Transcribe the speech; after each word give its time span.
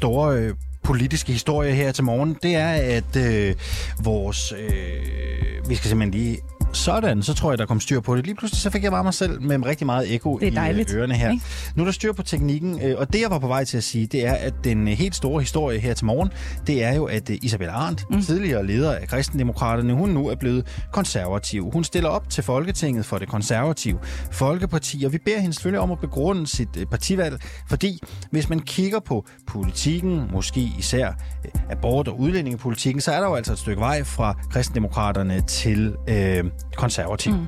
Store 0.00 0.36
øh, 0.38 0.54
politiske 0.82 1.32
historie 1.32 1.72
her 1.74 1.92
til 1.92 2.04
morgen, 2.04 2.36
det 2.42 2.54
er, 2.54 2.70
at 2.98 3.16
øh, 3.16 3.54
vores... 4.02 4.52
Øh, 4.52 5.68
vi 5.68 5.74
skal 5.74 5.88
simpelthen 5.88 6.20
lige 6.20 6.38
sådan, 6.72 7.22
så 7.22 7.34
tror 7.34 7.50
jeg, 7.50 7.58
der 7.58 7.66
kom 7.66 7.80
styr 7.80 8.00
på 8.00 8.16
det. 8.16 8.26
Lige 8.26 8.34
pludselig 8.34 8.60
så 8.60 8.70
fik 8.70 8.82
jeg 8.84 8.90
bare 8.92 9.04
mig 9.04 9.14
selv 9.14 9.42
med 9.42 9.66
rigtig 9.66 9.86
meget 9.86 10.14
ekko 10.14 10.38
Det 10.38 10.48
er 10.48 10.52
i 10.52 10.54
dejligt, 10.54 10.92
øh, 10.94 10.98
ørerne 11.00 11.14
her. 11.14 11.30
ikke? 11.30 11.44
Nu 11.74 11.82
er 11.82 11.84
der 11.84 11.92
styr 11.92 12.12
på 12.12 12.22
teknikken, 12.22 12.80
øh, 12.82 12.94
og 12.98 13.12
det 13.12 13.20
jeg 13.20 13.30
var 13.30 13.38
på 13.38 13.46
vej 13.46 13.64
til 13.64 13.76
at 13.76 13.84
sige, 13.84 14.06
det 14.06 14.26
er, 14.26 14.32
at 14.32 14.54
den 14.64 14.88
øh, 14.88 14.94
helt 14.94 15.14
store 15.14 15.40
historie 15.40 15.78
her 15.78 15.94
til 15.94 16.06
morgen, 16.06 16.30
det 16.66 16.84
er 16.84 16.94
jo, 16.94 17.04
at 17.04 17.30
øh, 17.30 17.38
Isabel 17.42 17.68
Arndt, 17.68 18.04
mm. 18.10 18.22
tidligere 18.22 18.66
leder 18.66 18.94
af 18.94 19.08
Kristendemokraterne, 19.08 19.92
hun 19.94 20.08
nu 20.08 20.28
er 20.28 20.34
blevet 20.34 20.66
konservativ. 20.92 21.70
Hun 21.72 21.84
stiller 21.84 22.08
op 22.08 22.30
til 22.30 22.44
Folketinget 22.44 23.04
for 23.06 23.18
det 23.18 23.28
konservative 23.28 23.98
Folkeparti, 24.30 25.02
og 25.04 25.12
vi 25.12 25.18
beder 25.24 25.38
hende 25.40 25.54
selvfølgelig 25.54 25.80
om 25.80 25.90
at 25.90 25.98
begrunde 26.00 26.46
sit 26.46 26.76
øh, 26.78 26.86
partivalg, 26.86 27.40
fordi 27.68 28.00
hvis 28.30 28.48
man 28.48 28.60
kigger 28.60 29.00
på 29.00 29.26
politikken, 29.46 30.28
måske 30.32 30.68
især 30.78 31.08
øh, 31.44 31.50
abort- 31.70 32.08
og 32.08 32.20
udlændingepolitikken, 32.20 33.00
så 33.00 33.12
er 33.12 33.20
der 33.20 33.26
jo 33.28 33.34
altså 33.34 33.52
et 33.52 33.58
stykke 33.58 33.80
vej 33.80 34.04
fra 34.04 34.34
Kristendemokraterne 34.50 35.40
til 35.40 35.94
øh, 36.08 36.44
konservativ. 36.76 37.32
Mm. 37.32 37.46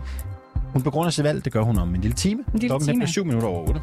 Hun 0.72 0.82
begrunder 0.82 1.10
sit 1.10 1.24
valg, 1.24 1.44
det 1.44 1.52
gør 1.52 1.62
hun 1.62 1.78
om 1.78 1.94
en 1.94 2.00
lille 2.00 2.14
time. 2.14 2.44
lille 2.52 2.68
Klokken 2.68 2.88
time, 2.88 3.04
ja. 3.04 3.06
syv 3.06 3.24
minutter 3.24 3.48
over 3.48 3.68
otte. 3.68 3.80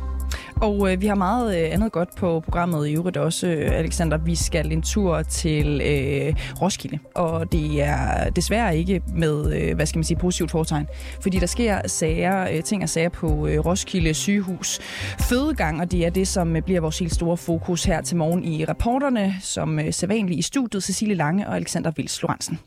Og 0.56 0.92
øh, 0.92 1.02
vi 1.02 1.08
har 1.08 1.16
meget 1.16 1.58
øh, 1.58 1.74
andet 1.74 1.92
godt 1.92 2.16
på 2.16 2.40
programmet 2.40 2.88
i 2.88 2.94
øvrigt 2.94 3.18
også, 3.18 3.48
øh, 3.48 3.72
Alexander. 3.72 4.18
Vi 4.18 4.36
skal 4.36 4.72
en 4.72 4.82
tur 4.82 5.22
til 5.22 5.82
øh, 5.82 6.36
Roskilde, 6.62 7.00
og 7.16 7.52
det 7.52 7.82
er 7.82 8.30
desværre 8.30 8.78
ikke 8.78 9.02
med, 9.16 9.54
øh, 9.62 9.76
hvad 9.76 9.86
skal 9.86 9.98
man 9.98 10.04
sige, 10.04 10.18
positivt 10.18 10.52
foretegn. 10.52 10.88
Fordi 11.22 11.40
der 11.40 11.46
sker 11.46 11.88
sager, 11.88 12.50
øh, 12.52 12.64
ting 12.64 12.84
og 12.84 12.90
sager 12.90 13.10
på 13.10 13.48
øh, 13.48 13.66
Roskilde 13.66 14.14
sygehus 14.14 14.80
fødegang, 15.20 15.82
og 15.82 15.92
det 15.92 16.06
er 16.06 16.10
det, 16.10 16.28
som 16.28 16.56
øh, 16.56 16.62
bliver 16.62 16.82
vores 16.82 17.00
helt 17.00 17.14
store 17.14 17.38
fokus 17.38 17.84
her 17.84 18.02
til 18.02 18.18
morgen 18.18 18.44
i 18.44 18.66
reporterne, 18.66 19.36
som 19.42 19.80
øh, 19.80 19.94
sædvanligt 19.94 20.40
i 20.40 20.42
studiet, 20.42 20.84
Cecilie 20.84 21.16
Lange 21.16 21.48
og 21.48 21.56
Alexander 21.56 21.92
Vils 21.96 22.22
Lorentzen. 22.22 22.60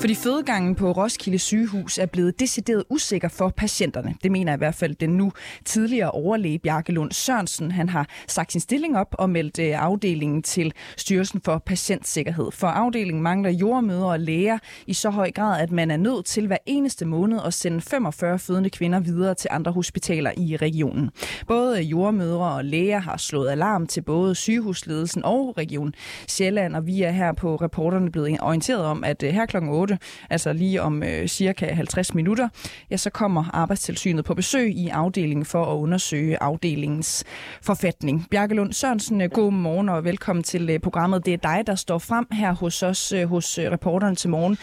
Fordi 0.00 0.14
fødegangen 0.14 0.74
på 0.74 0.92
Roskilde 0.92 1.38
sygehus 1.38 1.98
er 1.98 2.06
blevet 2.06 2.40
decideret 2.40 2.84
usikker 2.90 3.28
for 3.28 3.48
patienterne. 3.48 4.14
Det 4.22 4.32
mener 4.32 4.54
i 4.54 4.56
hvert 4.56 4.74
fald 4.74 4.94
den 4.94 5.10
nu 5.10 5.32
tidligere 5.64 6.10
overlæge 6.10 6.58
Bjarke 6.58 6.92
Lund 6.92 7.12
Sørensen. 7.12 7.70
Han 7.70 7.88
har 7.88 8.08
sagt 8.28 8.52
sin 8.52 8.60
stilling 8.60 8.98
op 8.98 9.14
og 9.18 9.30
meldt 9.30 9.58
øh, 9.58 9.82
afdelingen 9.82 10.42
til 10.42 10.72
Styrelsen 10.96 11.40
for 11.44 11.58
Patientsikkerhed. 11.58 12.50
For 12.52 12.66
afdelingen 12.66 13.22
mangler 13.22 13.50
jordmøder 13.50 14.04
og 14.04 14.20
læger 14.20 14.58
i 14.86 14.92
så 14.92 15.10
høj 15.10 15.30
grad, 15.30 15.62
at 15.62 15.70
man 15.70 15.90
er 15.90 15.96
nødt 15.96 16.26
til 16.26 16.46
hver 16.46 16.58
eneste 16.66 17.04
måned 17.04 17.38
at 17.46 17.54
sende 17.54 17.80
45 17.80 18.38
fødende 18.38 18.70
kvinder 18.70 19.00
videre 19.00 19.34
til 19.34 19.48
andre 19.52 19.72
hospitaler 19.72 20.32
i 20.36 20.56
regionen. 20.56 21.10
Både 21.46 21.82
jordmødre 21.82 22.52
og 22.54 22.64
læger 22.64 22.98
har 22.98 23.16
slået 23.16 23.50
alarm 23.50 23.86
til 23.86 24.00
både 24.02 24.34
sygehusledelsen 24.34 25.24
og 25.24 25.54
Region 25.58 25.94
Sjælland, 26.28 26.76
og 26.76 26.86
vi 26.86 27.02
er 27.02 27.10
her 27.10 27.32
på 27.32 27.56
reporterne 27.56 28.10
blevet 28.10 28.40
orienteret 28.40 28.84
om, 28.84 29.04
at 29.04 29.22
øh, 29.22 29.30
her 29.30 29.46
kl. 29.46 29.56
8, 29.56 29.89
altså 30.30 30.52
lige 30.52 30.82
om 30.82 31.02
øh, 31.02 31.28
cirka 31.28 31.72
50 31.72 32.14
minutter, 32.14 32.48
ja, 32.90 32.96
så 32.96 33.10
kommer 33.10 33.44
Arbejdstilsynet 33.52 34.24
på 34.24 34.34
besøg 34.34 34.70
i 34.76 34.88
afdelingen 34.88 35.44
for 35.44 35.64
at 35.64 35.76
undersøge 35.76 36.42
afdelingens 36.42 37.24
forfatning. 37.62 38.26
Bjarke 38.30 38.54
Lund 38.54 38.72
Sørensen, 38.72 39.20
øh, 39.20 39.30
god 39.30 39.52
morgen 39.52 39.88
og 39.88 40.04
velkommen 40.04 40.42
til 40.42 40.70
øh, 40.70 40.78
programmet. 40.78 41.26
Det 41.26 41.34
er 41.34 41.38
dig, 41.38 41.62
der 41.66 41.74
står 41.74 41.98
frem 41.98 42.26
her 42.32 42.52
hos 42.52 42.82
os, 42.82 43.12
øh, 43.12 43.28
hos 43.28 43.58
øh, 43.58 43.70
reporterne 43.70 44.16
til 44.16 44.30
morgen. 44.30 44.58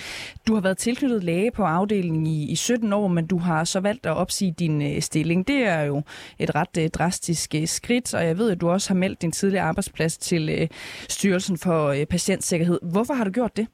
Du 0.48 0.54
har 0.54 0.62
været 0.62 0.78
tilknyttet 0.78 1.24
læge 1.24 1.52
på 1.52 1.64
afdelingen 1.64 2.28
i, 2.28 2.52
i 2.52 2.56
17 2.56 2.94
år, 2.94 3.08
men 3.08 3.28
du 3.28 3.38
har 3.38 3.64
så 3.64 3.80
valgt 3.80 4.06
at 4.06 4.18
opsige 4.18 4.52
din 4.60 4.82
øh, 4.82 5.02
stilling. 5.02 5.48
Det 5.48 5.68
er 5.68 5.82
jo 5.82 6.02
et 6.40 6.56
ret 6.56 6.78
øh, 6.80 6.90
drastisk 6.90 7.56
øh, 7.56 7.68
skridt, 7.68 8.14
og 8.14 8.26
jeg 8.26 8.38
ved, 8.38 8.52
at 8.52 8.62
du 8.62 8.70
også 8.70 8.90
har 8.90 8.96
meldt 8.96 9.22
din 9.22 9.32
tidligere 9.32 9.66
arbejdsplads 9.66 10.18
til 10.18 10.50
øh, 10.50 10.68
Styrelsen 11.10 11.58
for 11.58 11.88
øh, 11.88 12.06
Patientsikkerhed. 12.06 12.80
Hvorfor 12.82 13.14
har 13.14 13.24
du 13.24 13.32
gjort 13.32 13.58
det? 13.58 13.68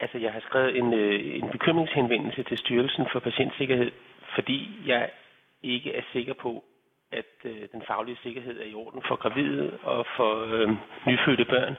Altså, 0.00 0.18
jeg 0.18 0.32
har 0.32 0.40
skrevet 0.40 0.78
en, 0.78 0.94
øh, 0.94 1.36
en 1.36 1.48
bekymringshenvendelse 1.52 2.42
til 2.42 2.58
Styrelsen 2.58 3.06
for 3.12 3.20
Patientsikkerhed, 3.20 3.90
fordi 4.34 4.58
jeg 4.86 5.10
ikke 5.62 5.94
er 5.94 6.02
sikker 6.12 6.34
på, 6.34 6.64
at 7.12 7.30
øh, 7.44 7.62
den 7.72 7.82
faglige 7.86 8.18
sikkerhed 8.22 8.60
er 8.60 8.64
i 8.64 8.74
orden 8.74 9.02
for 9.08 9.16
gravide 9.16 9.70
og 9.82 10.06
for 10.16 10.32
øh, 10.54 10.68
nyfødte 11.06 11.44
børn. 11.44 11.76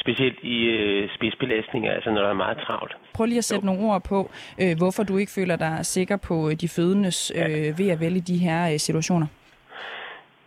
Specielt 0.00 0.38
i 0.42 0.64
øh, 0.64 1.10
spidsbelastninger, 1.14 1.92
altså 1.92 2.10
når 2.10 2.22
der 2.22 2.28
er 2.28 2.42
meget 2.44 2.58
travlt. 2.58 2.96
Prøv 3.14 3.26
lige 3.26 3.38
at 3.38 3.44
sætte 3.44 3.66
nogle 3.66 3.82
ord 3.82 4.02
på, 4.08 4.30
øh, 4.62 4.76
hvorfor 4.78 5.02
du 5.02 5.16
ikke 5.16 5.32
føler 5.32 5.56
dig 5.56 5.86
sikker 5.86 6.16
på 6.16 6.48
øh, 6.48 6.54
de 6.54 6.68
fødendes 6.68 7.32
øh, 7.36 7.78
ved 7.78 7.88
at 7.90 8.00
vælge 8.00 8.20
de 8.20 8.38
her 8.38 8.72
øh, 8.72 8.78
situationer. 8.78 9.26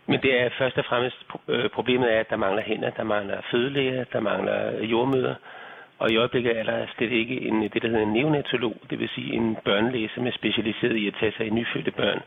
Men 0.06 0.22
det 0.22 0.40
er 0.40 0.48
først 0.58 0.78
og 0.78 0.84
fremmest 0.84 1.16
øh, 1.48 1.70
problemet 1.70 2.14
er, 2.14 2.20
at 2.20 2.30
der 2.30 2.36
mangler 2.36 2.62
hænder, 2.62 2.90
der 2.90 3.04
mangler 3.04 3.40
fødelæger, 3.50 4.04
der 4.12 4.20
mangler 4.20 4.84
jordmøder. 4.84 5.34
Og 6.00 6.10
i 6.10 6.16
øjeblikket 6.16 6.58
er 6.58 6.62
der 6.62 6.86
slet 6.96 7.12
ikke 7.12 7.40
en, 7.40 7.62
det, 7.62 7.82
der 7.82 7.88
hedder 7.88 8.02
en 8.02 8.12
neonatolog, 8.12 8.76
det 8.90 8.98
vil 8.98 9.08
sige 9.08 9.32
en 9.32 9.56
børnelæge, 9.64 10.10
som 10.14 10.26
er 10.26 10.30
specialiseret 10.30 10.96
i 10.96 11.06
at 11.06 11.14
tage 11.20 11.32
sig 11.36 11.46
i 11.46 11.50
nyfødte 11.50 11.90
børn. 11.90 12.20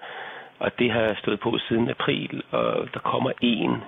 Og 0.60 0.80
det 0.80 0.92
har 0.92 1.16
stået 1.22 1.40
på 1.40 1.58
siden 1.68 1.90
april, 1.90 2.44
og 2.52 2.88
der 2.94 3.00
kommer 3.00 3.32
en 3.42 3.84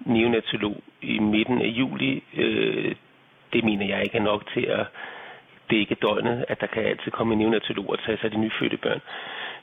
neonatolog 0.00 0.76
i 1.02 1.18
midten 1.18 1.62
af 1.62 1.66
juli. 1.66 2.22
Øh, 2.36 2.94
det 3.52 3.64
mener 3.64 3.86
jeg 3.86 4.02
ikke 4.04 4.16
er 4.18 4.22
nok 4.22 4.46
til 4.54 4.60
at 4.60 4.86
det 5.70 5.76
er 5.76 5.80
ikke 5.80 5.94
døgnet, 5.94 6.44
at 6.48 6.60
der 6.60 6.66
kan 6.66 6.82
altid 6.84 7.12
komme 7.12 7.32
en 7.34 7.38
neonatolog 7.38 7.90
og 7.90 7.98
tage 7.98 8.18
sig 8.18 8.24
af 8.24 8.30
de 8.30 8.40
nyfødte 8.40 8.76
børn. 8.76 9.00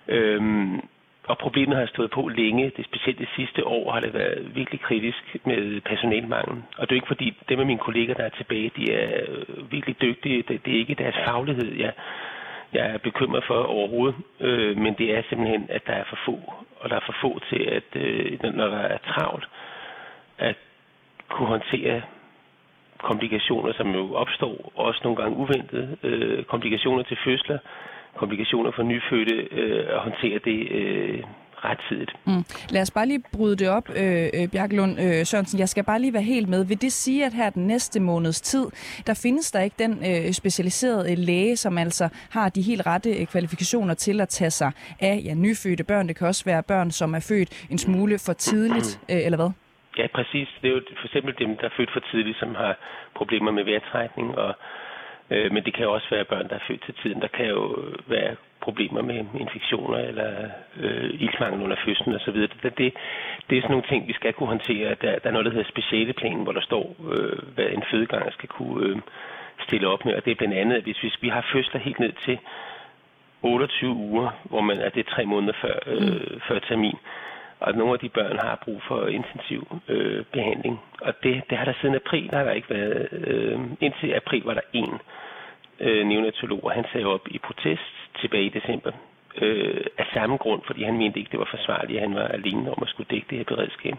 Øhm, 0.08 0.82
og 1.30 1.38
problemet 1.38 1.78
har 1.78 1.86
stået 1.86 2.12
på 2.12 2.28
længe. 2.28 2.72
Det 2.78 2.86
specielt 2.86 3.20
det 3.20 3.30
sidste 3.36 3.66
år 3.68 3.92
har 3.92 4.00
det 4.00 4.14
været 4.14 4.56
virkelig 4.56 4.82
kritisk 4.82 5.38
med 5.46 5.82
personalmangel. 5.82 6.64
Og 6.78 6.90
det 6.90 6.92
er 6.92 7.02
ikke 7.02 7.14
fordi, 7.16 7.38
dem 7.50 7.60
af 7.60 7.66
mine 7.66 7.80
kolleger, 7.80 8.14
der 8.14 8.24
er 8.24 8.30
tilbage, 8.30 8.72
de 8.78 8.94
er 8.94 9.22
øh, 9.28 9.72
virkelig 9.72 10.02
dygtige. 10.02 10.44
Det, 10.48 10.66
det 10.66 10.74
er 10.74 10.80
ikke 10.80 10.96
deres 10.96 11.16
faglighed, 11.26 11.76
jeg, 11.76 11.94
jeg 12.74 12.86
er 12.94 12.98
bekymret 12.98 13.44
for 13.48 13.64
overhovedet. 13.64 14.16
Øh, 14.40 14.78
men 14.78 14.94
det 14.94 15.18
er 15.18 15.22
simpelthen, 15.30 15.68
at 15.70 15.88
der 15.88 15.94
er 15.94 16.04
for 16.10 16.20
få. 16.26 16.54
Og 16.80 16.90
der 16.90 16.96
er 16.96 17.06
for 17.06 17.16
få 17.22 17.40
til, 17.50 17.62
at 17.78 17.90
øh, 17.96 18.44
når 18.44 18.68
der 18.68 18.84
er 18.94 18.98
travlt, 18.98 19.50
at 20.38 20.56
kunne 21.30 21.48
håndtere 21.48 22.02
komplikationer, 22.98 23.74
som 23.74 23.92
jo 23.96 24.14
opstår, 24.14 24.72
også 24.76 25.02
nogle 25.04 25.18
gange 25.22 25.38
uventede 25.38 25.98
Øh, 26.04 26.44
komplikationer 26.44 27.04
til 27.04 27.18
fødsler, 27.24 27.58
komplikationer 28.16 28.72
for 28.76 28.84
nyfødte, 28.84 29.36
øh, 29.52 29.86
at 29.90 30.00
håndtere 30.00 30.40
det 30.46 30.72
øh, 30.72 31.24
rettidigt. 31.64 32.12
Mm. 32.26 32.44
Lad 32.70 32.82
os 32.82 32.92
bare 32.92 33.06
lige 33.06 33.24
bryde 33.34 33.56
det 33.56 33.70
op, 33.70 33.90
øh, 33.90 34.28
øh, 34.34 34.48
Bjarke 34.52 34.76
Lund 34.76 35.00
øh, 35.00 35.26
Sørensen. 35.26 35.60
Jeg 35.60 35.70
skal 35.70 35.84
bare 35.84 36.00
lige 36.00 36.14
være 36.14 36.24
helt 36.24 36.50
med. 36.50 36.66
Vil 36.66 36.82
det 36.82 36.92
sige, 36.92 37.26
at 37.26 37.34
her 37.34 37.50
den 37.50 37.68
næste 37.68 38.00
måneds 38.00 38.42
tid, 38.42 38.66
der 39.08 39.20
findes 39.24 39.52
der 39.52 39.62
ikke 39.62 39.76
den 39.80 39.94
øh, 40.10 40.32
specialiserede 40.32 41.16
læge, 41.16 41.58
som 41.58 41.78
altså 41.78 42.10
har 42.32 42.50
de 42.50 42.62
helt 42.62 42.88
rette 42.88 43.10
øh, 43.10 43.26
kvalifikationer 43.28 43.94
til 43.94 44.22
at 44.22 44.30
tage 44.30 44.52
sig 44.52 44.72
af 45.00 45.22
ja, 45.26 45.34
nyfødte 45.34 45.84
børn? 45.84 46.08
Det 46.08 46.16
kan 46.16 46.28
også 46.28 46.46
være 46.46 46.64
børn, 46.64 46.92
som 46.92 47.14
er 47.14 47.20
født 47.30 47.68
en 47.72 47.78
smule 47.78 48.20
for 48.26 48.34
tidligt, 48.34 49.00
øh, 49.12 49.26
eller 49.26 49.38
hvad? 49.38 49.52
Ja, 49.98 50.08
præcis. 50.14 50.48
Det 50.62 50.68
er 50.70 50.74
jo 50.74 50.82
for 51.02 51.06
eksempel 51.06 51.34
dem, 51.40 51.58
der 51.58 51.66
er 51.66 51.76
født 51.78 51.92
for 51.94 52.00
tidligt, 52.12 52.40
som 52.40 52.56
har 52.56 52.78
problemer 53.16 53.52
med 53.52 53.64
vejrtrækning, 53.64 54.38
og, 54.38 54.54
øh, 55.30 55.52
men 55.54 55.64
det 55.64 55.74
kan 55.74 55.84
jo 55.84 55.94
også 55.94 56.08
være 56.12 56.26
børn, 56.26 56.50
der 56.50 56.56
er 56.56 56.68
født 56.68 56.84
til 56.86 56.94
tiden. 57.02 57.22
Der 57.22 57.28
kan 57.28 57.46
jo 57.46 57.78
være 58.08 58.36
problemer 58.62 59.02
med 59.02 59.26
infektioner 59.40 59.98
eller 59.98 60.50
øh, 60.80 61.10
iltmangel 61.14 61.64
under 61.64 61.78
fødslen 61.86 62.16
osv. 62.16 62.34
Det, 62.34 62.78
det, 62.78 62.94
det 63.50 63.58
er 63.58 63.62
sådan 63.62 63.72
nogle 63.72 63.90
ting, 63.90 64.08
vi 64.08 64.14
skal 64.14 64.34
kunne 64.34 64.54
håndtere. 64.56 64.96
Der, 65.02 65.20
der 65.20 65.30
er 65.30 65.32
noget, 65.32 65.46
der 65.46 65.52
hedder 65.52 65.70
specialeplanen, 65.70 66.44
hvor 66.44 66.52
der 66.52 66.62
står, 66.62 66.96
øh, 67.12 67.40
hvad 67.56 67.66
en 67.66 67.84
fødegang 67.92 68.34
skal 68.34 68.50
kunne 68.50 68.88
øh, 68.88 68.98
stille 69.68 69.88
op 69.88 70.06
med. 70.06 70.14
Og 70.14 70.26
det 70.26 70.32
er 70.32 70.36
blandt 70.36 70.56
andet, 70.56 70.76
at 70.76 70.84
hvis, 70.84 71.00
hvis 71.00 71.18
vi 71.22 71.30
har 71.30 71.50
fødsler 71.54 71.80
helt 71.80 72.00
ned 72.00 72.14
til 72.26 72.38
28 73.42 73.90
uger, 73.90 74.30
hvor 74.44 74.62
man 74.62 74.78
er 74.80 74.90
det 74.90 75.06
tre 75.06 75.26
måneder 75.26 75.54
før, 75.62 75.80
øh, 75.88 76.42
før 76.48 76.60
termin, 76.60 76.98
og 77.60 77.74
nogle 77.74 77.94
af 77.94 78.00
de 78.00 78.10
børn 78.10 78.38
har 78.40 78.62
brug 78.66 78.82
for 78.88 79.08
intensiv 79.08 79.78
øh, 79.88 80.26
behandling. 80.32 80.80
Og 81.02 81.14
det, 81.24 81.42
det 81.50 81.58
har 81.58 81.66
der 81.66 81.74
siden 81.82 81.96
april 81.96 82.30
har 82.34 82.44
der 82.44 82.52
ikke 82.52 82.70
været. 82.70 83.08
Øh, 83.12 83.60
indtil 83.82 84.14
april 84.14 84.44
var 84.44 84.54
der 84.54 84.62
en 84.74 85.00
øh, 85.82 86.08
neonatolog, 86.08 86.64
og 86.64 86.72
han 86.72 86.86
sagde 86.92 87.06
op 87.06 87.28
i 87.28 87.38
protest 87.48 87.92
tilbage 88.22 88.46
i 88.46 88.50
december. 88.50 88.92
Øh, 89.42 89.86
af 89.98 90.06
samme 90.14 90.38
grund, 90.38 90.62
fordi 90.68 90.84
han 90.84 90.98
mente 90.98 91.20
ikke, 91.20 91.32
det 91.32 91.40
var 91.40 91.48
forsvarligt, 91.52 91.98
at 92.00 92.08
han 92.08 92.16
var 92.16 92.28
alene 92.28 92.72
om 92.72 92.80
at 92.82 92.90
skulle 92.90 93.08
dække 93.12 93.28
det 93.30 93.38
her 93.38 93.46
beredskab. 93.46 93.94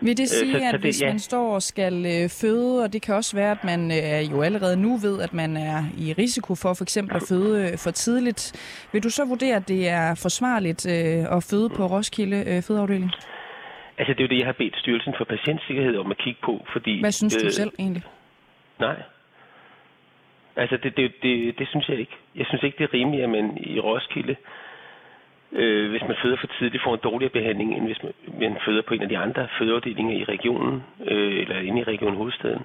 Vil 0.00 0.16
det 0.16 0.28
sige, 0.28 0.52
så- 0.52 0.58
så 0.58 0.64
at 0.66 0.72
det- 0.72 0.80
hvis 0.80 1.02
ja. 1.02 1.08
man 1.08 1.18
står 1.18 1.54
og 1.54 1.62
skal 1.62 1.94
øh, 2.06 2.28
føde, 2.40 2.82
og 2.84 2.92
det 2.92 3.02
kan 3.02 3.14
også 3.14 3.36
være, 3.36 3.50
at 3.50 3.64
man 3.64 3.80
øh, 3.90 4.32
jo 4.32 4.42
allerede 4.42 4.76
nu 4.76 4.96
ved, 4.96 5.22
at 5.22 5.32
man 5.34 5.56
er 5.56 5.78
i 5.98 6.12
risiko 6.18 6.54
for 6.54 6.74
for 6.74 6.84
eksempel 6.84 7.16
at 7.16 7.22
føde 7.28 7.52
øh, 7.72 7.78
for 7.84 7.90
tidligt, 7.90 8.42
vil 8.92 9.02
du 9.02 9.10
så 9.10 9.24
vurdere, 9.24 9.56
at 9.56 9.68
det 9.68 9.88
er 9.88 10.14
forsvarligt 10.22 10.86
øh, 10.88 11.36
at 11.36 11.46
føde 11.50 11.68
på 11.68 11.86
Roskilde 11.86 12.36
øh, 12.46 12.62
fødeafdeling? 12.62 13.10
Altså, 13.98 14.12
det 14.14 14.20
er 14.20 14.24
jo 14.24 14.28
det, 14.28 14.38
jeg 14.38 14.46
har 14.46 14.52
bedt 14.62 14.76
Styrelsen 14.78 15.14
for 15.18 15.24
Patientsikkerhed 15.24 15.96
om 15.98 16.10
at 16.10 16.18
kigge 16.18 16.40
på, 16.44 16.66
fordi... 16.72 17.00
Hvad 17.00 17.12
synes 17.12 17.36
du 17.36 17.44
øh, 17.46 17.52
selv 17.52 17.72
egentlig? 17.78 18.02
Nej. 18.80 18.96
Altså, 20.60 20.76
det, 20.76 20.96
det, 20.96 21.12
det, 21.22 21.58
det 21.58 21.68
synes 21.68 21.88
jeg 21.88 21.98
ikke. 21.98 22.16
Jeg 22.36 22.46
synes 22.46 22.62
ikke, 22.62 22.78
det 22.78 22.84
er 22.84 22.94
rimeligt, 22.94 23.24
at 23.24 23.30
man 23.30 23.58
i 23.60 23.80
Roskilde 23.80 24.36
øh, 25.52 25.90
hvis 25.90 26.02
man 26.02 26.16
føder 26.22 26.36
for 26.36 26.46
tidligt, 26.46 26.82
får 26.82 26.94
en 26.94 27.00
dårligere 27.04 27.32
behandling, 27.32 27.76
end 27.76 27.86
hvis 27.86 28.02
man, 28.02 28.12
man 28.40 28.56
føder 28.64 28.82
på 28.82 28.94
en 28.94 29.02
af 29.02 29.08
de 29.08 29.18
andre 29.18 29.48
fødeafdelinger 29.58 30.16
i 30.16 30.24
regionen, 30.24 30.82
øh, 31.06 31.40
eller 31.40 31.58
inde 31.60 31.80
i 31.80 31.84
regionen 31.84 32.16
hovedstaden. 32.16 32.62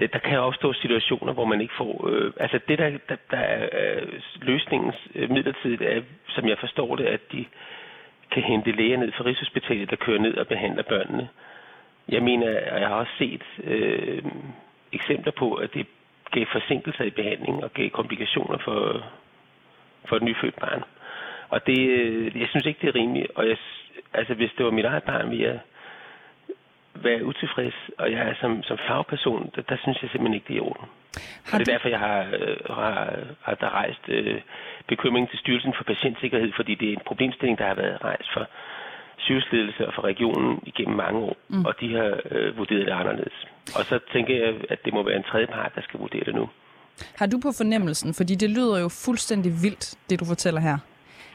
Ja, 0.00 0.06
der 0.06 0.18
kan 0.18 0.38
opstå 0.38 0.72
situationer, 0.72 1.32
hvor 1.32 1.44
man 1.44 1.60
ikke 1.60 1.74
får... 1.76 2.08
Øh, 2.08 2.32
altså 2.40 2.60
det, 2.68 2.78
der, 2.78 2.90
der, 3.08 3.16
der 3.30 3.36
er 3.36 3.68
øh, 3.72 4.08
løsningens 4.42 4.96
øh, 5.14 5.30
midlertidigt, 5.30 5.82
er, 5.82 6.02
som 6.28 6.48
jeg 6.48 6.58
forstår 6.58 6.96
det, 6.96 7.04
at 7.04 7.32
de 7.32 7.44
kan 8.30 8.42
hente 8.42 8.72
læger 8.72 8.96
ned 8.96 9.12
fra 9.12 9.24
Rigshospitalet, 9.24 9.90
der 9.90 9.96
kører 9.96 10.18
ned 10.18 10.36
og 10.36 10.48
behandler 10.48 10.82
børnene. 10.82 11.28
Jeg 12.08 12.22
mener, 12.22 12.46
og 12.72 12.80
jeg 12.80 12.88
har 12.88 12.94
også 12.94 13.12
set 13.18 13.42
øh, 13.64 14.22
eksempler 14.92 15.32
på, 15.32 15.54
at 15.54 15.74
det 15.74 15.86
gav 16.30 16.46
forsinkelser 16.52 17.04
i 17.04 17.10
behandling 17.10 17.64
og 17.64 17.72
gav 17.72 17.90
komplikationer 17.90 18.58
for, 18.58 19.04
for 20.08 20.16
et 20.16 20.22
nyfødt 20.22 20.60
barn. 20.60 20.82
Og 21.48 21.66
det, 21.66 21.78
øh, 21.88 22.40
jeg 22.40 22.48
synes 22.48 22.66
ikke, 22.66 22.80
det 22.80 22.88
er 22.88 22.94
rimeligt. 23.00 23.32
Og 23.34 23.48
jeg, 23.48 23.56
altså, 24.14 24.34
hvis 24.34 24.50
det 24.56 24.64
var 24.64 24.70
mit 24.70 24.84
eget 24.84 25.02
barn, 25.02 25.30
ville 25.30 25.44
jeg 25.44 25.58
være 26.94 27.24
utilfreds. 27.24 27.74
Og 27.98 28.12
jeg 28.12 28.20
er 28.28 28.34
som, 28.40 28.62
som 28.62 28.78
fagperson, 28.88 29.50
der, 29.56 29.62
der 29.62 29.76
synes 29.76 30.02
jeg 30.02 30.10
simpelthen 30.10 30.34
ikke, 30.34 30.48
det 30.48 30.54
er 30.54 30.58
i 30.58 30.68
orden. 30.68 30.88
Har 31.46 31.58
og 31.58 31.60
det 31.60 31.68
er 31.68 31.72
derfor, 31.72 31.88
jeg 31.88 31.98
har, 31.98 32.20
øh, 32.38 32.56
har, 32.70 33.18
har 33.42 33.54
der 33.54 33.70
rejst 33.70 34.08
øh, 34.08 34.40
bekymring 34.86 35.30
til 35.30 35.38
Styrelsen 35.38 35.74
for 35.76 35.84
Patientsikkerhed, 35.84 36.52
fordi 36.56 36.74
det 36.74 36.88
er 36.88 36.92
en 36.92 37.06
problemstilling, 37.06 37.58
der 37.58 37.66
har 37.66 37.74
været 37.74 38.04
rejst 38.04 38.32
for 38.32 38.46
sygehusledelse 39.18 39.86
og 39.86 39.92
for 39.94 40.04
regionen 40.04 40.60
igennem 40.66 40.96
mange 40.96 41.18
år, 41.18 41.36
mm. 41.48 41.64
og 41.64 41.74
de 41.80 41.94
har 41.94 42.20
øh, 42.30 42.58
vurderet 42.58 42.86
det 42.86 42.92
anderledes. 42.92 43.46
Og 43.78 43.84
så 43.84 43.98
tænker 44.12 44.34
jeg, 44.44 44.54
at 44.68 44.78
det 44.84 44.92
må 44.92 45.02
være 45.02 45.16
en 45.16 45.22
tredje 45.22 45.46
part, 45.46 45.72
der 45.74 45.82
skal 45.82 46.00
vurdere 46.00 46.24
det 46.24 46.34
nu. 46.34 46.48
Har 47.18 47.26
du 47.26 47.40
på 47.42 47.50
fornemmelsen, 47.56 48.14
fordi 48.14 48.34
det 48.34 48.50
lyder 48.50 48.80
jo 48.80 48.88
fuldstændig 48.88 49.52
vildt, 49.62 49.94
det 50.10 50.20
du 50.20 50.24
fortæller 50.24 50.60
her, 50.60 50.78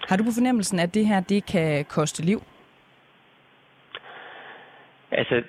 har 0.10 0.18
du 0.18 0.24
på 0.24 0.32
fornemmelsen, 0.32 0.80
at 0.80 0.94
det 0.94 1.06
her 1.06 1.20
det 1.20 1.46
kan 1.46 1.86
koste 1.86 2.24
liv? 2.24 2.44
Altså, 5.12 5.44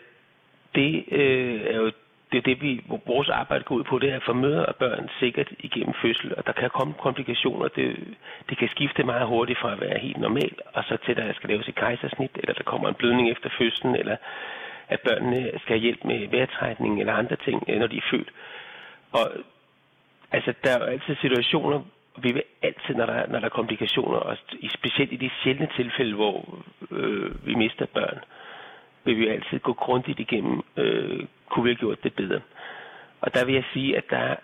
det 0.74 1.04
øh, 1.12 1.60
er 1.60 1.76
jo 1.76 1.92
det, 2.32 2.38
er 2.38 2.42
det 2.42 2.62
vi, 2.62 2.84
vores 3.06 3.28
arbejde 3.28 3.64
går 3.64 3.74
ud 3.74 3.84
på, 3.84 3.98
det 3.98 4.10
er 4.10 4.16
at 4.16 4.22
formøde 4.22 4.66
og 4.66 4.76
børn 4.76 5.08
sikkert 5.20 5.48
igennem 5.58 5.94
fødsel, 6.02 6.34
og 6.36 6.46
der 6.46 6.52
kan 6.52 6.70
komme 6.70 6.94
komplikationer. 6.94 7.68
Det, 7.68 8.16
det 8.48 8.58
kan 8.58 8.68
skifte 8.68 9.04
meget 9.04 9.26
hurtigt 9.26 9.58
fra 9.58 9.72
at 9.72 9.80
være 9.80 9.98
helt 9.98 10.20
normal, 10.20 10.54
og 10.74 10.84
så 10.84 10.96
til, 10.96 11.10
at 11.10 11.16
der 11.16 11.32
skal 11.32 11.50
laves 11.50 11.68
et 11.68 11.74
kejsersnit, 11.74 12.30
eller 12.34 12.54
der 12.54 12.62
kommer 12.62 12.88
en 12.88 12.94
blødning 12.94 13.30
efter 13.30 13.50
fødslen, 13.58 13.96
eller 13.96 14.16
at 14.88 15.00
børnene 15.00 15.50
skal 15.60 15.74
have 15.76 15.82
hjælp 15.86 16.04
med 16.04 16.28
vejrtrækning 16.28 17.00
eller 17.00 17.12
andre 17.12 17.36
ting, 17.36 17.64
øh, 17.68 17.78
når 17.78 17.86
de 17.86 17.96
er 17.96 18.08
født. 18.10 18.30
Og 19.12 19.24
altså, 20.32 20.54
der 20.64 20.70
er 20.70 20.78
jo 20.78 20.84
altid 20.84 21.16
situationer, 21.16 21.80
vi 22.16 22.32
vil 22.32 22.42
altid, 22.62 22.94
når 22.94 23.06
der, 23.06 23.26
når 23.26 23.38
der 23.38 23.46
er 23.46 23.58
komplikationer, 23.60 24.18
og 24.18 24.36
specielt 24.68 25.12
i 25.12 25.16
de 25.16 25.30
sjældne 25.42 25.68
tilfælde, 25.76 26.14
hvor 26.14 26.58
øh, 26.90 27.46
vi 27.46 27.54
mister 27.54 27.86
børn, 27.86 28.18
vil 29.04 29.16
vi 29.16 29.28
altid 29.28 29.58
gå 29.58 29.72
grundigt 29.72 30.20
igennem, 30.20 30.62
øh, 30.76 31.26
kunne 31.52 31.64
vi 31.64 31.70
have 31.70 31.82
gjort 31.84 32.04
det 32.04 32.14
bedre. 32.14 32.40
Og 33.20 33.34
der 33.34 33.44
vil 33.44 33.54
jeg 33.54 33.64
sige, 33.72 33.96
at 33.96 34.04
der 34.10 34.36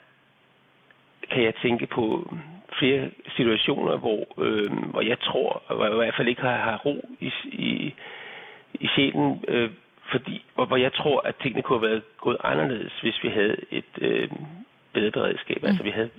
kan 1.30 1.42
jeg 1.42 1.54
tænke 1.62 1.86
på 1.86 2.34
flere 2.78 3.10
situationer, 3.36 3.96
hvor, 3.96 4.42
øh, 4.44 4.72
hvor 4.90 5.00
jeg 5.00 5.20
tror, 5.20 5.62
og 5.66 5.84
jeg 5.84 5.92
i 5.92 5.96
hvert 5.96 6.14
fald 6.16 6.28
ikke 6.28 6.42
har, 6.42 6.56
har 6.56 6.76
ro 6.76 7.08
i, 7.20 7.32
i, 7.44 7.94
i 8.74 8.88
sjælen, 8.94 9.44
øh, 9.48 9.70
fordi, 10.10 10.44
hvor, 10.54 10.64
hvor 10.64 10.76
jeg 10.76 10.92
tror, 10.92 11.20
at 11.20 11.34
tingene 11.42 11.62
kunne 11.62 11.78
have 11.78 11.88
været 11.88 12.02
gået 12.20 12.36
anderledes, 12.44 12.92
hvis 13.00 13.22
vi 13.22 13.28
havde 13.28 13.56
et 13.70 13.92
øh, 14.00 14.30
bedre 14.92 15.10
beredskab. 15.10 15.62
Mm. 15.62 15.68
Altså 15.68 15.82
vi 15.82 15.90
havde 15.90 16.10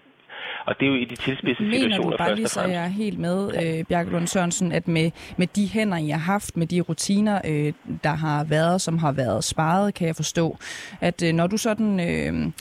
og 0.70 0.76
det 0.80 0.86
er 0.86 0.90
jo 0.90 0.96
i 0.96 1.06
de 1.06 1.16
tilspidsede 1.16 1.72
situationer 1.72 1.98
Mener 1.98 2.12
du 2.12 2.18
bare 2.18 2.36
lige, 2.36 2.48
så 2.48 2.62
jeg 2.62 2.84
er 2.84 2.88
helt 2.88 3.20
med, 3.20 3.52
øh, 3.64 3.86
Bjarke 3.86 4.10
Lund 4.10 4.28
Sørensen, 4.28 4.72
at 4.72 4.88
med, 4.88 5.12
med 5.38 5.48
de 5.48 5.68
hænder, 5.68 5.98
I 5.98 6.10
har 6.10 6.18
haft, 6.18 6.58
med 6.58 6.68
de 6.68 6.82
rutiner, 6.82 7.42
øh, 7.46 7.74
der 8.04 8.16
har 8.16 8.44
været, 8.44 8.82
som 8.82 8.98
har 8.98 9.12
været 9.12 9.44
sparet, 9.44 9.94
kan 9.94 10.08
jeg 10.08 10.16
forstå, 10.16 10.58
at 11.02 11.24
øh, 11.24 11.34
når 11.34 11.48
du 11.48 11.58
sådan... 11.58 12.00
Øh, 12.00 12.52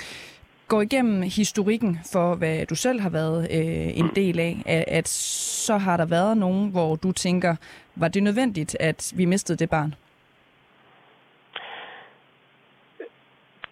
går 0.69 0.83
igennem 0.83 1.23
historikken 1.23 1.99
for, 2.13 2.35
hvad 2.35 2.67
du 2.67 2.75
selv 2.75 3.01
har 3.01 3.11
været 3.11 3.49
øh, 3.51 3.99
en 3.99 4.11
del 4.15 4.39
af, 4.39 4.63
at, 4.67 4.85
at 4.89 5.09
så 5.09 5.79
har 5.79 5.97
der 5.97 6.05
været 6.05 6.37
nogen, 6.37 6.71
hvor 6.71 6.97
du 6.97 7.13
tænker, 7.13 7.57
var 7.97 8.09
det 8.09 8.23
nødvendigt, 8.23 8.77
at 8.81 9.13
vi 9.17 9.25
mistede 9.25 9.59
det 9.59 9.71
barn? 9.71 9.95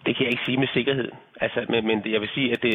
Det 0.07 0.17
kan 0.17 0.25
jeg 0.25 0.33
ikke 0.33 0.45
sige 0.45 0.57
med 0.57 0.69
sikkerhed. 0.73 1.11
Altså, 1.41 1.67
men, 1.69 1.87
men 1.87 2.03
jeg 2.13 2.21
vil 2.21 2.29
sige, 2.35 2.53
at 2.53 2.63
det, 2.63 2.75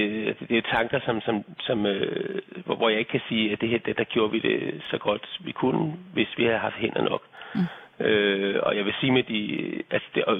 det 0.49 0.57
er 0.57 0.61
tanker, 0.61 0.99
som, 1.05 1.21
som, 1.21 1.43
som, 1.59 1.85
øh, 1.85 2.41
hvor 2.65 2.89
jeg 2.89 2.99
ikke 2.99 3.11
kan 3.11 3.21
sige, 3.29 3.51
at 3.51 3.61
det 3.61 3.69
her, 3.69 3.79
det, 3.79 3.97
der 3.97 4.03
gjorde 4.03 4.31
vi 4.31 4.39
det 4.39 4.81
så 4.89 4.97
godt 4.97 5.39
vi 5.39 5.51
kunne, 5.51 5.93
hvis 6.13 6.37
vi 6.37 6.43
havde 6.43 6.57
haft 6.57 6.75
hænder 6.75 7.01
nok. 7.01 7.23
Mm. 7.55 8.05
Øh, 8.05 8.59
og 8.63 8.77
jeg 8.77 8.85
vil 8.85 8.93
sige 8.99 9.11
med 9.11 9.23
de, 9.23 9.73
altså 9.91 10.07
det, 10.15 10.25
og 10.25 10.37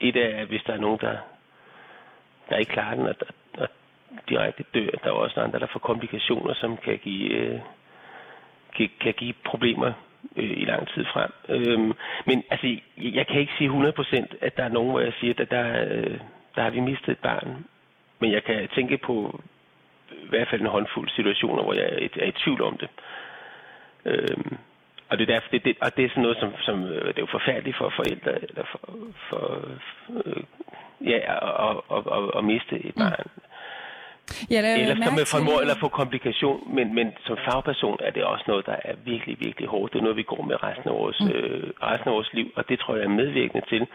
et 0.00 0.16
af, 0.16 0.46
hvis 0.46 0.62
der 0.66 0.72
er 0.72 0.80
nogen, 0.80 0.98
der, 1.00 1.16
der 2.48 2.56
ikke 2.56 2.72
klarer 2.72 2.94
den, 2.94 3.06
og, 3.06 3.14
og 3.58 3.68
direkte 4.28 4.64
dør, 4.74 4.90
der 5.02 5.08
er 5.10 5.14
også 5.14 5.40
andre, 5.40 5.58
der 5.58 5.66
får 5.72 5.80
komplikationer, 5.80 6.54
som 6.54 6.76
kan 6.76 6.98
give, 6.98 7.30
øh, 7.30 7.60
kan, 8.76 8.90
kan 9.00 9.14
give 9.14 9.34
problemer 9.44 9.92
øh, 10.36 10.50
i 10.56 10.64
lang 10.64 10.88
tid 10.88 11.04
frem. 11.04 11.30
Øh, 11.48 11.94
men 12.26 12.44
altså, 12.50 12.76
jeg 12.96 13.26
kan 13.26 13.40
ikke 13.40 13.52
sige 13.58 13.70
100% 13.70 14.24
at 14.40 14.56
der 14.56 14.64
er 14.64 14.68
nogen, 14.68 14.90
hvor 14.90 15.00
jeg 15.00 15.12
siger, 15.20 15.34
at 15.38 15.50
der, 15.50 15.86
øh, 15.90 16.18
der 16.54 16.62
har 16.62 16.70
vi 16.70 16.80
mistet 16.80 17.08
et 17.08 17.18
barn. 17.18 17.64
Men 18.20 18.32
jeg 18.32 18.44
kan 18.44 18.68
tænke 18.74 18.98
på 18.98 19.40
i 20.10 20.28
hvert 20.28 20.48
fald 20.48 20.60
en 20.60 20.66
håndfuld 20.66 21.08
situationer, 21.08 21.62
hvor 21.62 21.74
jeg 21.74 21.88
er 22.16 22.26
i 22.26 22.32
tvivl 22.32 22.62
om 22.62 22.76
det. 22.76 22.88
Øhm, 24.04 24.56
og 25.08 25.18
det 25.18 25.28
er 25.28 25.34
derfor, 25.34 25.48
det, 25.50 25.64
det, 25.64 25.76
og 25.80 25.96
det 25.96 26.04
er 26.04 26.08
sådan 26.08 26.22
noget, 26.22 26.38
som, 26.40 26.52
som 26.60 26.84
øh, 26.84 27.06
det 27.06 27.18
er 27.18 27.26
jo 27.26 27.36
forfærdeligt 27.38 27.76
for 27.76 27.92
forældre, 27.96 28.32
eller 28.48 28.64
for, 28.72 28.80
for 29.28 29.44
øh, 30.24 30.42
ja, 31.00 31.18
at, 31.68 31.76
at, 31.96 32.02
at, 32.16 32.38
at 32.38 32.44
miste 32.44 32.74
et 32.88 32.96
mm. 32.96 33.02
barn. 33.02 33.26
Mm. 33.36 33.44
Ja, 34.50 34.80
eller 34.80 35.04
som 35.04 35.14
med 35.14 35.26
formår 35.26 35.60
eller 35.60 35.76
få 35.80 35.88
komplikation, 35.88 36.74
men, 36.74 36.94
men 36.94 37.12
som 37.26 37.36
fagperson 37.44 37.98
er 38.00 38.10
det 38.10 38.24
også 38.24 38.44
noget, 38.48 38.66
der 38.66 38.76
er 38.84 38.94
virkelig, 39.04 39.36
virkelig 39.40 39.68
hårdt. 39.68 39.92
Det 39.92 39.98
er 39.98 40.02
noget, 40.02 40.16
vi 40.16 40.22
går 40.22 40.42
med 40.42 40.62
resten 40.62 40.88
af 40.88 40.94
vores, 40.94 41.20
mm. 41.20 41.28
øh, 41.28 41.70
resten 41.82 42.08
af 42.08 42.14
vores 42.14 42.32
liv, 42.32 42.52
og 42.56 42.68
det 42.68 42.78
tror 42.78 42.96
jeg 42.96 43.04
er 43.04 43.08
medvirkende 43.08 43.66
til, 43.66 43.86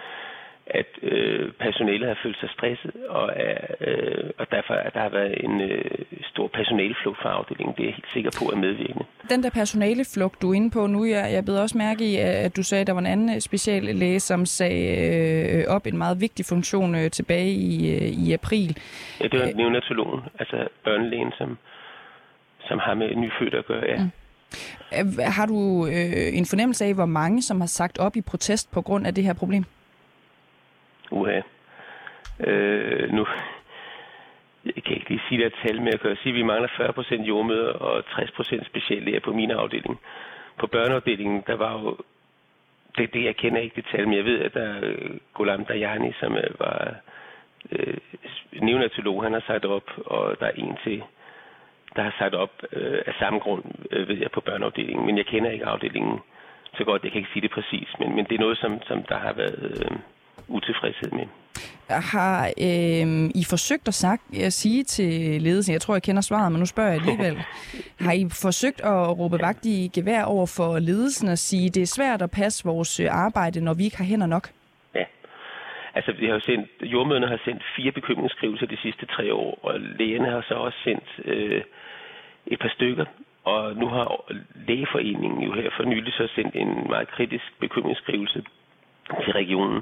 at 0.69 0.89
øh, 1.01 1.51
personalet 1.59 2.07
har 2.07 2.17
følt 2.23 2.39
sig 2.39 2.49
stresset, 2.49 2.91
og, 3.09 3.31
er, 3.35 3.57
øh, 3.87 4.29
og 4.37 4.51
derfor 4.51 4.73
at 4.73 4.93
der 4.93 4.99
har 4.99 5.09
været 5.09 5.43
en 5.43 5.61
øh, 5.61 5.91
stor 6.31 6.47
personaleflugt 6.47 7.17
fra 7.21 7.29
afdelingen. 7.29 7.75
Det 7.75 7.83
er 7.83 7.87
jeg 7.87 7.93
helt 7.93 8.13
sikker 8.13 8.31
på 8.39 8.51
er 8.53 8.55
medvirkende. 8.55 9.05
Den 9.29 9.43
der 9.43 9.49
personaleflugt, 9.49 10.41
du 10.41 10.49
er 10.51 10.53
inde 10.53 10.71
på 10.71 10.87
nu, 10.87 11.05
jeg, 11.05 11.29
jeg 11.33 11.45
bed 11.45 11.57
også 11.57 11.77
mærke 11.77 12.03
i, 12.11 12.15
at 12.15 12.55
du 12.55 12.63
sagde, 12.63 12.81
at 12.81 12.87
der 12.87 12.93
var 12.93 12.99
en 12.99 13.05
anden 13.05 13.41
speciallæge, 13.41 14.19
som 14.19 14.45
sagde 14.45 14.85
øh, 15.55 15.75
op 15.75 15.87
en 15.87 15.97
meget 15.97 16.21
vigtig 16.21 16.45
funktion 16.45 16.95
øh, 16.95 17.11
tilbage 17.11 17.51
i, 17.51 17.95
øh, 17.95 18.27
i 18.27 18.33
april. 18.33 18.77
Ja, 19.21 19.27
det 19.27 19.39
var 19.39 19.47
øh, 19.47 19.55
neonatologen, 19.55 20.21
altså 20.39 20.67
børnelægen, 20.83 21.31
som, 21.37 21.57
som 22.67 22.79
har 22.79 22.93
med 22.93 23.15
nyfødte 23.15 23.57
at 23.57 23.65
gøre, 23.65 23.83
ja. 23.87 24.03
Mm. 24.03 24.09
Har 25.19 25.45
du 25.45 25.85
øh, 25.85 26.37
en 26.37 26.45
fornemmelse 26.45 26.85
af, 26.85 26.93
hvor 26.93 27.05
mange, 27.05 27.41
som 27.41 27.59
har 27.59 27.67
sagt 27.67 27.97
op 27.97 28.15
i 28.15 28.21
protest 28.21 28.71
på 28.71 28.81
grund 28.81 29.07
af 29.07 29.15
det 29.15 29.23
her 29.23 29.33
problem? 29.33 29.65
Uha. 31.11 31.41
Øh, 32.39 33.13
nu, 33.13 33.25
jeg 34.65 34.83
kan 34.83 34.95
ikke 34.95 35.09
lige 35.09 35.21
sige 35.29 35.43
det 35.43 35.53
tal, 35.63 35.77
men 35.77 35.87
jeg 35.87 35.99
kan 35.99 36.17
sige, 36.23 36.33
at 36.33 36.35
vi 36.35 36.43
mangler 36.43 36.67
40% 36.67 37.21
jordmøder 37.21 37.73
og 37.73 37.99
60% 37.99 38.65
speciallæger 38.65 39.19
på 39.19 39.33
min 39.33 39.51
afdeling. 39.51 39.99
På 40.57 40.67
børneafdelingen, 40.67 41.43
der 41.47 41.55
var 41.55 41.73
jo, 41.73 41.97
det, 42.97 43.13
det 43.13 43.23
jeg 43.23 43.35
kender 43.35 43.61
ikke 43.61 43.75
det 43.75 43.85
tal, 43.91 44.07
men 44.07 44.17
jeg 44.17 44.25
ved, 44.25 44.39
at 44.39 44.53
der 44.53 44.61
er 44.61 44.93
Golam 45.33 45.65
Dajani, 45.65 46.11
som 46.19 46.35
øh, 46.35 46.59
var 46.59 46.95
øh, 47.71 47.97
neonatolog, 48.61 49.23
han 49.23 49.33
har 49.33 49.43
sagt 49.47 49.65
op, 49.65 49.91
og 50.05 50.39
der 50.39 50.45
er 50.45 50.51
en 50.51 50.77
til, 50.83 51.03
der 51.95 52.01
har 52.01 52.15
sagt 52.19 52.35
op 52.35 52.63
øh, 52.73 53.01
af 53.05 53.13
samme 53.19 53.39
grund, 53.39 53.63
øh, 53.91 54.07
ved 54.07 54.17
jeg, 54.17 54.31
på 54.31 54.41
børneafdelingen. 54.41 55.05
Men 55.05 55.17
jeg 55.17 55.25
kender 55.25 55.51
ikke 55.51 55.65
afdelingen 55.65 56.19
så 56.77 56.83
godt, 56.83 57.03
jeg 57.03 57.11
kan 57.11 57.19
ikke 57.19 57.31
sige 57.33 57.41
det 57.41 57.51
præcis, 57.51 57.89
men, 57.99 58.15
men 58.15 58.25
det 58.25 58.35
er 58.35 58.39
noget, 58.39 58.57
som, 58.57 58.81
som 58.83 59.03
der 59.03 59.17
har 59.17 59.33
været... 59.33 59.91
Øh, 59.91 59.97
utilfredshed 60.49 61.11
med. 61.11 61.25
Har 61.89 62.39
øh, 62.67 63.29
I 63.41 63.43
forsøgt 63.49 63.87
at, 63.87 63.93
sagt, 63.93 64.23
at 64.47 64.53
sige 64.53 64.83
til 64.83 65.41
ledelsen, 65.41 65.73
jeg 65.73 65.81
tror, 65.81 65.95
jeg 65.95 66.03
kender 66.03 66.21
svaret, 66.21 66.51
men 66.51 66.59
nu 66.59 66.65
spørger 66.65 66.89
jeg 66.91 66.99
alligevel, 67.01 67.35
har 68.05 68.13
I 68.13 68.23
forsøgt 68.45 68.81
at 68.81 69.19
råbe 69.19 69.37
vagt 69.41 69.65
i 69.65 69.91
gevær 69.95 70.23
over 70.23 70.47
for 70.57 70.79
ledelsen 70.79 71.27
og 71.29 71.37
sige, 71.37 71.69
det 71.69 71.81
er 71.81 71.95
svært 71.97 72.21
at 72.21 72.31
passe 72.31 72.65
vores 72.65 72.99
arbejde, 72.99 73.61
når 73.61 73.73
vi 73.73 73.83
ikke 73.83 73.97
har 73.97 74.05
hænder 74.05 74.27
nok? 74.27 74.45
Ja. 74.95 75.05
Altså, 75.95 76.11
vi 76.19 76.25
har 76.25 76.33
jo 76.33 76.39
sendt, 76.39 76.69
jordmøderne 76.81 77.27
har 77.27 77.39
sendt 77.45 77.63
fire 77.75 77.91
bekymringsskrivelser 77.91 78.65
de 78.65 78.77
sidste 78.77 79.05
tre 79.05 79.33
år, 79.33 79.59
og 79.63 79.79
lægerne 79.79 80.29
har 80.29 80.45
så 80.47 80.53
også 80.53 80.77
sendt 80.83 81.07
øh, 81.25 81.61
et 82.47 82.59
par 82.59 82.71
stykker. 82.75 83.05
Og 83.43 83.75
nu 83.75 83.87
har 83.87 84.05
lægeforeningen 84.67 85.41
jo 85.41 85.53
her 85.53 85.69
for 85.77 85.83
nylig 85.83 86.13
så 86.13 86.27
sendt 86.35 86.55
en 86.55 86.87
meget 86.89 87.07
kritisk 87.07 87.45
bekymringsskrivelse 87.59 88.43
til 89.23 89.33
regionen, 89.33 89.81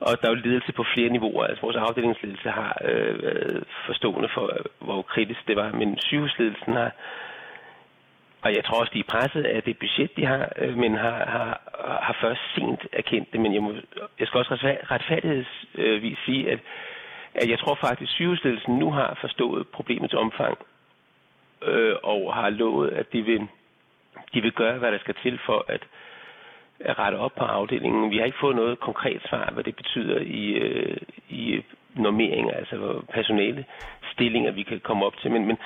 og 0.00 0.20
der 0.20 0.28
er 0.28 0.34
jo 0.34 0.44
ledelse 0.44 0.72
på 0.72 0.84
flere 0.94 1.08
niveauer. 1.08 1.44
Altså 1.44 1.62
vores 1.62 1.76
afdelingsledelse 1.76 2.50
har 2.50 2.78
øh, 2.84 3.22
været 3.22 3.64
forstående 3.86 4.28
for, 4.34 4.56
hvor 4.78 5.02
kritisk 5.02 5.48
det 5.48 5.56
var. 5.56 5.72
Men 5.72 5.98
sygehusledelsen 5.98 6.72
har 6.72 6.90
og 8.44 8.54
jeg 8.54 8.64
tror 8.64 8.80
også, 8.80 8.92
de 8.94 8.98
er 8.98 9.12
presset 9.14 9.44
af 9.44 9.62
det 9.62 9.78
budget, 9.78 10.16
de 10.16 10.26
har, 10.26 10.52
øh, 10.56 10.76
men 10.76 10.96
har, 10.96 11.24
har, 11.34 11.50
har 12.02 12.16
først 12.20 12.40
sent 12.54 12.80
erkendt 12.92 13.32
det. 13.32 13.40
Men 13.40 13.54
jeg, 13.54 13.62
må, 13.62 13.72
jeg 14.18 14.26
skal 14.26 14.38
også 14.38 14.76
retfærdighedsvis 14.90 16.18
sige, 16.26 16.50
at, 16.50 16.58
at 17.34 17.50
jeg 17.50 17.58
tror 17.58 17.74
faktisk, 17.74 18.10
at 18.10 18.14
sygehusledelsen 18.14 18.78
nu 18.78 18.90
har 18.90 19.18
forstået 19.20 19.68
problemets 19.68 20.14
omfang, 20.14 20.58
øh, 21.62 21.96
og 22.02 22.34
har 22.34 22.50
lovet, 22.50 22.90
at 22.90 23.12
de 23.12 23.22
vil, 23.22 23.46
de 24.34 24.40
vil 24.40 24.52
gøre, 24.52 24.78
hvad 24.78 24.92
der 24.92 24.98
skal 24.98 25.14
til 25.22 25.40
for 25.46 25.64
at, 25.68 25.74
at 25.74 25.82
rette 26.88 27.16
op 27.16 27.34
på 27.36 27.44
afdelingen. 27.44 28.10
Vi 28.10 28.18
har 28.18 28.24
ikke 28.24 28.38
fået 28.40 28.56
noget 28.56 28.80
konkret 28.80 29.22
svar, 29.28 29.50
hvad 29.52 29.64
det 29.64 29.76
betyder 29.76 30.18
i, 30.20 30.52
øh, 30.52 30.96
i 31.28 31.64
normeringer, 31.94 32.54
altså 32.54 33.02
personale 33.12 33.64
stillinger, 34.12 34.50
vi 34.52 34.62
kan 34.62 34.80
komme 34.80 35.06
op 35.06 35.16
til. 35.16 35.30
Men, 35.30 35.46
men, 35.46 35.56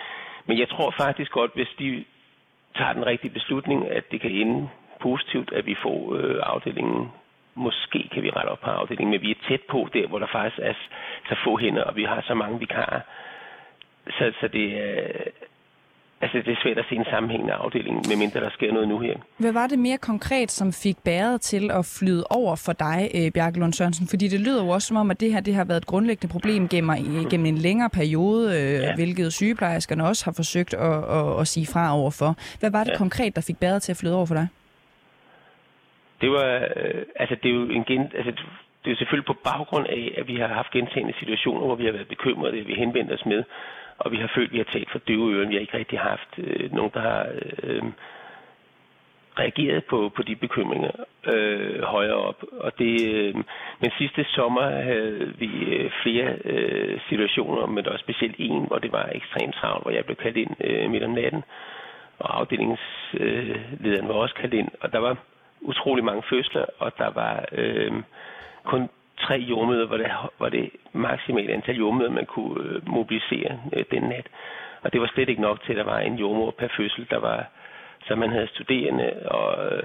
men 0.46 0.58
jeg 0.58 0.68
tror 0.68 0.90
faktisk 0.90 1.32
godt, 1.32 1.50
hvis 1.54 1.68
de 1.78 2.04
tager 2.76 2.92
den 2.92 3.06
rigtige 3.06 3.32
beslutning, 3.32 3.90
at 3.90 4.04
det 4.10 4.20
kan 4.20 4.30
ende 4.30 4.68
positivt, 5.00 5.52
at 5.52 5.66
vi 5.66 5.76
får 5.82 6.14
øh, 6.14 6.40
afdelingen. 6.42 7.12
Måske 7.54 8.08
kan 8.12 8.22
vi 8.22 8.30
rette 8.30 8.48
op 8.48 8.60
på 8.60 8.70
afdelingen, 8.70 9.10
men 9.10 9.22
vi 9.22 9.30
er 9.30 9.48
tæt 9.48 9.60
på 9.70 9.88
der, 9.92 10.06
hvor 10.06 10.18
der 10.18 10.26
faktisk 10.26 10.58
er 10.62 10.72
så 11.28 11.36
få 11.44 11.58
hænder, 11.58 11.84
og 11.84 11.96
vi 11.96 12.04
har 12.04 12.20
så 12.26 12.34
mange 12.34 12.58
vikarer. 12.58 13.00
Så, 14.10 14.32
så 14.40 14.48
det, 14.48 14.66
Altså, 16.20 16.38
det 16.38 16.52
er 16.52 16.60
svært 16.62 16.78
at 16.78 16.84
se 16.88 16.94
en 16.94 17.04
sammenhængende 17.10 17.52
afdeling, 17.52 17.96
medmindre 18.08 18.40
der 18.40 18.50
sker 18.50 18.72
noget 18.72 18.88
nu 18.88 18.98
her. 18.98 19.16
Hvad 19.38 19.52
var 19.52 19.66
det 19.66 19.78
mere 19.78 19.98
konkret, 19.98 20.50
som 20.50 20.72
fik 20.72 20.96
bæret 21.04 21.40
til 21.40 21.70
at 21.70 21.98
flyde 21.98 22.24
over 22.30 22.56
for 22.66 22.72
dig, 22.72 23.10
øh, 23.14 23.32
Bjarke 23.34 23.58
Lund 23.60 23.72
Sørensen? 23.72 24.06
Fordi 24.08 24.28
det 24.28 24.40
lyder 24.40 24.64
jo 24.64 24.68
også 24.68 24.88
som 24.88 24.96
om, 24.96 25.10
at 25.10 25.20
det 25.20 25.32
her 25.32 25.40
det 25.40 25.54
har 25.54 25.64
været 25.64 25.80
et 25.80 25.86
grundlæggende 25.86 26.32
problem 26.32 26.68
gennem, 26.68 26.90
gennem 27.30 27.46
en 27.46 27.58
længere 27.58 27.90
periode, 27.90 28.44
øh, 28.58 28.82
ja. 28.82 28.94
hvilket 28.94 29.32
sygeplejerskerne 29.32 30.06
også 30.06 30.24
har 30.24 30.32
forsøgt 30.32 30.74
at, 30.74 30.98
at, 31.18 31.40
at 31.40 31.46
sige 31.46 31.66
fra 31.72 31.98
overfor. 32.00 32.30
Hvad 32.60 32.70
var 32.70 32.84
det 32.84 32.92
ja. 32.92 32.96
konkret, 32.96 33.36
der 33.36 33.42
fik 33.46 33.58
bæret 33.60 33.82
til 33.82 33.92
at 33.92 33.96
flyde 34.00 34.16
over 34.16 34.26
for 34.26 34.34
dig? 34.34 34.48
Det 36.20 36.30
var, 36.30 36.48
øh, 36.76 37.02
altså 37.16 37.36
det 37.42 37.48
er 37.50 37.54
jo 37.54 37.64
en 37.70 37.84
gen, 37.84 38.02
altså 38.18 38.32
det 38.80 38.86
er 38.88 38.90
jo 38.90 38.96
selvfølgelig 38.96 39.26
på 39.32 39.36
baggrund 39.50 39.86
af, 39.86 40.14
at 40.18 40.28
vi 40.28 40.36
har 40.36 40.48
haft 40.48 40.70
gentagende 40.70 41.14
situationer, 41.18 41.66
hvor 41.66 41.76
vi 41.80 41.84
har 41.84 41.92
været 41.92 42.08
bekymrede, 42.08 42.60
at 42.60 42.66
vi 42.66 42.74
henvendt 42.74 43.12
os 43.12 43.26
med 43.26 43.44
og 43.98 44.12
vi 44.12 44.16
har 44.16 44.30
følt, 44.34 44.48
at 44.48 44.52
vi 44.52 44.58
har 44.58 44.72
talt 44.72 44.90
for 44.90 44.98
døve 44.98 45.32
ører, 45.34 45.48
Vi 45.48 45.54
har 45.54 45.60
ikke 45.60 45.78
rigtig 45.78 45.98
haft 45.98 46.28
øh, 46.38 46.72
nogen, 46.72 46.90
der 46.94 47.00
har 47.00 47.26
øh, 47.62 47.82
reageret 49.38 49.84
på, 49.84 50.12
på 50.16 50.22
de 50.22 50.36
bekymringer 50.36 50.90
øh, 51.26 51.82
højere 51.82 52.14
op. 52.14 52.44
Og 52.52 52.78
det, 52.78 53.14
øh, 53.14 53.34
men 53.80 53.90
sidste 53.98 54.24
sommer 54.24 54.70
havde 54.70 55.34
vi 55.38 55.50
øh, 55.74 55.90
flere 56.02 56.36
øh, 56.44 57.00
situationer, 57.08 57.66
men 57.66 57.84
der 57.84 57.90
var 57.90 57.98
specielt 57.98 58.36
en, 58.38 58.66
hvor 58.66 58.78
det 58.78 58.92
var 58.92 59.10
ekstremt 59.12 59.54
travlt, 59.54 59.82
hvor 59.84 59.90
jeg 59.90 60.04
blev 60.04 60.16
kaldt 60.16 60.36
ind 60.36 60.54
øh, 60.64 60.90
midt 60.90 61.04
om 61.04 61.10
natten, 61.10 61.42
og 62.18 62.38
afdelingslederen 62.40 64.04
øh, 64.04 64.08
var 64.08 64.14
også 64.14 64.34
kaldt 64.34 64.54
ind, 64.54 64.68
og 64.80 64.92
der 64.92 64.98
var 64.98 65.16
utrolig 65.60 66.04
mange 66.04 66.22
fødsler, 66.30 66.64
og 66.78 66.98
der 66.98 67.10
var 67.10 67.44
øh, 67.52 67.92
kun 68.64 68.88
tre 69.28 69.34
jordmøder, 69.34 69.86
hvor 69.86 69.96
det 69.96 70.10
var 70.38 70.48
det 70.48 70.70
maksimale 70.92 71.52
antal 71.52 71.76
jordmøder, 71.76 72.10
man 72.10 72.26
kunne 72.26 72.64
øh, 72.64 72.88
mobilisere 72.88 73.60
øh, 73.72 73.84
den 73.90 74.02
nat. 74.02 74.26
Og 74.82 74.92
det 74.92 75.00
var 75.00 75.10
slet 75.14 75.28
ikke 75.28 75.42
nok 75.42 75.62
til, 75.62 75.72
at 75.72 75.78
der 75.78 75.84
var 75.84 75.98
en 75.98 76.18
jordmor 76.18 76.50
per 76.50 76.68
fødsel, 76.76 77.06
der 77.10 77.18
var, 77.18 77.46
så 78.06 78.14
man 78.14 78.30
havde 78.30 78.48
studerende 78.54 79.08
og, 79.24 79.66
øh, 79.66 79.82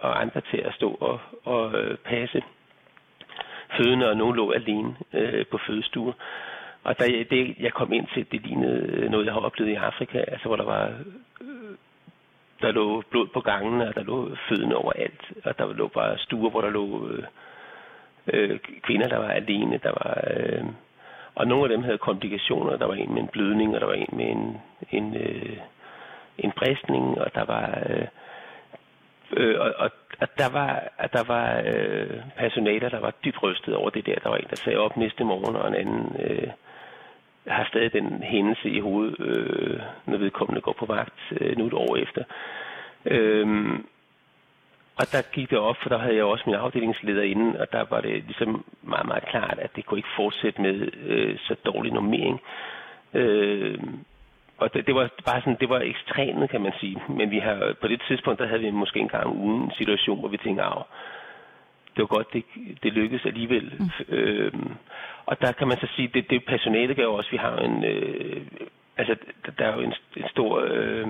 og 0.00 0.20
andre 0.20 0.40
til 0.50 0.56
at 0.56 0.74
stå 0.74 0.90
og, 1.00 1.20
og 1.44 1.78
øh, 1.78 1.96
passe 1.96 2.42
fødende, 3.76 4.10
og 4.10 4.16
nogen 4.16 4.36
lå 4.36 4.50
alene 4.50 4.94
øh, 5.12 5.46
på 5.46 5.58
fødestuer. 5.66 6.12
Og 6.84 6.98
da 6.98 7.04
jeg, 7.04 7.30
det, 7.30 7.56
jeg 7.60 7.72
kom 7.72 7.92
ind 7.92 8.06
til, 8.14 8.26
det 8.32 8.42
lignede 8.42 8.80
øh, 8.92 9.10
noget, 9.10 9.26
jeg 9.26 9.34
har 9.34 9.40
oplevet 9.40 9.70
i 9.70 9.74
Afrika, 9.74 10.18
altså 10.18 10.46
hvor 10.46 10.56
der 10.56 10.64
var 10.64 10.84
øh, 11.40 11.76
der 12.62 12.72
lå 12.72 13.02
blod 13.10 13.26
på 13.26 13.40
gangene, 13.40 13.88
og 13.88 13.94
der 13.94 14.02
lå 14.02 14.36
fødende 14.48 14.76
overalt, 14.76 15.32
og 15.44 15.58
der 15.58 15.72
lå 15.72 15.88
bare 15.88 16.18
stuer, 16.18 16.50
hvor 16.50 16.60
der 16.60 16.70
lå 16.70 17.08
øh, 17.08 17.24
øh, 18.26 18.58
kvinder, 18.82 19.08
der 19.08 19.18
var 19.18 19.30
alene. 19.30 19.80
Der 19.82 19.90
var, 19.90 20.24
øh, 20.30 20.64
og 21.34 21.46
nogle 21.46 21.64
af 21.64 21.68
dem 21.68 21.82
havde 21.82 21.98
komplikationer. 21.98 22.76
Der 22.76 22.86
var 22.86 22.94
en 22.94 23.14
med 23.14 23.22
en 23.22 23.28
blødning, 23.28 23.74
og 23.74 23.80
der 23.80 23.86
var 23.86 23.94
en 23.94 24.08
med 24.12 24.26
en, 24.26 24.60
en, 24.90 25.16
øh, 25.16 25.56
en 26.38 26.52
bristning, 26.52 27.20
og 27.20 27.34
der 27.34 27.44
var... 27.44 27.82
Øh, 27.88 28.06
øh, 29.36 29.60
og, 29.60 29.74
og, 29.78 29.90
at 30.20 30.38
der 30.38 30.48
var, 30.52 30.82
at 30.98 31.12
der 31.12 31.24
var 31.24 31.62
øh, 31.66 32.20
personaler, 32.36 32.88
der 32.88 33.00
var 33.00 33.12
dybt 33.24 33.42
rystet 33.42 33.74
over 33.74 33.90
det 33.90 34.06
der. 34.06 34.14
Der 34.14 34.28
var 34.28 34.36
en, 34.36 34.46
der 34.50 34.56
sagde 34.56 34.78
op 34.78 34.96
næste 34.96 35.24
morgen, 35.24 35.56
og 35.56 35.68
en 35.68 35.74
anden 35.74 36.16
øh, 36.20 36.48
har 37.46 37.64
stadig 37.64 37.92
den 37.92 38.22
hændelse 38.22 38.68
i 38.70 38.80
hovedet, 38.80 39.20
øh, 39.20 39.80
når 40.06 40.18
vedkommende 40.18 40.60
går 40.60 40.72
på 40.72 40.86
vagt 40.86 41.20
øh, 41.40 41.58
nu 41.58 41.66
et 41.66 41.72
år 41.72 41.96
efter. 41.96 42.24
Øh, 43.04 43.78
og 45.00 45.12
der 45.12 45.22
gik 45.32 45.50
det 45.50 45.58
op, 45.58 45.76
for 45.82 45.88
der 45.88 45.98
havde 45.98 46.16
jeg 46.16 46.24
også 46.24 46.44
min 46.46 46.54
afdelingsleder 46.54 47.22
inde, 47.22 47.60
og 47.60 47.72
der 47.72 47.84
var 47.90 48.00
det 48.00 48.24
ligesom 48.24 48.64
meget, 48.82 49.06
meget 49.06 49.24
klart, 49.26 49.58
at 49.58 49.76
det 49.76 49.86
kunne 49.86 49.98
ikke 49.98 50.16
fortsætte 50.16 50.62
med 50.62 50.76
øh, 51.06 51.38
så 51.38 51.54
dårlig 51.64 51.92
normering. 51.92 52.40
Øh, 53.14 53.78
og 54.58 54.74
det, 54.74 54.86
det 54.86 54.94
var 54.94 55.08
bare 55.24 55.40
sådan, 55.40 55.56
det 55.60 55.68
var 55.68 55.80
ekstremt, 55.80 56.50
kan 56.50 56.60
man 56.60 56.72
sige. 56.80 57.02
Men 57.08 57.30
vi 57.30 57.38
har, 57.38 57.74
på 57.80 57.88
det 57.88 58.02
tidspunkt, 58.08 58.40
der 58.40 58.46
havde 58.46 58.60
vi 58.60 58.70
måske 58.70 59.00
engang 59.00 59.26
ugen 59.26 59.62
en 59.62 59.72
situation, 59.78 60.18
hvor 60.20 60.28
vi 60.28 60.36
tænkte, 60.36 60.64
at 60.64 60.82
det 61.94 62.00
var 62.02 62.06
godt, 62.16 62.32
det, 62.32 62.44
det 62.82 62.92
lykkedes 62.92 63.26
alligevel. 63.26 63.72
Mm. 63.78 64.14
Øh, 64.14 64.52
og 65.26 65.40
der 65.40 65.52
kan 65.52 65.68
man 65.68 65.78
så 65.78 65.88
sige, 65.96 66.08
det, 66.14 66.30
det 66.30 66.44
personale 66.44 66.94
gør 66.94 67.06
også, 67.06 67.30
vi 67.30 67.36
har 67.36 67.56
en, 67.56 67.84
øh, 67.84 68.46
altså 68.96 69.16
der 69.58 69.64
er 69.66 69.74
jo 69.74 69.80
en, 69.80 69.94
en 70.16 70.28
stor... 70.28 70.64
Øh, 70.70 71.08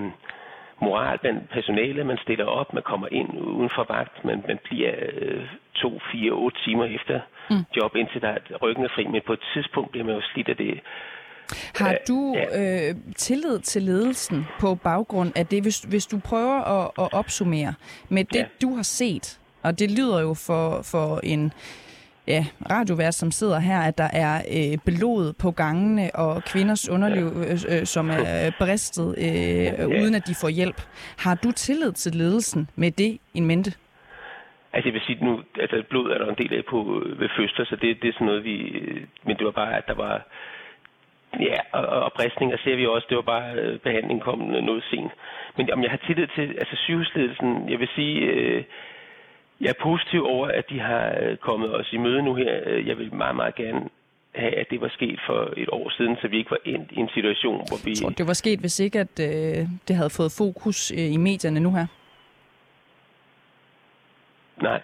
moral 0.80 1.18
blandt 1.18 1.50
personale. 1.50 2.04
Man 2.04 2.18
stiller 2.22 2.44
op, 2.44 2.74
man 2.74 2.82
kommer 2.82 3.08
ind 3.10 3.30
uden 3.38 3.70
for 3.76 3.86
vagt, 3.88 4.24
man, 4.24 4.44
man 4.48 4.58
bliver 4.64 4.94
øh, 5.12 5.44
to, 5.74 6.00
fire, 6.12 6.32
otte 6.32 6.58
timer 6.64 6.84
efter 6.84 7.20
mm. 7.50 7.64
job, 7.76 7.96
indtil 7.96 8.20
der 8.20 8.28
er 8.28 8.56
ryggen 8.62 8.84
er 8.84 8.88
fri. 8.94 9.06
Men 9.06 9.22
på 9.26 9.32
et 9.32 9.44
tidspunkt 9.54 9.90
bliver 9.90 10.06
man 10.06 10.14
jo 10.14 10.22
slidt 10.32 10.48
af 10.48 10.56
det. 10.56 10.80
Har 11.74 11.96
du 12.08 12.36
øh, 12.36 12.94
tillid 13.16 13.58
til 13.58 13.82
ledelsen 13.82 14.46
på 14.60 14.74
baggrund 14.74 15.32
af 15.36 15.46
det, 15.46 15.62
hvis, 15.62 15.78
hvis 15.80 16.06
du 16.06 16.18
prøver 16.18 16.60
at, 16.60 16.90
at 16.98 17.08
opsummere 17.12 17.74
med 18.08 18.24
det, 18.24 18.38
ja. 18.38 18.46
du 18.62 18.74
har 18.74 18.82
set, 18.82 19.40
og 19.62 19.78
det 19.78 19.90
lyder 19.90 20.20
jo 20.20 20.34
for, 20.34 20.82
for 20.82 21.20
en 21.22 21.52
ja, 22.34 22.42
radiovært, 22.70 23.14
som 23.14 23.30
sidder 23.30 23.58
her, 23.58 23.80
at 23.88 23.98
der 23.98 24.10
er 24.26 24.34
øh, 24.56 24.78
blod 24.88 25.32
på 25.42 25.50
gangene 25.50 26.10
og 26.14 26.32
kvinders 26.52 26.88
underliv, 26.88 27.26
øh, 27.26 27.58
øh, 27.72 27.84
som 27.94 28.10
er 28.10 28.50
bristet, 28.58 29.08
øh, 29.18 29.64
ja. 29.64 29.86
uden 29.86 30.14
at 30.14 30.24
de 30.28 30.34
får 30.42 30.48
hjælp. 30.48 30.80
Har 31.24 31.34
du 31.44 31.52
tillid 31.52 31.92
til 31.92 32.12
ledelsen 32.14 32.68
med 32.76 32.90
det 32.90 33.18
in 33.34 33.46
mente? 33.46 33.70
Altså 34.72 34.86
jeg 34.88 34.94
vil 34.94 35.06
sige 35.06 35.24
nu, 35.24 35.42
altså 35.60 35.82
blod 35.90 36.10
er 36.10 36.18
der 36.18 36.28
en 36.28 36.42
del 36.42 36.54
af 36.54 36.64
på 36.70 36.78
ved 37.20 37.28
fødsler, 37.36 37.64
så 37.64 37.76
det, 37.82 38.02
det 38.02 38.08
er 38.08 38.12
sådan 38.12 38.26
noget 38.26 38.44
vi, 38.44 38.56
men 39.26 39.36
det 39.36 39.44
var 39.44 39.56
bare, 39.62 39.76
at 39.76 39.86
der 39.86 39.94
var, 39.94 40.14
ja, 41.40 41.58
og, 41.72 41.86
og 42.04 42.12
bristninger 42.16 42.56
ser 42.64 42.76
vi 42.76 42.86
også, 42.86 43.06
det 43.10 43.16
var 43.16 43.28
bare, 43.34 43.54
øh, 43.54 43.78
behandlingen 43.78 44.20
kom 44.20 44.38
noget 44.38 44.84
sent. 44.90 45.12
Men 45.56 45.72
om 45.72 45.82
jeg 45.82 45.90
har 45.90 46.00
tillid 46.06 46.26
til, 46.36 46.46
altså 46.62 46.76
sygehusledelsen, 46.76 47.70
jeg 47.70 47.78
vil 47.80 47.88
sige, 47.94 48.16
øh, 48.20 48.64
jeg 49.60 49.68
er 49.68 49.82
positiv 49.82 50.24
over, 50.24 50.48
at 50.48 50.64
de 50.70 50.80
har 50.80 51.14
øh, 51.22 51.36
kommet 51.36 51.74
os 51.74 51.92
i 51.92 51.96
møde 51.96 52.22
nu 52.22 52.34
her. 52.34 52.60
Øh, 52.66 52.88
jeg 52.88 52.98
vil 52.98 53.14
meget, 53.14 53.36
meget 53.36 53.54
gerne 53.54 53.88
have, 54.34 54.54
at 54.54 54.66
det 54.70 54.80
var 54.80 54.88
sket 54.88 55.20
for 55.26 55.52
et 55.56 55.68
år 55.72 55.90
siden, 55.96 56.16
så 56.20 56.28
vi 56.28 56.38
ikke 56.38 56.50
var 56.50 56.62
endt 56.64 56.92
i 56.92 56.98
en 57.00 57.08
situation, 57.08 57.56
hvor 57.56 57.84
vi... 57.84 57.90
Jeg 57.90 57.96
tror, 57.96 58.10
det 58.10 58.26
var 58.26 58.32
sket, 58.32 58.60
hvis 58.60 58.80
ikke 58.80 59.00
at, 59.00 59.20
øh, 59.20 59.68
det 59.88 59.96
havde 59.96 60.10
fået 60.10 60.32
fokus 60.38 60.90
øh, 60.90 61.12
i 61.12 61.16
medierne 61.16 61.60
nu 61.60 61.74
her? 61.74 61.86
Nej, 64.62 64.80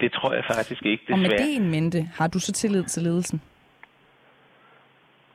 det 0.00 0.12
tror 0.12 0.34
jeg 0.34 0.44
faktisk 0.44 0.86
ikke, 0.86 1.02
desværre. 1.02 1.18
Og 1.18 1.22
med 1.22 1.30
det 1.30 1.56
en 1.56 1.70
mente, 1.70 2.00
har 2.14 2.28
du 2.28 2.38
så 2.38 2.52
tillid 2.52 2.84
til 2.84 3.02
ledelsen? 3.02 3.42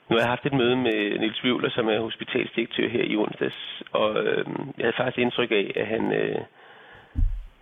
Nu 0.09 0.15
har 0.15 0.21
jeg 0.21 0.29
haft 0.29 0.45
et 0.45 0.53
møde 0.53 0.75
med 0.75 1.19
Nils 1.19 1.43
Vivler, 1.43 1.69
som 1.69 1.87
er 1.87 1.99
hospitalsdirektør 1.99 2.89
her 2.89 3.03
i 3.03 3.15
onsdags, 3.15 3.81
og 3.91 4.23
øh, 4.23 4.45
jeg 4.77 4.85
havde 4.85 4.93
faktisk 4.97 5.17
indtryk 5.17 5.51
af, 5.51 5.71
at 5.75 5.87
han... 5.87 6.13
Øh, 6.13 6.41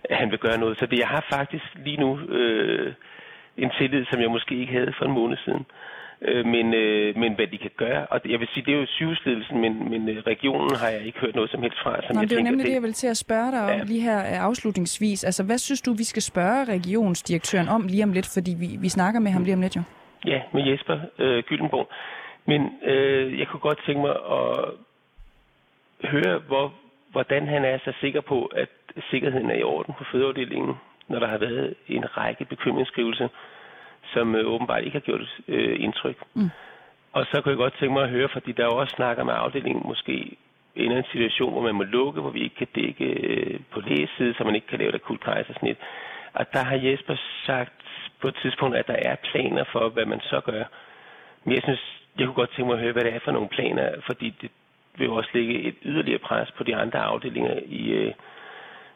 at 0.09 0.17
han 0.17 0.31
vil 0.31 0.39
gøre 0.39 0.57
noget. 0.57 0.79
Så 0.79 0.85
det, 0.85 0.99
jeg 0.99 1.07
har 1.07 1.25
faktisk 1.29 1.65
lige 1.85 1.97
nu 1.97 2.19
øh, 2.19 2.93
en 3.57 3.71
tillid, 3.77 4.05
som 4.05 4.21
jeg 4.21 4.31
måske 4.31 4.55
ikke 4.55 4.73
havde 4.73 4.93
for 4.97 5.05
en 5.05 5.11
måned 5.11 5.37
siden. 5.45 5.65
Øh, 6.21 6.45
men, 6.45 6.73
øh, 6.73 7.17
men 7.17 7.33
hvad 7.33 7.47
de 7.47 7.57
kan 7.57 7.71
gøre, 7.77 8.05
og 8.05 8.21
jeg 8.25 8.39
vil 8.39 8.47
sige, 8.53 8.65
det 8.65 8.73
er 8.73 8.77
jo 8.77 8.85
sygehusledelsen, 8.85 9.61
men, 9.61 9.89
men 9.89 10.09
øh, 10.09 10.17
regionen 10.27 10.75
har 10.75 10.89
jeg 10.89 11.01
ikke 11.05 11.19
hørt 11.19 11.35
noget 11.35 11.51
som 11.51 11.61
helst 11.61 11.79
fra. 11.83 12.01
Som 12.01 12.15
Nå, 12.15 12.21
jeg 12.21 12.29
det 12.29 12.35
er 12.35 12.39
jo 12.39 12.43
nemlig 12.43 12.63
det, 12.63 12.67
det, 12.67 12.73
jeg 12.73 12.83
vil 12.83 12.93
til 12.93 13.07
at 13.07 13.17
spørge 13.17 13.51
dig 13.51 13.61
om 13.61 13.69
ja. 13.69 13.83
lige 13.83 14.01
her 14.01 14.19
øh, 14.19 14.45
afslutningsvis. 14.45 15.23
Altså, 15.23 15.43
hvad 15.43 15.57
synes 15.57 15.81
du, 15.81 15.93
vi 15.93 16.03
skal 16.03 16.21
spørge 16.21 16.63
regionsdirektøren 16.63 17.67
om 17.67 17.87
lige 17.87 18.03
om 18.03 18.13
lidt, 18.13 18.29
fordi 18.33 18.55
vi, 18.59 18.77
vi 18.81 18.89
snakker 18.89 19.19
med 19.19 19.31
ham 19.31 19.43
lige 19.43 19.53
om 19.53 19.61
lidt 19.61 19.75
jo? 19.75 19.81
Ja, 20.25 20.41
med 20.53 20.63
Jesper 20.63 20.99
øh, 21.19 21.43
Gyldenborg. 21.43 21.89
Men 22.45 22.61
øh, 22.83 23.39
jeg 23.39 23.47
kunne 23.47 23.59
godt 23.59 23.79
tænke 23.85 24.01
mig 24.01 24.15
at 24.39 24.69
høre, 26.11 26.39
hvor, 26.47 26.73
hvordan 27.11 27.47
han 27.47 27.65
er 27.65 27.77
så 27.77 27.93
sikker 28.01 28.21
på, 28.21 28.45
at 28.45 28.69
sikkerheden 29.09 29.49
er 29.49 29.55
i 29.55 29.63
orden 29.63 29.93
på 29.97 30.03
fødeafdelingen, 30.03 30.75
når 31.07 31.19
der 31.19 31.27
har 31.27 31.37
været 31.37 31.73
en 31.87 32.17
række 32.17 32.45
bekymringsskrivelser, 32.45 33.27
som 34.13 34.35
øh, 34.35 34.45
åbenbart 34.45 34.83
ikke 34.83 34.99
har 34.99 35.07
gjort 35.09 35.39
øh, 35.47 35.83
indtryk. 35.83 36.17
Mm. 36.33 36.49
Og 37.13 37.25
så 37.31 37.41
kunne 37.41 37.51
jeg 37.51 37.57
godt 37.57 37.77
tænke 37.79 37.93
mig 37.93 38.03
at 38.03 38.09
høre, 38.09 38.29
fordi 38.29 38.51
der 38.51 38.65
også 38.65 38.95
snakker 38.95 39.23
med 39.23 39.33
afdelingen 39.37 39.83
måske 39.87 40.37
ender 40.75 40.97
en 40.97 41.11
situation, 41.11 41.51
hvor 41.51 41.61
man 41.61 41.75
må 41.75 41.83
lukke, 41.83 42.21
hvor 42.21 42.29
vi 42.29 42.43
ikke 42.43 42.55
kan 42.55 42.67
dække 42.75 43.05
øh, 43.05 43.59
på 43.71 43.79
lægeside, 43.79 44.33
så 44.33 44.43
man 44.43 44.55
ikke 44.55 44.67
kan 44.67 44.79
lave 44.79 44.89
et 44.89 44.95
akut 44.95 45.19
kejsersnit. 45.19 45.77
Og 46.33 46.53
der 46.53 46.63
har 46.63 46.75
Jesper 46.75 47.15
sagt 47.45 47.73
på 48.21 48.27
et 48.27 48.35
tidspunkt, 48.41 48.75
at 48.75 48.87
der 48.87 48.99
er 49.01 49.15
planer 49.15 49.63
for, 49.71 49.89
hvad 49.89 50.05
man 50.05 50.19
så 50.21 50.41
gør. 50.45 50.63
Men 51.43 51.53
jeg 51.55 51.63
synes, 51.63 52.01
jeg 52.17 52.25
kunne 52.25 52.35
godt 52.35 52.49
tænke 52.49 52.67
mig 52.67 52.73
at 52.73 52.83
høre, 52.83 52.93
hvad 52.93 53.03
det 53.03 53.13
er 53.13 53.19
for 53.19 53.31
nogle 53.31 53.49
planer, 53.49 53.89
fordi 54.05 54.35
det 54.41 54.49
vil 54.97 55.05
jo 55.05 55.15
også 55.15 55.29
lægge 55.33 55.61
et 55.61 55.75
yderligere 55.83 56.19
pres 56.19 56.51
på 56.51 56.63
de 56.63 56.75
andre 56.75 56.99
afdelinger 56.99 57.59
i, 57.65 57.89
øh, 57.89 58.13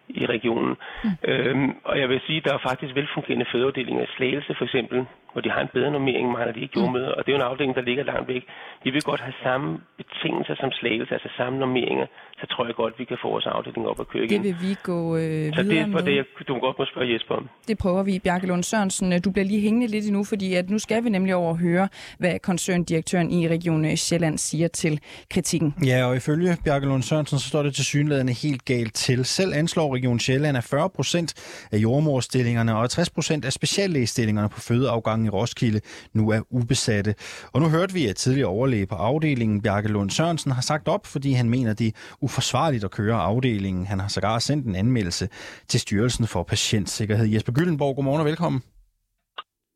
i 0.09 0.25
regionen. 0.25 0.75
Mm. 1.03 1.09
Øhm, 1.27 1.75
og 1.83 1.99
jeg 1.99 2.09
vil 2.09 2.21
sige, 2.27 2.37
at 2.37 2.45
der 2.45 2.53
er 2.53 2.67
faktisk 2.69 2.95
velfungerende 2.95 3.45
fødeafdelinger 3.51 4.03
i 4.03 4.13
Slagelse 4.15 4.55
for 4.57 4.65
eksempel, 4.65 5.05
hvor 5.33 5.41
de 5.45 5.49
har 5.55 5.61
en 5.61 5.71
bedre 5.73 5.91
normering, 5.91 6.25
mangler 6.31 6.53
de 6.53 6.61
ikke 6.65 6.79
jordmøder, 6.79 7.11
mm. 7.11 7.17
og 7.17 7.21
det 7.23 7.29
er 7.31 7.35
jo 7.37 7.41
en 7.43 7.49
afdeling, 7.51 7.75
der 7.75 7.81
ligger 7.89 8.03
langt 8.03 8.27
væk. 8.33 8.43
De 8.83 8.91
vil 8.91 9.01
godt 9.11 9.21
have 9.27 9.37
samme 9.43 9.67
betingelser 9.97 10.55
som 10.61 10.71
Slagelse, 10.71 11.13
altså 11.17 11.29
samme 11.37 11.59
normeringer, 11.59 12.07
så 12.39 12.45
tror 12.51 12.65
jeg 12.65 12.75
godt, 12.75 12.93
vi 12.99 13.05
kan 13.05 13.17
få 13.21 13.27
vores 13.29 13.45
afdeling 13.45 13.87
op 13.87 13.99
at 13.99 14.07
køre 14.07 14.23
igen. 14.25 14.43
Det 14.43 14.55
vil 14.61 14.69
vi 14.69 14.75
gå 14.83 14.99
øh, 15.15 15.21
videre 15.21 15.55
Så 15.55 15.63
det 15.63 15.79
er 15.79 16.05
det, 16.09 16.15
jeg, 16.15 16.25
du 16.47 16.53
godt 16.59 16.79
må 16.79 16.85
spørge 16.85 17.13
Jesper 17.13 17.35
om. 17.35 17.49
Det 17.67 17.77
prøver 17.77 18.03
vi. 18.03 18.19
Bjarke 18.23 18.47
Lund 18.47 18.63
Sørensen, 18.63 19.21
du 19.21 19.31
bliver 19.31 19.45
lige 19.45 19.61
hængende 19.61 19.87
lidt 19.87 20.05
endnu, 20.05 20.23
fordi 20.23 20.53
at 20.53 20.69
nu 20.69 20.79
skal 20.79 21.03
vi 21.03 21.09
nemlig 21.09 21.35
over 21.35 21.53
høre, 21.55 21.87
hvad 22.17 22.39
koncerndirektøren 22.39 23.31
i 23.31 23.47
Region 23.47 23.97
Sjælland 23.97 24.37
siger 24.37 24.67
til 24.67 24.99
kritikken. 25.31 25.75
Ja, 25.85 26.05
og 26.05 26.15
ifølge 26.15 26.57
Bjarke 26.65 26.85
Lund 26.85 27.03
Sørensen, 27.03 27.39
så 27.39 27.47
står 27.49 27.63
det 27.63 27.75
til 27.75 27.85
synlædende 27.85 28.33
helt 28.33 28.65
galt 28.65 28.93
til. 28.93 29.25
Selv 29.25 29.53
anslår 29.53 29.95
Region 29.95 30.19
Sjælland, 30.19 30.57
at 30.57 30.63
40 30.63 30.89
procent 30.89 31.33
af 31.71 31.77
jordmorstillingerne 31.77 32.77
og 32.77 32.89
60 32.89 33.09
procent 33.09 33.45
af 33.45 33.53
speciallægestillingerne 33.53 34.49
på 34.49 34.59
fødeafgangen 34.59 35.22
i 35.25 35.29
Roskilde 35.29 35.81
nu 36.13 36.29
er 36.29 36.41
ubesatte. 36.49 37.15
Og 37.51 37.61
nu 37.61 37.69
hørte 37.69 37.93
vi, 37.93 38.07
at 38.07 38.15
tidligere 38.15 38.49
overlæge 38.49 38.85
på 38.85 38.95
afdelingen, 38.95 39.61
Bjarke 39.61 39.87
Lund 39.87 40.09
Sørensen, 40.09 40.51
har 40.51 40.61
sagt 40.61 40.87
op, 40.87 41.05
fordi 41.05 41.31
han 41.31 41.49
mener, 41.49 41.73
det 41.73 41.87
er 41.87 41.91
uforsvarligt 42.21 42.83
at 42.83 42.91
køre 42.91 43.15
afdelingen. 43.15 43.85
Han 43.85 43.99
har 43.99 44.07
sågar 44.07 44.39
sendt 44.39 44.67
en 44.67 44.75
anmeldelse 44.75 45.29
til 45.67 45.79
Styrelsen 45.79 46.27
for 46.27 46.43
Patientsikkerhed. 46.43 47.25
Jesper 47.25 47.53
Gyllenborg, 47.53 47.95
godmorgen 47.95 48.19
og 48.19 48.25
velkommen. 48.25 48.61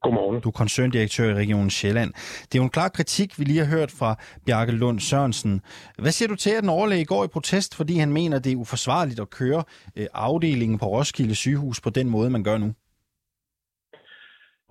Godmorgen. 0.01 0.41
Du 0.41 0.49
er 0.49 0.51
koncerndirektør 0.51 1.29
i 1.29 1.33
Region 1.33 1.69
Sjælland. 1.69 2.13
Det 2.41 2.55
er 2.55 2.59
jo 2.59 2.63
en 2.63 2.69
klar 2.69 2.89
kritik, 2.89 3.39
vi 3.39 3.43
lige 3.43 3.59
har 3.59 3.65
hørt 3.65 3.91
fra 3.91 4.15
Bjarke 4.45 4.71
Lund 4.71 4.99
Sørensen. 4.99 5.61
Hvad 5.99 6.11
siger 6.11 6.29
du 6.29 6.35
til, 6.35 6.49
at 6.49 6.61
den 6.61 6.69
overlæge 6.69 7.05
går 7.05 7.23
i 7.23 7.27
protest, 7.27 7.75
fordi 7.75 7.97
han 7.97 8.13
mener, 8.13 8.39
det 8.39 8.51
er 8.51 8.55
uforsvarligt 8.55 9.19
at 9.19 9.29
køre 9.29 9.63
øh, 9.95 10.07
afdelingen 10.13 10.77
på 10.77 10.85
Roskilde 10.85 11.35
sygehus 11.35 11.81
på 11.81 11.89
den 11.89 12.09
måde, 12.09 12.29
man 12.29 12.43
gør 12.43 12.57
nu? 12.57 12.73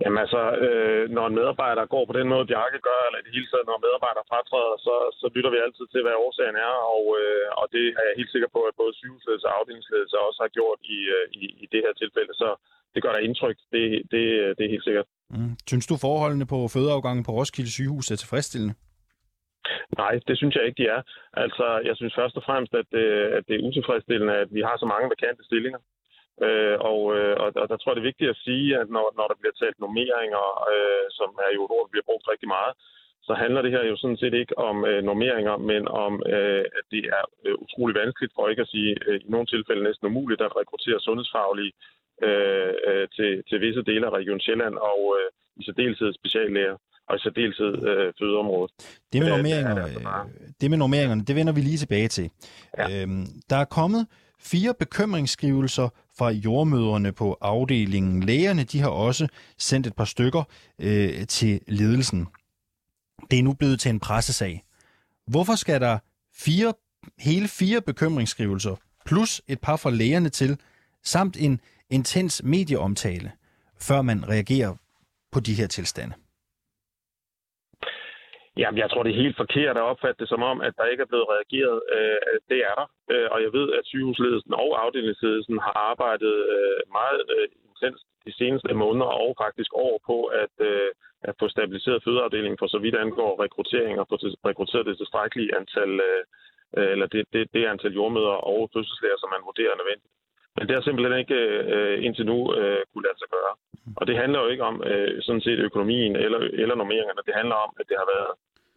Jamen 0.01 0.19
altså, 0.23 0.41
øh, 0.65 1.03
når 1.15 1.25
en 1.27 1.37
medarbejder 1.39 1.91
går 1.93 2.03
på 2.07 2.13
den 2.19 2.27
måde, 2.33 2.49
Bjarke 2.49 2.79
gør, 2.89 3.01
eller 3.07 3.19
i 3.19 3.25
det 3.25 3.35
hele 3.35 3.49
taget, 3.49 3.69
når 3.69 3.85
medarbejdere 3.85 4.29
fratræder, 4.31 4.75
så, 4.87 4.95
så 5.19 5.25
lytter 5.35 5.51
vi 5.53 5.59
altid 5.65 5.85
til, 5.89 6.01
hvad 6.03 6.21
årsagen 6.25 6.57
er, 6.69 6.75
og, 6.95 7.03
øh, 7.21 7.45
og 7.59 7.65
det 7.73 7.85
er 7.99 8.05
jeg 8.09 8.19
helt 8.19 8.33
sikker 8.33 8.49
på, 8.55 8.61
at 8.69 8.79
både 8.81 8.93
sygehusledelse 8.99 9.47
og 9.49 9.55
afdelingsledelse 9.59 10.15
også 10.27 10.39
har 10.45 10.51
gjort 10.57 10.79
i, 10.95 10.99
øh, 11.15 11.25
i, 11.41 11.43
i 11.63 11.65
det 11.73 11.81
her 11.85 11.93
tilfælde. 12.01 12.33
Så 12.41 12.49
det 12.93 13.03
gør 13.03 13.13
der 13.13 13.27
indtryk, 13.27 13.57
det, 13.73 13.83
det, 14.13 14.23
det 14.57 14.63
er 14.65 14.73
helt 14.75 14.87
sikkert. 14.87 15.07
Mm. 15.35 15.53
Synes 15.71 15.87
du, 15.87 15.95
forholdene 16.07 16.47
på 16.53 16.59
fødeafgangen 16.75 17.23
på 17.27 17.31
Roskilde 17.37 17.71
sygehus 17.75 18.11
er 18.11 18.17
tilfredsstillende? 18.19 18.75
Nej, 20.01 20.13
det 20.27 20.35
synes 20.37 20.55
jeg 20.55 20.65
ikke, 20.65 20.79
de 20.81 20.87
er. 20.95 21.01
Altså, 21.43 21.65
jeg 21.87 21.95
synes 21.95 22.13
først 22.19 22.35
og 22.39 22.43
fremmest, 22.47 22.73
at, 22.81 22.89
øh, 23.03 23.37
at 23.37 23.43
det 23.47 23.55
er 23.55 23.65
utilfredsstillende, 23.67 24.35
at 24.43 24.49
vi 24.57 24.61
har 24.67 24.75
så 24.77 24.85
mange 24.93 25.09
vakante 25.13 25.43
stillinger. 25.49 25.79
Øh, 26.45 26.77
og, 26.91 27.01
øh, 27.17 27.35
og, 27.43 27.47
og 27.61 27.65
der 27.69 27.77
tror 27.77 27.89
jeg, 27.89 27.95
det 27.97 28.03
er 28.03 28.11
vigtigt 28.11 28.33
at 28.33 28.41
sige, 28.47 28.67
at 28.81 28.87
når, 28.95 29.05
når 29.17 29.27
der 29.27 29.37
bliver 29.39 29.55
talt 29.61 29.79
normeringer, 29.85 30.45
øh, 30.73 31.05
som 31.19 31.29
er 31.45 31.51
jo 31.55 31.61
et 31.65 31.73
ord, 31.75 31.85
der 31.85 31.93
bliver 31.93 32.09
brugt 32.09 32.31
rigtig 32.31 32.49
meget, 32.57 32.73
så 33.27 33.33
handler 33.43 33.61
det 33.61 33.71
her 33.75 33.83
jo 33.91 33.95
sådan 33.97 34.21
set 34.23 34.33
ikke 34.41 34.57
om 34.69 34.77
øh, 34.89 35.01
normeringer, 35.09 35.55
men 35.71 35.83
om, 36.05 36.13
øh, 36.35 36.63
at 36.79 36.85
det 36.93 37.03
er 37.17 37.23
øh, 37.45 37.55
utrolig 37.63 37.95
vanskeligt, 38.01 38.33
for 38.35 38.43
ikke 38.51 38.65
at 38.65 38.73
sige 38.75 38.91
øh, 39.07 39.19
i 39.25 39.29
nogle 39.33 39.47
tilfælde 39.53 39.83
næsten 39.83 40.09
umuligt, 40.11 40.41
at 40.41 40.55
rekruttere 40.59 40.99
sundhedsfaglige 41.07 41.73
øh, 42.27 42.73
øh, 42.87 43.05
til, 43.15 43.31
til 43.49 43.57
visse 43.65 43.81
dele 43.89 44.05
af 44.07 44.11
Region 44.19 44.39
Sjælland, 44.45 44.75
og 44.91 44.99
øh, 45.17 45.27
i 45.59 45.63
særdeleshed 45.67 46.13
speciallæger 46.19 46.75
og 47.09 47.15
i 47.15 47.19
særdeleshed 47.19 47.73
øh, 47.89 48.13
fødeområdet. 48.19 48.71
Det 49.13 49.19
med, 49.21 49.29
normeringer, 49.29 49.75
det, 49.75 49.83
altså 49.83 49.99
det 50.61 50.69
med 50.69 50.77
normeringerne, 50.77 51.21
det 51.27 51.35
vender 51.35 51.53
vi 51.53 51.61
lige 51.61 51.77
tilbage 51.77 52.07
til. 52.07 52.27
Ja. 52.77 52.85
Øhm, 53.01 53.25
der 53.49 53.57
er 53.63 53.67
kommet 53.79 54.03
fire 54.51 54.73
bekymringsskrivelser 54.79 55.87
fra 56.17 56.29
jordmøderne 56.29 57.11
på 57.11 57.37
afdelingen. 57.41 58.23
Lægerne 58.23 58.63
de 58.63 58.79
har 58.79 58.89
også 58.89 59.27
sendt 59.57 59.87
et 59.87 59.95
par 59.95 60.05
stykker 60.05 60.43
øh, 60.79 61.27
til 61.27 61.61
ledelsen. 61.67 62.27
Det 63.31 63.39
er 63.39 63.43
nu 63.43 63.53
blevet 63.53 63.79
til 63.79 63.89
en 63.89 63.99
pressesag. 63.99 64.63
Hvorfor 65.27 65.55
skal 65.55 65.81
der 65.81 65.99
fire, 66.33 66.73
hele 67.19 67.47
fire 67.47 67.81
bekymringsskrivelser 67.81 68.75
plus 69.05 69.41
et 69.47 69.59
par 69.59 69.75
fra 69.75 69.89
lægerne 69.89 70.29
til, 70.29 70.59
samt 71.03 71.37
en 71.37 71.59
intens 71.89 72.41
medieomtale, 72.43 73.31
før 73.79 74.01
man 74.01 74.29
reagerer 74.29 74.75
på 75.31 75.39
de 75.39 75.53
her 75.53 75.67
tilstande? 75.67 76.13
Jamen, 78.61 78.79
jeg 78.83 78.89
tror, 78.89 79.03
det 79.03 79.11
er 79.11 79.23
helt 79.23 79.41
forkert 79.43 79.77
at 79.77 79.89
opfatte 79.91 80.19
det 80.21 80.29
som 80.29 80.43
om, 80.51 80.57
at 80.67 80.73
der 80.77 80.85
ikke 80.91 81.03
er 81.03 81.11
blevet 81.11 81.31
reageret. 81.35 81.77
Øh, 81.97 82.35
det 82.51 82.59
er 82.69 82.75
der. 82.79 82.87
Øh, 83.13 83.27
og 83.33 83.39
jeg 83.45 83.51
ved, 83.57 83.67
at 83.77 83.83
sygehusledelsen 83.85 84.53
og 84.53 84.69
afdelingsledelsen 84.83 85.57
har 85.65 85.75
arbejdet 85.91 86.35
øh, 86.55 86.79
meget 86.99 87.21
øh, 87.35 87.47
intens 87.69 87.99
de 88.27 88.33
seneste 88.39 88.73
måneder 88.83 89.09
og 89.23 89.31
faktisk 89.43 89.71
år 89.87 89.95
på 90.09 90.17
at, 90.43 90.53
øh, 90.69 90.89
at 91.29 91.33
få 91.39 91.45
stabiliseret 91.55 92.03
fødeafdelingen 92.03 92.59
for 92.61 92.67
så 92.73 92.79
vidt 92.83 93.01
angår 93.03 93.43
rekruttering 93.43 93.95
og 93.99 94.07
få 94.09 94.15
rekrutteret 94.49 94.85
det 94.85 94.97
tilstrækkelige 94.97 95.55
antal, 95.59 95.91
øh, 96.07 96.23
øh, 96.77 96.89
eller 96.93 97.07
det, 97.13 97.23
det, 97.33 97.41
det 97.53 97.71
antal 97.73 97.93
jordmøder 97.99 98.37
og 98.51 98.59
fødselslæger, 98.73 99.17
som 99.19 99.29
man 99.35 99.47
vurderer 99.49 99.73
er 99.73 99.81
nødvendigt. 99.81 100.13
Men 100.57 100.63
det 100.67 100.75
har 100.75 100.83
simpelthen 100.83 101.19
ikke 101.23 101.39
øh, 101.73 102.05
indtil 102.05 102.25
nu 102.31 102.37
øh, 102.59 102.81
kunne 102.89 103.05
lade 103.07 103.19
sig 103.21 103.29
gøre. 103.37 103.53
Og 103.99 104.03
det 104.07 104.15
handler 104.21 104.39
jo 104.43 104.47
ikke 104.53 104.63
om 104.71 104.77
øh, 104.91 105.21
sådan 105.25 105.41
set 105.41 105.59
økonomien 105.69 106.15
eller, 106.15 106.39
eller 106.63 106.75
normeringerne. 106.75 107.27
Det 107.27 107.35
handler 107.39 107.57
om, 107.65 107.71
at 107.79 107.85
det 107.89 107.97
har 108.01 108.07
været 108.15 108.31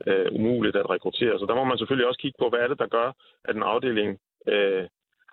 øh, 0.07 0.27
umuligt 0.33 0.77
at 0.77 0.91
rekruttere. 0.91 1.39
Så 1.39 1.45
der 1.49 1.55
må 1.55 1.65
man 1.65 1.79
selvfølgelig 1.79 2.09
også 2.09 2.21
kigge 2.21 2.39
på, 2.43 2.49
hvad 2.49 2.61
er 2.61 2.69
det, 2.69 2.79
der 2.79 2.95
gør, 2.99 3.09
at 3.49 3.57
en 3.57 3.63
afdeling 3.63 4.11
øh, 4.55 4.85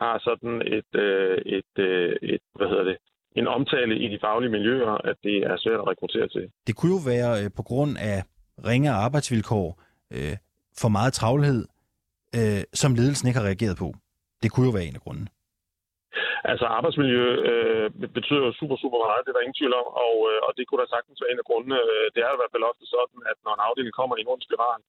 har 0.02 0.16
sådan 0.28 0.56
et, 0.78 0.92
øh, 1.06 1.38
et, 1.58 1.74
øh, 1.88 2.16
et, 2.22 2.44
hvad 2.56 2.68
hedder 2.68 2.84
det, 2.84 2.98
en 3.36 3.48
omtale 3.48 3.94
i 4.06 4.08
de 4.14 4.20
faglige 4.22 4.52
miljøer, 4.52 4.94
at 5.10 5.18
det 5.24 5.38
er 5.38 5.58
svært 5.58 5.80
at 5.80 5.88
rekruttere 5.88 6.28
til. 6.28 6.52
Det 6.68 6.76
kunne 6.76 6.94
jo 6.98 7.02
være 7.12 7.44
øh, 7.44 7.50
på 7.58 7.64
grund 7.64 7.98
af 8.00 8.24
ringe 8.70 8.90
arbejdsvilkår, 8.90 9.68
øh, 10.14 10.36
for 10.82 10.90
meget 10.90 11.14
travlhed, 11.14 11.68
øh, 12.36 12.64
som 12.74 12.96
ledelsen 12.96 13.28
ikke 13.28 13.40
har 13.40 13.48
reageret 13.48 13.78
på. 13.78 13.94
Det 14.44 14.52
kunne 14.52 14.66
jo 14.66 14.72
være 14.72 14.86
en 14.86 14.96
af 14.96 15.02
grundene. 15.02 15.28
Altså 16.52 16.66
arbejdsmiljø 16.78 17.26
øh, 17.52 17.88
betyder 18.18 18.44
jo 18.48 18.52
super, 18.60 18.78
super 18.84 19.00
meget, 19.06 19.24
det 19.24 19.32
er 19.32 19.38
der 19.38 19.46
ingen 19.46 19.60
tvivl 19.60 19.76
om, 19.82 19.88
og, 20.06 20.16
øh, 20.30 20.40
og 20.48 20.52
det 20.58 20.64
kunne 20.66 20.82
da 20.84 20.88
sagtens 20.96 21.22
være 21.22 21.32
en 21.32 21.42
af 21.44 21.48
grundene. 21.50 21.80
Øh, 21.94 22.06
det 22.14 22.22
er 22.22 22.32
i 22.34 22.40
hvert 22.40 22.54
fald 22.54 22.70
ofte 22.72 22.86
sådan, 22.96 23.20
at 23.32 23.38
når 23.46 23.54
en 23.56 23.66
afdeling 23.68 23.94
kommer 24.00 24.16
i 24.16 24.24
en 24.24 24.32
ond 24.34 24.44
spiral, 24.48 24.82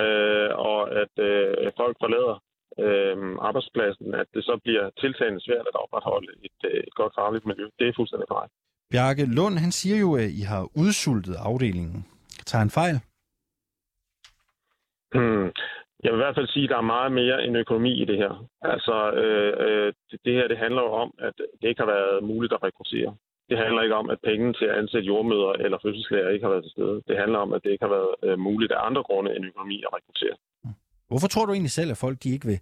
øh, 0.00 0.50
og 0.70 0.80
at 1.02 1.14
øh, 1.28 1.72
folk 1.80 1.96
forlader 2.02 2.36
øh, 2.84 3.16
arbejdspladsen, 3.48 4.08
at 4.22 4.28
det 4.34 4.42
så 4.48 4.54
bliver 4.64 4.84
tiltagende 5.02 5.44
svært 5.46 5.66
at 5.70 5.80
opretholde 5.84 6.32
et, 6.48 6.58
øh, 6.70 6.80
et 6.88 6.94
godt 7.00 7.12
fagligt 7.18 7.46
miljø. 7.50 7.66
Det 7.78 7.84
er 7.86 7.98
fuldstændig 7.98 8.28
korrekt. 8.32 8.54
Bjarke 8.92 9.24
Lund, 9.38 9.56
han 9.64 9.72
siger 9.80 9.98
jo, 10.04 10.10
at 10.22 10.30
I 10.40 10.42
har 10.52 10.62
udsultet 10.82 11.36
afdelingen. 11.48 12.00
Tager 12.48 12.62
han 12.64 12.72
fejl? 12.80 12.96
Hmm. 15.14 15.48
Jeg 16.02 16.12
vil 16.12 16.18
i 16.18 16.24
hvert 16.24 16.38
fald 16.38 16.48
sige, 16.48 16.64
at 16.64 16.70
der 16.70 16.76
er 16.76 16.92
meget 16.96 17.12
mere 17.12 17.44
end 17.44 17.56
økonomi 17.56 17.92
i 18.02 18.04
det 18.04 18.16
her. 18.16 18.32
Altså, 18.62 18.96
øh, 19.22 19.52
øh, 19.66 19.92
det, 20.10 20.18
det 20.24 20.32
her 20.34 20.48
det 20.48 20.58
handler 20.58 20.82
jo 20.82 20.92
om, 21.04 21.10
at 21.18 21.34
det 21.60 21.68
ikke 21.68 21.82
har 21.82 21.90
været 21.96 22.24
muligt 22.24 22.52
at 22.52 22.62
rekruttere. 22.62 23.14
Det 23.50 23.58
handler 23.58 23.82
ikke 23.82 23.94
om, 23.94 24.10
at 24.10 24.18
pengene 24.24 24.52
til 24.52 24.64
at 24.64 24.78
ansætte 24.80 25.06
jordmøder 25.06 25.52
eller 25.64 25.78
fødselslæger 25.82 26.28
ikke 26.28 26.44
har 26.44 26.50
været 26.54 26.64
til 26.64 26.72
stede. 26.76 27.02
Det 27.08 27.16
handler 27.22 27.38
om, 27.38 27.52
at 27.52 27.60
det 27.64 27.70
ikke 27.70 27.84
har 27.84 27.94
været 27.98 28.14
øh, 28.22 28.38
muligt 28.38 28.72
af 28.72 28.86
andre 28.86 29.02
grunde 29.02 29.36
end 29.36 29.44
økonomi 29.46 29.76
at 29.86 29.90
rekruttere. 29.96 30.36
Hvorfor 31.08 31.28
tror 31.28 31.46
du 31.46 31.52
egentlig 31.52 31.70
selv, 31.70 31.90
at 31.90 31.96
folk 31.96 32.16
de 32.22 32.30
ikke 32.30 32.46
vil, 32.46 32.60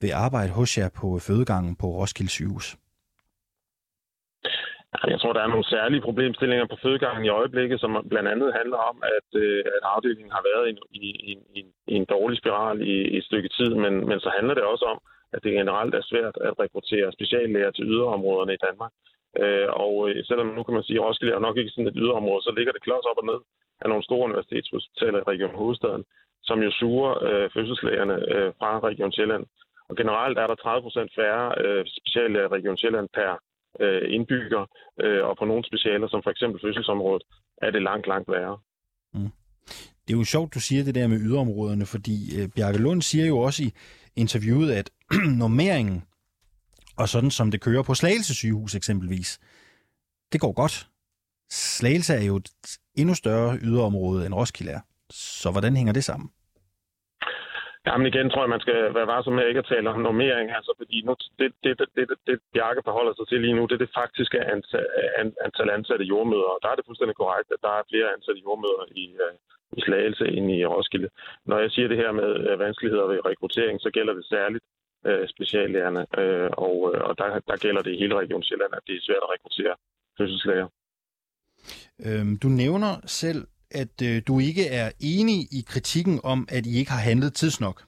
vil 0.00 0.12
arbejde 0.12 0.52
hos 0.52 0.78
jer 0.78 0.90
på 1.00 1.18
fødegangen 1.18 1.76
på 1.76 1.86
Roskilde 1.86 2.30
sygehus? 2.30 2.76
Altså, 4.92 5.08
jeg 5.12 5.20
tror, 5.20 5.32
der 5.32 5.42
er 5.42 5.54
nogle 5.54 5.72
særlige 5.74 6.06
problemstillinger 6.08 6.66
på 6.66 6.76
fødegangen 6.82 7.24
i 7.24 7.34
øjeblikket, 7.38 7.80
som 7.80 8.06
blandt 8.12 8.28
andet 8.28 8.54
handler 8.60 8.80
om, 8.90 8.96
at, 9.16 9.28
øh, 9.42 9.64
at 9.76 9.82
afdelingen 9.94 10.32
har 10.36 10.44
været 10.50 10.66
i, 10.70 11.00
i, 11.30 11.32
i, 11.58 11.60
i 11.92 11.94
en 12.00 12.04
dårlig 12.04 12.38
spiral 12.38 12.80
i, 12.80 12.96
i 13.12 13.16
et 13.16 13.24
stykke 13.24 13.48
tid, 13.48 13.70
men, 13.84 13.92
men 14.08 14.20
så 14.20 14.30
handler 14.36 14.54
det 14.54 14.64
også 14.72 14.84
om, 14.84 14.98
at 15.34 15.42
det 15.44 15.52
generelt 15.52 15.94
er 15.94 16.02
svært 16.02 16.36
at 16.46 16.58
rekruttere 16.62 17.12
speciallæger 17.12 17.70
til 17.70 17.84
yderområderne 17.84 18.54
i 18.54 18.62
Danmark. 18.68 18.92
Øh, 19.40 19.68
og 19.84 19.94
øh, 20.08 20.24
selvom 20.24 20.46
nu 20.46 20.62
kan 20.62 20.74
man 20.74 20.82
sige, 20.82 20.98
at 20.98 21.04
Roskilde 21.04 21.34
er 21.34 21.46
nok 21.46 21.56
ikke 21.56 21.70
sådan 21.70 21.88
et 21.88 22.00
yderområde, 22.02 22.42
så 22.42 22.52
ligger 22.56 22.72
det 22.72 22.82
klods 22.82 23.06
op 23.10 23.18
og 23.22 23.26
ned 23.30 23.40
af 23.82 23.88
nogle 23.88 24.04
store 24.04 24.24
universitetshospitaler 24.28 25.18
i 25.18 25.28
Region 25.32 25.54
Hovedstaden, 25.60 26.04
som 26.42 26.62
jo 26.62 26.70
suger 26.70 27.10
øh, 27.28 27.50
fødselslægerne 27.54 28.16
øh, 28.34 28.52
fra 28.58 28.80
Region 28.88 29.12
Sjælland. 29.12 29.44
Og 29.88 29.96
generelt 29.96 30.38
er 30.38 30.46
der 30.46 30.54
30 30.54 30.82
procent 30.82 31.10
færre 31.14 31.46
øh, 31.64 31.84
speciallæger 31.98 32.46
i 32.46 32.54
Region 32.56 32.76
Sjælland 32.76 33.08
per 33.14 33.32
øh, 33.80 34.14
indbygger, 34.14 34.66
øh, 35.00 35.24
og 35.24 35.36
på 35.38 35.44
nogle 35.44 35.64
specialer, 35.64 36.08
som 36.08 36.22
for 36.22 36.30
eksempel 36.30 36.60
fødselsområdet, 36.64 37.22
er 37.62 37.70
det 37.70 37.82
langt, 37.82 38.06
langt 38.06 38.28
værre. 38.28 38.58
Mm. 39.14 39.30
Det 40.04 40.14
er 40.14 40.18
jo 40.18 40.24
sjovt, 40.24 40.54
du 40.54 40.60
siger 40.60 40.84
det 40.84 40.94
der 40.94 41.06
med 41.06 41.20
yderområderne, 41.20 41.86
fordi 41.86 42.40
øh, 42.40 42.48
Bjarke 42.48 42.78
Lund 42.78 43.02
siger 43.02 43.26
jo 43.26 43.38
også 43.38 43.62
i 43.62 43.70
interviewet, 44.16 44.72
at 44.72 44.90
normeringen, 45.44 46.02
og 46.96 47.08
sådan 47.08 47.30
som 47.30 47.50
det 47.50 47.60
kører 47.60 47.82
på 47.82 47.94
Slagelse 47.94 48.34
sygehus 48.34 48.74
eksempelvis, 48.74 49.40
det 50.32 50.40
går 50.40 50.52
godt. 50.52 50.88
Slagelse 51.50 52.14
er 52.14 52.22
jo 52.22 52.36
et 52.36 52.48
endnu 52.94 53.14
større 53.14 53.58
yderområde 53.58 54.26
end 54.26 54.34
Roskilde 54.34 54.72
er. 54.72 54.80
Så 55.10 55.50
hvordan 55.50 55.76
hænger 55.76 55.92
det 55.92 56.04
sammen? 56.04 56.30
Jamen 57.86 58.06
igen 58.06 58.30
tror 58.30 58.42
jeg, 58.44 58.54
man 58.56 58.64
skal 58.66 58.94
være 58.96 59.10
varsom 59.12 59.34
med 59.36 59.48
ikke 59.48 59.62
at 59.64 59.70
tale 59.72 59.90
om 59.90 60.00
normering, 60.00 60.46
altså 60.58 60.72
fordi 60.80 60.96
nu, 61.06 61.12
det, 61.38 61.48
det, 61.64 61.72
det, 61.80 61.88
det, 61.96 62.06
det 62.28 62.36
Bjarke 62.54 62.82
forholder 62.88 63.12
sig 63.14 63.26
til 63.28 63.40
lige 63.40 63.56
nu, 63.58 63.62
det 63.66 63.74
er 63.76 63.84
det 63.84 63.96
faktiske 64.00 64.38
antal, 64.54 64.86
antal 65.46 65.70
ansatte 65.76 66.04
jordmøder, 66.12 66.50
og 66.54 66.58
der 66.62 66.68
er 66.70 66.76
det 66.76 66.86
fuldstændig 66.86 67.16
korrekt, 67.22 67.48
at 67.54 67.64
der 67.66 67.72
er 67.78 67.88
flere 67.90 68.08
ansatte 68.16 68.40
jordmøder 68.46 68.84
i, 69.02 69.06
øh, 69.24 69.34
i 69.78 69.80
Slagelse 69.86 70.24
end 70.36 70.46
i 70.56 70.64
Roskilde. 70.72 71.08
Når 71.50 71.58
jeg 71.64 71.70
siger 71.70 71.88
det 71.88 72.00
her 72.02 72.12
med 72.20 72.30
øh, 72.48 72.58
vanskeligheder 72.64 73.06
ved 73.12 73.24
rekruttering, 73.30 73.76
så 73.80 73.90
gælder 73.96 74.14
det 74.18 74.24
særligt 74.34 74.64
øh, 75.08 75.24
speciallærerne, 75.34 76.02
øh, 76.20 76.50
og, 76.66 76.76
øh, 76.90 77.00
og 77.08 77.12
der, 77.18 77.28
der 77.50 77.56
gælder 77.64 77.82
det 77.82 77.92
i 77.92 78.00
hele 78.02 78.18
Region 78.22 78.42
Sjælland, 78.42 78.72
at 78.78 78.84
det 78.86 78.94
er 78.96 79.06
svært 79.08 79.24
at 79.26 79.32
rekruttere 79.34 79.74
fødselslæger. 80.18 80.68
Øhm, 82.06 82.34
du 82.42 82.48
nævner 82.62 82.92
selv 83.06 83.42
at 83.74 84.02
øh, 84.02 84.22
du 84.26 84.38
ikke 84.38 84.66
er 84.66 84.90
enig 85.00 85.48
i 85.50 85.64
kritikken 85.68 86.20
om, 86.24 86.48
at 86.50 86.66
I 86.66 86.76
ikke 86.76 86.90
har 86.90 86.98
handlet 86.98 87.34
tidsnok. 87.34 87.84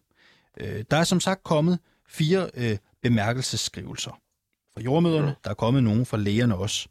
Øh, 0.61 0.85
der 0.91 0.97
er 0.97 1.05
som 1.05 1.21
sagt 1.21 1.43
kommet 1.43 1.79
fire 2.09 2.51
øh, 2.55 2.77
bemærkelsesskrivelser 3.03 4.21
fra 4.75 4.81
jordmøderne. 4.81 5.35
Der 5.45 5.51
er 5.51 5.55
kommet 5.55 5.83
nogen 5.83 6.07
fra 6.07 6.17
lægerne 6.17 6.57
også. 6.57 6.89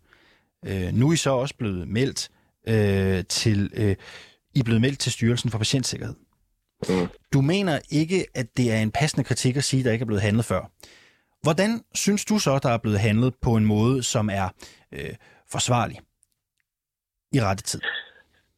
Øh, 0.65 0.93
nu 0.93 1.09
er 1.09 1.13
I 1.13 1.15
så 1.15 1.29
også 1.29 1.55
blevet 1.55 1.87
meldt 1.87 2.29
øh, 2.67 3.23
til 3.29 3.71
øh, 3.73 3.95
I 4.55 4.59
er 4.59 4.63
blevet 4.63 4.81
meldt 4.81 4.99
til 4.99 5.11
Styrelsen 5.11 5.49
for 5.49 5.57
Patientsikkerhed. 5.57 6.15
Du 7.33 7.41
mener 7.41 7.79
ikke, 7.89 8.25
at 8.33 8.57
det 8.57 8.71
er 8.71 8.79
en 8.79 8.91
passende 8.91 9.23
kritik 9.23 9.57
at 9.57 9.63
sige, 9.63 9.79
at 9.79 9.85
der 9.85 9.91
ikke 9.91 10.03
er 10.03 10.05
blevet 10.05 10.21
handlet 10.21 10.45
før. 10.45 10.71
Hvordan 11.41 11.81
synes 11.93 12.25
du 12.25 12.39
så, 12.39 12.59
der 12.59 12.69
er 12.69 12.77
blevet 12.77 12.99
handlet 12.99 13.33
på 13.41 13.55
en 13.55 13.65
måde, 13.65 14.03
som 14.03 14.29
er 14.29 14.49
øh, 14.91 15.15
forsvarlig 15.51 15.99
i 17.33 17.41
rette 17.41 17.63
tid? 17.63 17.81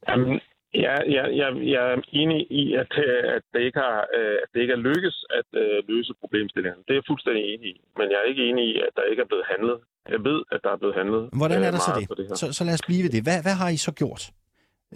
Jamen, 0.09 0.39
ja, 0.73 0.95
ja, 1.15 1.23
ja, 1.39 1.47
jeg 1.73 1.81
er 1.91 2.01
enig 2.21 2.51
i, 2.61 2.73
at, 2.73 2.91
at, 3.35 3.43
det 3.53 3.61
ikke 3.67 3.79
har, 3.79 3.97
øh, 4.17 4.37
at 4.43 4.49
det 4.53 4.59
ikke 4.61 4.73
er 4.73 4.85
lykkes 4.89 5.17
at 5.39 5.49
uh, 5.61 5.77
løse 5.91 6.13
problemstillingen. 6.21 6.81
Det 6.85 6.91
er 6.91 6.99
jeg 7.01 7.09
fuldstændig 7.11 7.43
enig 7.53 7.67
i. 7.75 7.81
Men 7.97 8.05
jeg 8.11 8.17
er 8.21 8.27
ikke 8.31 8.43
enig 8.49 8.65
i, 8.71 8.75
at 8.87 8.93
der 8.95 9.03
ikke 9.11 9.21
er 9.21 9.29
blevet 9.31 9.45
handlet. 9.53 9.77
Jeg 10.09 10.23
ved, 10.29 10.39
at 10.51 10.59
der 10.63 10.71
er 10.71 10.79
blevet 10.81 10.95
handlet. 10.95 11.23
Hvordan 11.41 11.59
er 11.63 11.67
øh, 11.67 11.73
der 11.75 11.81
så 11.87 11.91
det? 11.99 12.17
det 12.17 12.37
så, 12.41 12.45
så 12.57 12.63
lad 12.67 12.73
os 12.79 12.85
blive 12.89 13.03
ved 13.05 13.11
det. 13.15 13.21
Hvad, 13.27 13.39
hvad 13.45 13.55
har 13.61 13.69
I 13.75 13.77
så 13.87 13.91
gjort? 14.01 14.21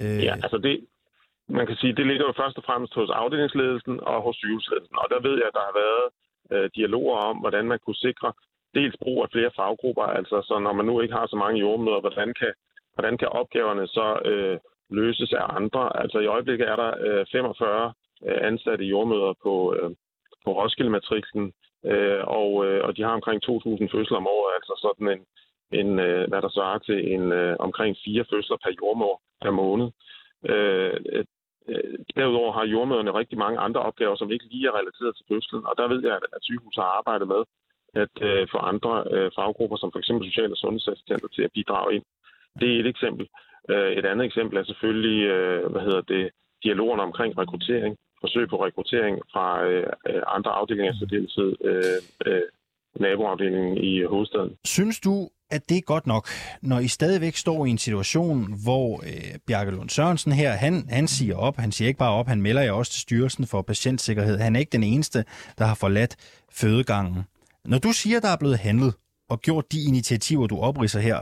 Øh... 0.01 0.19
Ja, 0.27 0.33
altså 0.45 0.57
det, 0.57 0.75
man 1.57 1.65
kan 1.67 1.75
sige, 1.81 1.93
det 1.99 2.05
ligger 2.07 2.25
jo 2.29 2.33
først 2.41 2.57
og 2.57 2.63
fremmest 2.67 2.93
hos 2.99 3.09
afdelingsledelsen 3.21 3.95
og 4.11 4.17
hos 4.25 4.35
sygehusledelsen. 4.41 4.95
Og 5.01 5.07
der 5.13 5.19
ved 5.27 5.35
jeg, 5.41 5.47
at 5.51 5.57
der 5.57 5.65
har 5.69 5.75
været 5.83 6.05
øh, 6.53 6.69
dialoger 6.77 7.17
om, 7.29 7.37
hvordan 7.43 7.65
man 7.71 7.79
kunne 7.85 8.03
sikre 8.07 8.29
dels 8.77 8.95
brug 9.03 9.23
af 9.23 9.29
flere 9.31 9.51
faggrupper, 9.59 10.07
altså 10.19 10.37
så 10.47 10.59
når 10.65 10.73
man 10.73 10.85
nu 10.85 11.01
ikke 11.01 11.13
har 11.19 11.27
så 11.27 11.35
mange 11.35 11.59
jordmøder, 11.59 11.99
hvordan 11.99 12.33
kan, 12.39 12.51
hvordan 12.93 13.17
kan 13.17 13.29
opgaverne 13.41 13.87
så 13.87 14.07
øh, 14.31 14.57
løses 14.89 15.33
af 15.33 15.45
andre. 15.59 16.01
Altså 16.01 16.19
i 16.19 16.25
øjeblikket 16.25 16.67
er 16.69 16.75
der 16.75 16.91
øh, 17.07 17.25
45 17.31 17.93
øh, 18.27 18.37
ansatte 18.41 18.85
jordmøder 18.85 19.33
på, 19.43 19.75
øh, 19.75 19.89
på 20.45 20.49
Roskilde-matriksen, 20.59 21.53
øh, 21.85 22.21
og, 22.39 22.65
øh, 22.65 22.83
og 22.85 22.97
de 22.97 23.03
har 23.03 23.13
omkring 23.19 23.39
2.000 23.45 23.91
fødsler 23.93 24.17
om 24.17 24.27
året, 24.27 24.51
altså 24.57 24.73
sådan 24.85 25.07
en, 25.15 25.21
en 25.79 25.99
øh, 25.99 26.29
hvad 26.29 26.41
der 26.41 26.49
svarer 26.49 26.79
til 26.79 27.13
en 27.13 27.31
øh, 27.31 27.55
omkring 27.59 27.95
fire 28.05 28.25
fødsler 28.31 28.57
per 28.63 28.71
jordmor 28.81 29.21
per 29.41 29.51
måned. 29.51 29.87
Øh, 30.51 30.95
øh, 31.69 31.97
derudover 32.15 32.51
har 32.51 32.65
jordmøderne 32.65 33.17
rigtig 33.19 33.37
mange 33.37 33.59
andre 33.59 33.81
opgaver, 33.81 34.15
som 34.15 34.31
ikke 34.31 34.45
lige 34.51 34.67
er 34.67 34.77
relateret 34.79 35.15
til 35.15 35.25
fødslen, 35.31 35.63
og 35.65 35.73
der 35.77 35.87
ved 35.87 36.01
jeg, 36.07 36.15
at 36.35 36.43
sygehuset 36.43 36.83
har 36.83 36.91
arbejdet 36.99 37.27
med 37.27 37.43
at 37.93 38.15
øh, 38.21 38.47
få 38.51 38.57
andre 38.57 38.93
øh, 39.11 39.31
faggrupper, 39.35 39.77
som 39.77 39.91
f.eks. 39.93 40.11
social- 40.27 40.51
og 40.51 40.57
sundhedsassistenter, 40.57 41.27
til 41.27 41.43
at 41.43 41.51
bidrage 41.53 41.95
ind. 41.95 42.03
Det 42.59 42.75
er 42.75 42.79
et 42.79 42.87
eksempel. 42.87 43.27
Øh, 43.69 43.91
et 43.99 44.05
andet 44.05 44.25
eksempel 44.25 44.57
er 44.57 44.63
selvfølgelig, 44.63 45.19
øh, 45.35 45.71
hvad 45.71 45.81
hedder 45.81 46.01
det, 46.01 46.29
dialogerne 46.63 47.01
omkring 47.01 47.37
rekruttering, 47.37 47.95
forsøg 48.21 48.49
på 48.49 48.65
rekruttering 48.65 49.15
fra 49.33 49.47
øh, 49.65 49.87
andre 50.37 50.51
afdelinger, 50.51 50.93
så 50.93 51.05
deltid 51.05 51.49
naboafdelingen 52.95 53.77
i 53.77 54.03
hovedstaden. 54.03 54.51
Synes 54.65 54.99
du, 54.99 55.29
at 55.51 55.69
det 55.69 55.77
er 55.77 55.81
godt 55.81 56.07
nok, 56.07 56.27
når 56.61 56.79
I 56.79 56.87
stadigvæk 56.87 57.35
står 57.35 57.65
i 57.65 57.69
en 57.69 57.77
situation, 57.77 58.53
hvor 58.63 59.01
øh, 59.03 59.39
Bjarke 59.47 59.71
Lund 59.71 59.89
Sørensen 59.89 60.31
her, 60.31 60.51
han, 60.51 60.73
han 60.89 61.07
siger 61.07 61.35
op, 61.35 61.57
han 61.57 61.71
siger 61.71 61.87
ikke 61.87 61.97
bare 61.97 62.13
op, 62.13 62.27
han 62.27 62.41
melder 62.41 62.61
jer 62.61 62.71
også 62.71 62.91
til 62.91 63.01
Styrelsen 63.01 63.47
for 63.47 63.61
Patientsikkerhed. 63.61 64.37
Han 64.37 64.55
er 64.55 64.59
ikke 64.59 64.71
den 64.71 64.83
eneste, 64.83 65.25
der 65.57 65.65
har 65.65 65.75
forladt 65.75 66.15
fødegangen. 66.51 67.23
Når 67.65 67.77
du 67.77 67.91
siger, 67.91 68.19
der 68.19 68.27
er 68.27 68.37
blevet 68.39 68.57
handlet 68.57 68.93
og 69.29 69.41
gjort 69.41 69.71
de 69.71 69.77
initiativer, 69.87 70.47
du 70.47 70.59
opridser 70.59 70.99
her, 70.99 71.17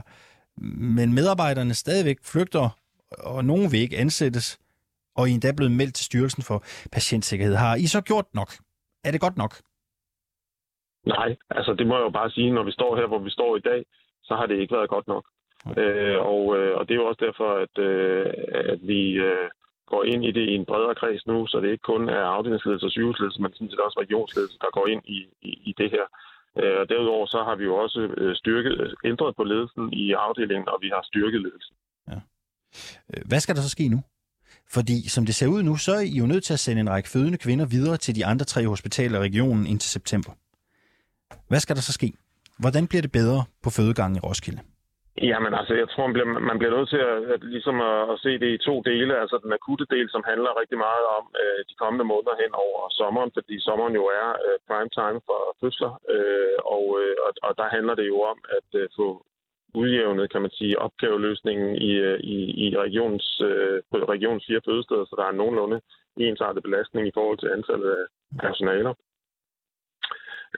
men 0.97 1.13
medarbejderne 1.13 1.73
stadigvæk 1.73 2.17
flygter, 2.23 2.69
og 3.11 3.45
nogen 3.45 3.71
vil 3.71 3.79
ikke 3.79 3.97
ansættes, 3.97 4.59
og 5.15 5.29
I 5.29 5.31
endda 5.31 5.51
blevet 5.57 5.71
meldt 5.71 5.95
til 5.95 6.05
Styrelsen 6.05 6.43
for 6.43 6.63
Patientsikkerhed. 6.91 7.55
Har 7.55 7.75
I 7.75 7.87
så 7.87 8.01
gjort 8.01 8.25
nok? 8.33 8.49
Er 9.05 9.11
det 9.11 9.21
godt 9.21 9.37
nok? 9.37 9.53
Nej, 11.05 11.35
altså 11.49 11.73
det 11.73 11.87
må 11.87 11.95
jeg 11.95 12.03
jo 12.03 12.09
bare 12.09 12.31
sige, 12.31 12.51
når 12.51 12.63
vi 12.63 12.71
står 12.71 12.95
her, 12.95 13.07
hvor 13.07 13.19
vi 13.19 13.29
står 13.29 13.57
i 13.57 13.59
dag, 13.59 13.85
så 14.23 14.35
har 14.35 14.45
det 14.45 14.59
ikke 14.59 14.75
været 14.75 14.89
godt 14.89 15.07
nok. 15.07 15.25
Okay. 15.65 15.81
Øh, 15.81 16.19
og, 16.33 16.57
øh, 16.57 16.77
og 16.77 16.87
det 16.87 16.93
er 16.93 17.01
jo 17.01 17.07
også 17.07 17.25
derfor, 17.25 17.49
at, 17.65 17.75
øh, 17.89 18.25
at 18.73 18.79
vi 18.87 19.01
øh, 19.11 19.49
går 19.91 20.03
ind 20.03 20.25
i 20.25 20.31
det 20.31 20.45
i 20.49 20.55
en 20.55 20.65
bredere 20.65 20.95
kreds 20.95 21.27
nu, 21.27 21.47
så 21.47 21.59
det 21.59 21.71
ikke 21.71 21.89
kun 21.93 22.09
er 22.09 22.23
afdelingsledelse 22.35 22.85
og 22.85 22.91
sygehusledelse, 22.91 23.41
men 23.41 23.53
sådan 23.53 23.69
set 23.69 23.79
også 23.79 23.99
regionsledelse, 23.99 24.57
der 24.63 24.75
går 24.77 24.87
ind 24.87 25.03
i, 25.05 25.17
i, 25.41 25.51
i 25.69 25.73
det 25.77 25.89
her. 25.91 26.05
Øh, 26.61 26.75
og 26.81 26.89
derudover 26.89 27.25
så 27.25 27.43
har 27.47 27.55
vi 27.55 27.63
jo 27.63 27.75
også 27.75 27.99
øh, 28.17 28.35
styrket, 28.35 28.95
ændret 29.05 29.35
på 29.35 29.43
ledelsen 29.43 29.93
i 29.93 30.11
afdelingen, 30.11 30.67
og 30.69 30.77
vi 30.81 30.89
har 30.93 31.01
styrket 31.03 31.41
ledelsen. 31.41 31.75
Ja. 32.11 32.19
Øh, 33.13 33.21
hvad 33.29 33.39
skal 33.39 33.55
der 33.55 33.61
så 33.61 33.69
ske 33.69 33.87
nu? 33.87 33.99
Fordi 34.75 35.09
som 35.09 35.25
det 35.25 35.35
ser 35.35 35.47
ud 35.47 35.63
nu, 35.63 35.75
så 35.75 35.91
er 35.91 35.99
I 35.99 36.17
jo 36.17 36.25
nødt 36.25 36.43
til 36.43 36.53
at 36.53 36.59
sende 36.59 36.79
en 36.79 36.89
række 36.89 37.09
fødende 37.09 37.37
kvinder 37.37 37.65
videre 37.65 37.97
til 37.97 38.15
de 38.15 38.25
andre 38.25 38.45
tre 38.45 38.67
hospitaler 38.67 39.19
i 39.19 39.21
regionen 39.21 39.67
indtil 39.67 39.89
september. 39.89 40.31
Hvad 41.47 41.59
skal 41.59 41.75
der 41.75 41.81
så 41.81 41.93
ske? 41.93 42.13
Hvordan 42.59 42.87
bliver 42.87 43.01
det 43.01 43.11
bedre 43.11 43.43
på 43.63 43.69
fødegangen 43.69 44.15
i 44.17 44.19
Roskilde? 44.19 44.61
Jamen 45.21 45.53
altså, 45.53 45.73
jeg 45.73 45.89
tror, 45.89 46.07
man 46.07 46.13
bliver, 46.13 46.27
man 46.51 46.57
bliver 46.59 46.75
nødt 46.77 46.89
til 46.89 47.01
at, 47.11 47.17
at, 47.33 47.43
ligesom 47.43 47.81
at, 47.81 48.01
at 48.11 48.19
se 48.19 48.31
det 48.43 48.49
i 48.53 48.63
to 48.67 48.81
dele. 48.81 49.13
Altså 49.21 49.39
den 49.43 49.53
akutte 49.53 49.85
del, 49.95 50.09
som 50.09 50.23
handler 50.31 50.59
rigtig 50.61 50.77
meget 50.77 51.05
om 51.17 51.23
øh, 51.41 51.59
de 51.69 51.75
kommende 51.81 52.05
måneder 52.11 52.35
hen 52.43 52.53
over 52.65 52.79
sommeren, 52.99 53.31
fordi 53.37 53.55
sommeren 53.59 53.95
jo 54.01 54.05
er 54.21 54.29
øh, 54.45 54.57
prime 54.67 54.91
time 54.99 55.19
for 55.27 55.39
fødsler. 55.61 55.91
Øh, 56.15 56.57
og, 56.75 56.83
øh, 57.01 57.15
og, 57.25 57.31
og 57.47 57.53
der 57.59 57.67
handler 57.75 57.95
det 57.95 58.07
jo 58.07 58.17
om 58.31 58.37
at 58.57 58.69
øh, 58.81 58.89
få 58.97 59.07
udjævnet, 59.81 60.31
kan 60.31 60.41
man 60.41 60.51
sige, 60.59 60.79
opgaveløsningen 60.79 61.75
i, 61.75 61.91
øh, 62.07 62.19
i, 62.19 62.37
i 62.65 62.77
regionens, 62.77 63.41
øh, 63.49 63.77
regionens 64.15 64.45
fire 64.47 64.61
fødesteder, 64.65 65.05
så 65.05 65.15
der 65.17 65.25
er 65.25 65.39
nogenlunde 65.41 65.81
ensartet 66.17 66.63
belastning 66.63 67.07
i 67.07 67.15
forhold 67.17 67.37
til 67.37 67.53
antallet 67.55 67.89
af 67.99 68.05
personaler. 68.39 68.93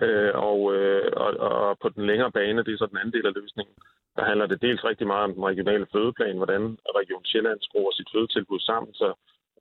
Øh, 0.06 0.34
og, 0.50 0.60
øh, 0.76 1.12
og, 1.24 1.32
og 1.50 1.78
på 1.82 1.88
den 1.96 2.04
længere 2.10 2.32
bane, 2.32 2.64
det 2.66 2.74
er 2.74 2.82
så 2.82 2.88
den 2.92 2.98
anden 3.02 3.16
del 3.18 3.28
af 3.30 3.38
løsningen, 3.40 3.76
der 4.18 4.24
handler 4.30 4.48
det 4.48 4.62
dels 4.66 4.84
rigtig 4.90 5.08
meget 5.08 5.24
om 5.28 5.34
den 5.34 5.46
regionale 5.52 5.88
fødeplan, 5.94 6.40
hvordan 6.42 6.64
Region 7.00 7.26
Sjælland 7.26 7.60
skruer 7.68 7.92
sit 7.94 8.10
fødetilbud 8.14 8.60
sammen, 8.60 8.94
så 8.94 9.10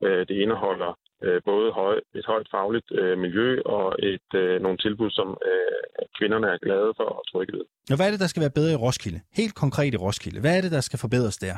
øh, 0.05 0.23
det 0.29 0.37
indeholder 0.45 0.93
øh, 1.27 1.41
både 1.51 1.73
høj, 1.73 1.97
et 2.15 2.27
højt 2.33 2.49
fagligt 2.51 2.89
øh, 3.01 3.19
miljø 3.25 3.49
og 3.77 3.87
et 4.13 4.31
øh, 4.43 4.63
nogle 4.65 4.79
tilbud, 4.79 5.11
som 5.11 5.29
øh, 5.51 6.05
kvinderne 6.19 6.47
er 6.55 6.59
glade 6.67 6.93
for 6.99 7.09
og 7.19 7.23
trygge 7.33 7.53
ved. 7.57 7.65
Og 7.93 7.97
hvad 7.97 8.07
er 8.07 8.13
det, 8.15 8.21
der 8.25 8.31
skal 8.33 8.45
være 8.45 8.59
bedre 8.59 8.73
i 8.73 8.83
Roskilde? 8.87 9.21
Helt 9.41 9.55
konkret 9.63 9.95
i 9.95 10.03
Roskilde. 10.07 10.41
Hvad 10.41 10.55
er 10.57 10.63
det, 10.65 10.73
der 10.77 10.81
skal 10.81 10.99
forbedres 11.05 11.39
der? 11.47 11.57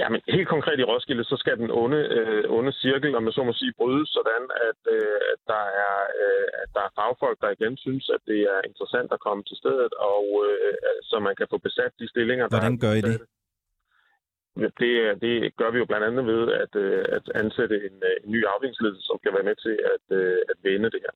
Ja, 0.00 0.06
men 0.12 0.20
helt 0.36 0.48
konkret 0.54 0.78
i 0.80 0.88
Roskilde, 0.90 1.24
så 1.24 1.36
skal 1.42 1.56
den 1.62 1.70
onde, 1.70 2.00
øh, 2.18 2.44
onde 2.56 2.72
cirkel, 2.72 3.14
om 3.18 3.22
man 3.22 3.32
så 3.32 3.42
må 3.44 3.52
sige, 3.52 3.72
brydes, 3.80 4.08
sådan 4.08 4.44
at, 4.68 4.80
øh, 4.96 5.18
at, 5.32 5.40
der 5.52 5.64
er, 5.84 5.96
øh, 6.22 6.48
at 6.62 6.68
der 6.74 6.82
er 6.88 6.92
fagfolk, 6.98 7.38
der 7.42 7.50
igen 7.56 7.76
synes, 7.76 8.04
at 8.16 8.22
det 8.30 8.40
er 8.54 8.60
interessant 8.70 9.10
at 9.12 9.20
komme 9.26 9.42
til 9.44 9.56
stedet, 9.62 9.92
og 10.14 10.26
øh, 10.46 10.74
så 11.08 11.16
man 11.18 11.34
kan 11.36 11.46
få 11.50 11.58
besat 11.58 11.92
de 12.00 12.08
stillinger. 12.08 12.46
Hvordan 12.48 12.78
gør 12.84 12.92
I 13.00 13.02
det? 13.10 13.20
Det, 14.82 15.20
det 15.24 15.56
gør 15.56 15.70
vi 15.70 15.78
jo 15.78 15.86
blandt 15.90 16.06
andet 16.06 16.26
ved 16.26 16.42
at, 16.62 16.72
øh, 16.84 17.04
at 17.16 17.24
ansætte 17.34 17.76
en, 17.86 17.96
øh, 18.10 18.16
en 18.24 18.30
ny 18.30 18.40
afdelingsledelse, 18.52 19.02
som 19.08 19.18
kan 19.22 19.32
være 19.36 19.48
med 19.50 19.56
til 19.66 19.76
at, 19.94 20.16
øh, 20.18 20.38
at 20.50 20.56
vende 20.62 20.90
det 20.94 21.00
her. 21.04 21.14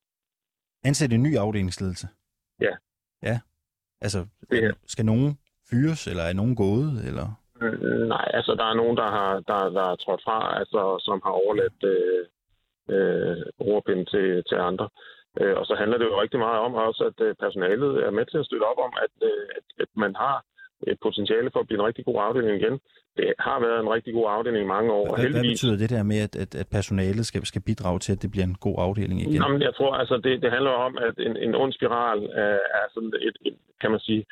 Ansætte 0.84 1.14
en 1.14 1.22
ny 1.22 1.36
afdelingsledelse? 1.36 2.06
Ja. 2.60 2.74
Ja. 3.22 3.40
Altså, 4.00 4.26
det 4.50 4.74
skal 4.86 5.04
nogen 5.04 5.38
fyres, 5.70 6.06
eller 6.06 6.22
er 6.22 6.32
nogen 6.32 6.56
gået, 6.56 6.90
eller? 7.08 7.26
Øh, 7.62 8.08
nej, 8.14 8.26
altså 8.34 8.52
der 8.54 8.64
er 8.64 8.74
nogen, 8.74 8.96
der 8.96 9.08
har 9.16 9.32
der, 9.50 9.60
der 9.78 9.86
er 9.92 9.96
trådt 9.96 10.22
fra, 10.24 10.58
altså 10.60 10.80
som 11.06 11.20
har 11.24 11.30
overladt 11.42 11.80
øh, 11.94 12.24
øh, 12.94 13.42
ordbind 13.58 14.06
til, 14.06 14.28
til 14.48 14.58
andre. 14.70 14.88
Øh, 15.40 15.54
og 15.60 15.64
så 15.66 15.74
handler 15.80 15.98
det 15.98 16.06
jo 16.10 16.20
rigtig 16.22 16.40
meget 16.46 16.60
om 16.66 16.74
også, 16.74 17.02
at 17.10 17.26
øh, 17.26 17.34
personalet 17.44 17.92
er 18.06 18.10
med 18.10 18.26
til 18.26 18.38
at 18.38 18.46
støtte 18.46 18.64
op 18.70 18.80
om, 18.86 18.92
at, 19.04 19.14
øh, 19.28 19.44
at, 19.56 19.64
at 19.82 19.90
man 20.04 20.14
har 20.24 20.36
et 20.86 20.98
potentiale 21.02 21.50
for 21.52 21.60
at 21.60 21.66
blive 21.66 21.80
en 21.80 21.86
rigtig 21.86 22.04
god 22.04 22.18
afdeling 22.26 22.56
igen. 22.60 22.76
Det 23.16 23.32
har 23.38 23.58
været 23.66 23.80
en 23.80 23.90
rigtig 23.96 24.12
god 24.14 24.26
afdeling 24.36 24.62
i 24.64 24.72
mange 24.76 24.92
år. 24.92 25.16
Hvad, 25.16 25.30
hvad 25.30 25.42
betyder 25.42 25.76
det 25.76 25.90
der 25.90 26.02
med, 26.02 26.18
at, 26.26 26.34
at, 26.44 26.54
at 26.54 26.68
personalet 26.76 27.26
skal, 27.26 27.46
skal 27.46 27.62
bidrage 27.62 27.98
til, 27.98 28.12
at 28.12 28.22
det 28.22 28.30
bliver 28.30 28.46
en 28.46 28.58
god 28.66 28.76
afdeling 28.78 29.20
igen? 29.20 29.42
Jamen, 29.42 29.62
jeg 29.62 29.74
tror, 29.74 29.92
altså, 29.94 30.16
det, 30.16 30.42
det 30.42 30.50
handler 30.50 30.70
om, 30.70 30.98
at 30.98 31.14
en, 31.26 31.36
en 31.36 31.54
ond 31.54 31.72
spiral 31.72 32.18
er, 32.44 32.58
er 32.78 32.86
sådan 32.94 33.12
et, 33.28 33.36
et, 33.46 33.56
kan 33.80 33.90
man 33.90 34.00
sige, 34.00 34.24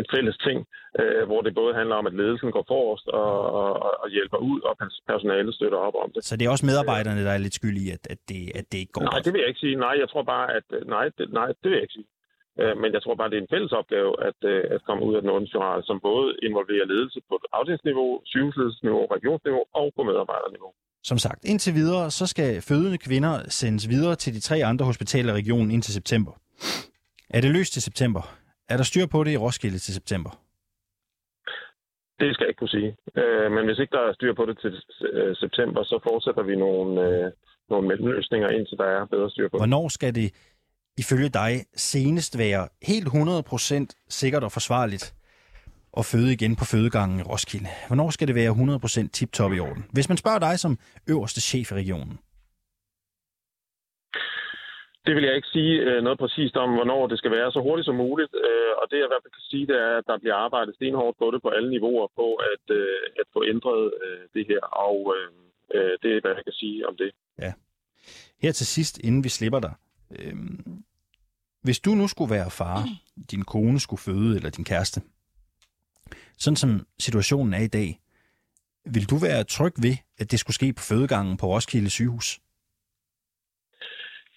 en 0.00 0.06
fælles 0.14 0.36
ting, 0.46 0.58
øh, 1.00 1.22
hvor 1.28 1.40
det 1.46 1.52
både 1.60 1.72
handler 1.80 1.96
om, 2.00 2.06
at 2.10 2.14
ledelsen 2.20 2.50
går 2.56 2.64
forrest 2.72 3.06
og, 3.22 3.32
og, 3.60 3.70
og 4.02 4.08
hjælper 4.16 4.38
ud, 4.50 4.60
og 4.68 4.72
personalet 5.12 5.54
støtter 5.58 5.78
op 5.88 5.96
om 6.04 6.08
det. 6.14 6.20
Så 6.28 6.32
det 6.36 6.44
er 6.44 6.50
også 6.54 6.66
medarbejderne, 6.70 7.24
der 7.26 7.32
er 7.36 7.42
lidt 7.44 7.54
skyld 7.60 7.76
i, 7.84 7.86
at, 7.96 8.02
at, 8.12 8.20
det, 8.30 8.40
at 8.58 8.64
det 8.70 8.78
ikke 8.82 8.92
går 8.96 9.02
Nej, 9.02 9.12
godt? 9.12 9.24
det 9.24 9.32
vil 9.32 9.40
jeg 9.42 9.48
ikke 9.52 9.62
sige. 9.64 9.76
Nej, 9.86 9.94
jeg 10.02 10.08
tror 10.12 10.22
bare, 10.34 10.46
at 10.58 10.66
nej, 10.94 11.04
det, 11.18 11.26
nej, 11.40 11.48
det 11.60 11.66
vil 11.70 11.78
jeg 11.78 11.86
ikke 11.86 11.98
sige. 12.00 12.08
Øh, 12.60 12.74
men 12.82 12.88
jeg 12.96 13.02
tror 13.02 13.14
bare, 13.20 13.30
det 13.30 13.38
er 13.38 13.44
en 13.46 13.52
fælles 13.54 13.72
opgave 13.80 14.10
at, 14.28 14.38
øh, 14.52 14.62
at 14.74 14.80
komme 14.88 15.02
ud 15.08 15.14
af 15.16 15.20
den 15.22 15.30
onde 15.36 15.48
spiral, 15.50 15.82
som 15.90 15.96
både 16.10 16.26
involverer 16.48 16.86
ledelse 16.92 17.18
på 17.28 17.34
afdelingsniveau, 17.58 18.08
sygehusledelsesniveau, 18.32 19.02
regionsniveau 19.16 19.62
og 19.80 19.86
på 19.96 20.02
medarbejderniveau. 20.10 20.72
Som 21.10 21.18
sagt, 21.18 21.40
indtil 21.44 21.74
videre, 21.74 22.10
så 22.10 22.26
skal 22.26 22.62
fødende 22.68 22.98
kvinder 22.98 23.34
sendes 23.48 23.88
videre 23.88 24.14
til 24.14 24.34
de 24.34 24.40
tre 24.40 24.56
andre 24.64 24.84
hospitaler 24.84 25.32
i 25.32 25.36
regionen 25.36 25.70
indtil 25.70 25.92
september. 26.00 26.32
Er 27.30 27.40
det 27.40 27.50
løst 27.50 27.72
til 27.72 27.82
september? 27.82 28.22
Er 28.68 28.76
der 28.76 28.84
styr 28.84 29.06
på 29.06 29.24
det 29.24 29.32
i 29.32 29.36
Roskilde 29.36 29.78
til 29.78 29.94
september? 29.94 30.30
Det 32.20 32.34
skal 32.34 32.44
jeg 32.44 32.48
ikke 32.48 32.58
kunne 32.58 32.76
sige. 32.78 32.96
Øh, 33.20 33.52
men 33.52 33.64
hvis 33.66 33.78
ikke 33.78 33.96
der 33.96 34.02
er 34.08 34.14
styr 34.14 34.34
på 34.34 34.44
det 34.46 34.58
til 34.58 34.72
øh, 35.12 35.36
september, 35.36 35.82
så 35.84 36.00
fortsætter 36.08 36.42
vi 36.42 36.56
nogle, 36.56 36.90
øh, 37.06 37.32
nogle 37.70 37.88
mellemløsninger, 37.88 38.48
indtil 38.48 38.78
der 38.78 38.84
er 38.84 39.04
bedre 39.04 39.30
styr 39.30 39.48
på 39.48 39.56
det. 39.56 39.60
Hvornår 39.60 39.88
skal 39.88 40.14
det 40.14 40.28
ifølge 40.98 41.28
dig 41.28 41.52
senest 41.74 42.38
være 42.38 42.68
helt 42.82 43.08
100% 43.08 44.06
sikkert 44.08 44.44
og 44.44 44.52
forsvarligt 44.52 45.14
at 45.96 46.04
føde 46.04 46.32
igen 46.32 46.56
på 46.56 46.64
fødegangen 46.64 47.20
i 47.20 47.22
Roskilde? 47.22 47.68
Hvornår 47.86 48.10
skal 48.10 48.28
det 48.28 48.34
være 48.34 48.50
100% 48.50 49.08
tip-top 49.12 49.52
i 49.52 49.58
orden? 49.58 49.84
Hvis 49.92 50.08
man 50.08 50.18
spørger 50.18 50.38
dig 50.38 50.58
som 50.58 50.78
øverste 51.08 51.40
chef 51.40 51.72
i 51.72 51.74
regionen. 51.74 52.18
Det 55.06 55.14
vil 55.16 55.24
jeg 55.24 55.36
ikke 55.36 55.54
sige 55.56 55.74
øh, 55.88 56.02
noget 56.02 56.18
præcist 56.18 56.56
om, 56.56 56.70
hvornår 56.76 57.06
det 57.06 57.18
skal 57.18 57.30
være 57.30 57.52
så 57.52 57.60
hurtigt 57.66 57.86
som 57.86 57.96
muligt. 58.04 58.34
Øh, 58.46 58.72
og 58.80 58.84
det 58.90 58.96
jeg 58.98 59.08
i 59.08 59.12
hvert 59.12 59.24
fald 59.24 59.36
kan 59.38 59.48
sige, 59.50 59.66
det 59.70 59.78
er, 59.86 59.92
at 60.00 60.06
der 60.10 60.18
bliver 60.18 60.36
arbejdet 60.46 60.74
stenhårdt 60.74 61.18
på 61.18 61.26
det 61.32 61.42
på 61.42 61.48
alle 61.56 61.70
niveauer 61.70 62.08
på 62.20 62.26
at, 62.52 62.64
øh, 62.78 63.20
at 63.20 63.26
få 63.34 63.40
ændret 63.52 63.82
det 64.34 64.44
her. 64.50 64.60
Og 64.86 64.98
det 66.02 66.10
er, 66.16 66.20
hvad 66.20 66.34
jeg 66.38 66.44
kan 66.48 66.58
sige 66.62 66.88
om 66.88 66.96
det. 66.96 67.10
Ja. 67.44 67.52
Her 68.42 68.52
til 68.52 68.66
sidst, 68.66 68.98
inden 68.98 69.24
vi 69.24 69.28
slipper 69.28 69.60
dig. 69.60 69.74
Øh, 70.18 70.34
hvis 71.62 71.80
du 71.80 71.90
nu 71.90 72.08
skulle 72.08 72.34
være 72.34 72.50
far, 72.50 72.78
din 73.30 73.44
kone 73.44 73.80
skulle 73.80 74.00
føde, 74.00 74.36
eller 74.36 74.50
din 74.50 74.64
kæreste, 74.64 75.00
sådan 76.38 76.56
som 76.56 76.86
situationen 76.98 77.54
er 77.54 77.62
i 77.62 77.66
dag, 77.66 78.00
vil 78.94 79.10
du 79.10 79.16
være 79.16 79.44
tryg 79.44 79.72
ved, 79.82 79.96
at 80.18 80.30
det 80.30 80.40
skulle 80.40 80.54
ske 80.54 80.72
på 80.72 80.82
fødegangen 80.82 81.36
på 81.36 81.46
Roskilde 81.46 81.90
sygehus? 81.90 82.38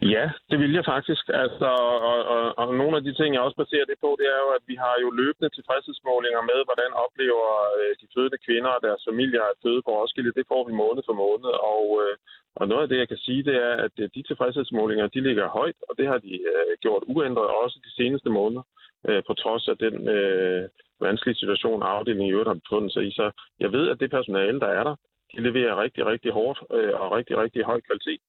Ja, 0.02 0.26
det 0.50 0.58
vil 0.60 0.74
jeg 0.74 0.86
faktisk. 0.86 1.24
Altså, 1.44 1.70
og, 2.12 2.20
og, 2.34 2.44
og 2.62 2.68
nogle 2.82 2.98
af 2.98 3.04
de 3.04 3.14
ting, 3.14 3.30
jeg 3.34 3.42
også 3.42 3.58
baserer 3.64 3.86
det 3.86 3.98
på, 4.02 4.10
det 4.20 4.28
er 4.36 4.40
jo, 4.46 4.50
at 4.58 4.64
vi 4.72 4.76
har 4.84 4.96
jo 5.04 5.10
løbende 5.22 5.50
tilfredshedsmålinger 5.50 6.42
med, 6.52 6.60
hvordan 6.68 6.92
oplever 7.06 7.48
øh, 7.80 7.94
de 8.02 8.08
fødende 8.14 8.40
kvinder 8.46 8.72
og 8.76 8.82
deres 8.88 9.02
familier 9.10 9.44
at 9.44 9.60
føde 9.64 9.82
på 9.84 9.92
Roskilde. 9.98 10.38
Det 10.40 10.50
får 10.52 10.64
vi 10.70 10.74
måned 10.84 11.04
for 11.06 11.16
måned. 11.26 11.52
Og, 11.74 11.86
øh, 12.04 12.14
og 12.60 12.68
noget 12.68 12.84
af 12.84 12.90
det, 12.90 12.98
jeg 12.98 13.08
kan 13.08 13.22
sige, 13.28 13.44
det 13.50 13.56
er, 13.70 13.74
at 13.86 13.96
øh, 14.04 14.10
de 14.16 14.22
tilfredshedsmålinger, 14.24 15.08
de 15.08 15.22
ligger 15.28 15.56
højt, 15.60 15.80
og 15.90 15.94
det 16.00 16.08
har 16.12 16.18
de 16.28 16.34
øh, 16.52 16.72
gjort 16.84 17.04
uændret 17.14 17.50
også 17.62 17.78
de 17.88 17.92
seneste 18.00 18.30
måneder, 18.30 18.64
øh, 19.08 19.22
på 19.28 19.34
trods 19.34 19.68
af 19.68 19.78
den 19.78 19.96
øh, 20.18 20.64
vanskelige 21.02 21.42
situation, 21.42 21.84
afdelingen 21.84 22.28
i 22.28 22.32
øvrigt 22.32 22.52
har 22.54 22.62
befundet 22.64 22.92
sig 22.94 23.04
i. 23.08 23.12
Så 23.12 23.26
jeg 23.60 23.72
ved, 23.72 23.90
at 23.90 24.00
det 24.00 24.16
personale, 24.18 24.60
der 24.60 24.72
er 24.80 24.84
der, 24.84 24.96
de 25.32 25.42
leverer 25.48 25.82
rigtig, 25.84 26.06
rigtig 26.06 26.32
hårdt 26.32 26.60
øh, 26.78 26.94
og 27.02 27.08
rigtig, 27.18 27.38
rigtig 27.38 27.64
høj 27.64 27.80
kvalitet. 27.88 28.22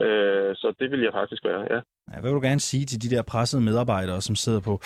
Øh, 0.00 0.56
så 0.56 0.74
det 0.80 0.90
vil 0.90 1.00
jeg 1.00 1.12
faktisk 1.12 1.44
være, 1.44 1.60
ja. 1.60 1.80
ja. 2.12 2.20
Hvad 2.20 2.30
vil 2.30 2.38
du 2.40 2.46
gerne 2.48 2.60
sige 2.60 2.86
til 2.86 3.02
de 3.02 3.16
der 3.16 3.22
pressede 3.22 3.62
medarbejdere, 3.62 4.20
som 4.20 4.36
sidder 4.36 4.60
på 4.60 4.78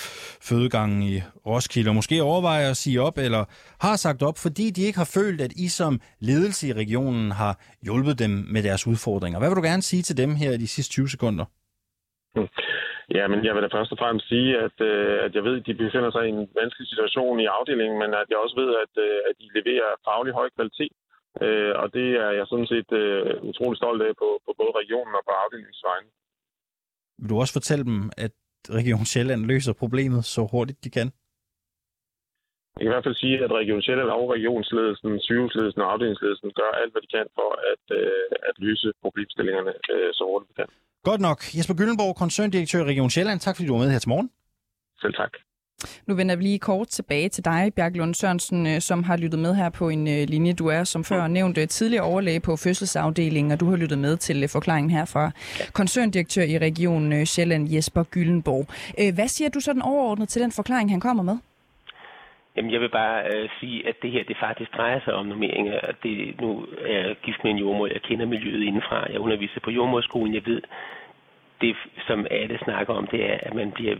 fødegangen 0.48 1.02
i 1.02 1.14
Roskilde, 1.46 1.90
og 1.90 1.94
måske 1.94 2.22
overvejer 2.22 2.70
at 2.70 2.76
sige 2.76 3.00
op, 3.00 3.18
eller 3.18 3.42
har 3.86 3.96
sagt 3.96 4.22
op, 4.22 4.38
fordi 4.46 4.70
de 4.76 4.82
ikke 4.86 4.98
har 4.98 5.10
følt, 5.18 5.40
at 5.40 5.52
I 5.64 5.68
som 5.68 6.00
ledelse 6.20 6.68
i 6.68 6.72
regionen 6.72 7.30
har 7.30 7.54
hjulpet 7.82 8.18
dem 8.18 8.32
med 8.54 8.62
deres 8.62 8.86
udfordringer? 8.86 9.38
Hvad 9.38 9.48
vil 9.48 9.56
du 9.56 9.68
gerne 9.70 9.82
sige 9.82 10.02
til 10.02 10.16
dem 10.22 10.30
her 10.40 10.50
i 10.52 10.62
de 10.64 10.68
sidste 10.68 10.92
20 10.92 11.08
sekunder? 11.08 11.44
Hmm. 12.34 12.48
Ja, 13.18 13.24
men 13.32 13.38
jeg 13.46 13.54
vil 13.54 13.62
da 13.62 13.76
først 13.76 13.92
og 13.94 13.98
fremmest 14.02 14.28
sige, 14.28 14.50
at, 14.66 14.76
øh, 14.90 15.16
at 15.26 15.32
jeg 15.36 15.44
ved, 15.44 15.54
at 15.60 15.66
de 15.66 15.74
befinder 15.74 16.10
sig 16.12 16.24
i 16.26 16.34
en 16.36 16.48
vanskelig 16.60 16.88
situation 16.92 17.40
i 17.40 17.46
afdelingen, 17.56 17.98
men 18.02 18.10
at 18.20 18.28
jeg 18.30 18.38
også 18.44 18.56
ved, 18.62 18.70
at, 18.84 18.92
øh, 19.06 19.18
at 19.28 19.34
de 19.40 19.46
leverer 19.58 19.90
faglig 20.08 20.32
høj 20.40 20.48
kvalitet. 20.56 20.94
Øh, 21.44 21.72
og 21.82 21.86
det 21.96 22.08
er 22.24 22.30
jeg 22.38 22.46
sådan 22.46 22.70
set 22.74 22.90
øh, 23.02 23.42
utrolig 23.50 23.76
stolt 23.76 24.02
af 24.02 24.12
på, 24.22 24.28
på 24.46 24.50
både 24.60 24.72
regionen 24.80 25.14
og 25.18 25.24
på 25.28 25.32
afdelingsvejen. 25.42 26.06
Vil 27.18 27.30
du 27.30 27.36
også 27.42 27.54
fortælle 27.58 27.84
dem, 27.90 27.98
at 28.24 28.32
Region 28.78 29.04
Sjælland 29.12 29.42
løser 29.52 29.72
problemet 29.82 30.24
så 30.24 30.42
hurtigt 30.52 30.84
de 30.84 30.90
kan? 30.90 31.08
Jeg 32.76 32.82
kan 32.84 32.90
i 32.90 32.94
hvert 32.94 33.06
fald 33.08 33.22
sige, 33.24 33.36
at 33.44 33.52
Region 33.60 33.82
Sjælland 33.82 34.10
og 34.18 34.24
regionsledelsen, 34.36 35.20
sygehusledelsen 35.20 35.80
og 35.82 35.92
afdelingsledelsen 35.92 36.50
gør 36.60 36.70
alt, 36.80 36.92
hvad 36.92 37.02
de 37.02 37.10
kan 37.16 37.26
for 37.38 37.48
at, 37.72 37.84
øh, 38.00 38.48
at 38.48 38.54
løse 38.66 38.88
problemstillingerne 39.02 39.72
øh, 39.92 40.10
så 40.18 40.22
hurtigt 40.30 40.50
de 40.50 40.54
kan. 40.60 40.68
Godt 41.08 41.20
nok. 41.28 41.38
Jesper 41.56 41.74
Gyllenborg, 41.78 42.16
koncerndirektør 42.22 42.80
i 42.82 42.88
Region 42.92 43.10
Sjælland. 43.10 43.40
Tak 43.40 43.54
fordi 43.56 43.66
du 43.66 43.74
var 43.74 43.82
med 43.82 43.92
her 43.94 44.02
til 44.02 44.12
morgen. 44.14 44.30
Selv 45.02 45.14
tak. 45.14 45.32
Nu 46.06 46.14
vender 46.14 46.36
vi 46.36 46.42
lige 46.42 46.58
kort 46.58 46.88
tilbage 46.88 47.28
til 47.28 47.44
dig, 47.44 47.72
Bjarke 47.76 47.98
Lund 47.98 48.14
Sørensen, 48.14 48.66
øh, 48.66 48.80
som 48.80 49.02
har 49.04 49.16
lyttet 49.16 49.40
med 49.40 49.54
her 49.54 49.70
på 49.70 49.88
en 49.88 50.08
øh, 50.08 50.28
linje. 50.28 50.52
Du 50.52 50.66
er, 50.66 50.84
som 50.84 51.04
før 51.04 51.26
nævnt, 51.26 51.58
øh, 51.58 51.68
tidligere 51.68 52.04
overlæge 52.04 52.40
på 52.40 52.56
fødselsafdelingen, 52.56 53.52
og 53.52 53.60
du 53.60 53.70
har 53.70 53.76
lyttet 53.76 53.98
med 53.98 54.16
til 54.16 54.48
forklaringen 54.48 54.90
her 54.90 55.04
fra 55.04 55.30
koncerndirektør 55.72 56.42
i 56.42 56.58
regionen 56.58 57.26
Sjælland, 57.26 57.68
Jesper 57.74 58.02
Gyllenborg. 58.02 58.66
Hvad 59.14 59.28
siger 59.28 59.50
du 59.50 59.60
sådan 59.60 59.82
overordnet 59.82 60.28
til 60.28 60.42
den 60.42 60.52
forklaring, 60.52 60.90
han 60.90 61.00
kommer 61.00 61.22
med? 61.22 61.36
Jamen, 62.56 62.72
jeg 62.72 62.80
vil 62.80 62.88
bare 62.88 63.18
øh, 63.34 63.48
sige, 63.60 63.88
at 63.88 63.96
det 64.02 64.10
her 64.10 64.24
det 64.24 64.36
faktisk 64.40 64.70
drejer 64.76 65.00
sig 65.04 65.14
om 65.14 65.26
normeringer. 65.26 65.80
Det, 66.02 66.40
nu 66.40 66.66
er 66.86 66.98
jeg 66.98 67.16
gift 67.22 67.44
med 67.44 67.50
en 67.50 67.58
jordmor, 67.58 67.86
jeg 67.86 68.02
kender 68.02 68.26
miljøet 68.26 68.62
indenfra. 68.62 69.06
Jeg 69.12 69.20
underviser 69.20 69.60
på 69.60 69.70
jordmorskolen. 69.70 70.34
Jeg 70.34 70.46
ved, 70.46 70.62
det 71.60 71.76
som 72.06 72.26
alle 72.30 72.58
snakker 72.64 72.94
om, 72.94 73.06
det 73.06 73.30
er, 73.32 73.38
at 73.42 73.54
man 73.54 73.72
bliver 73.72 73.96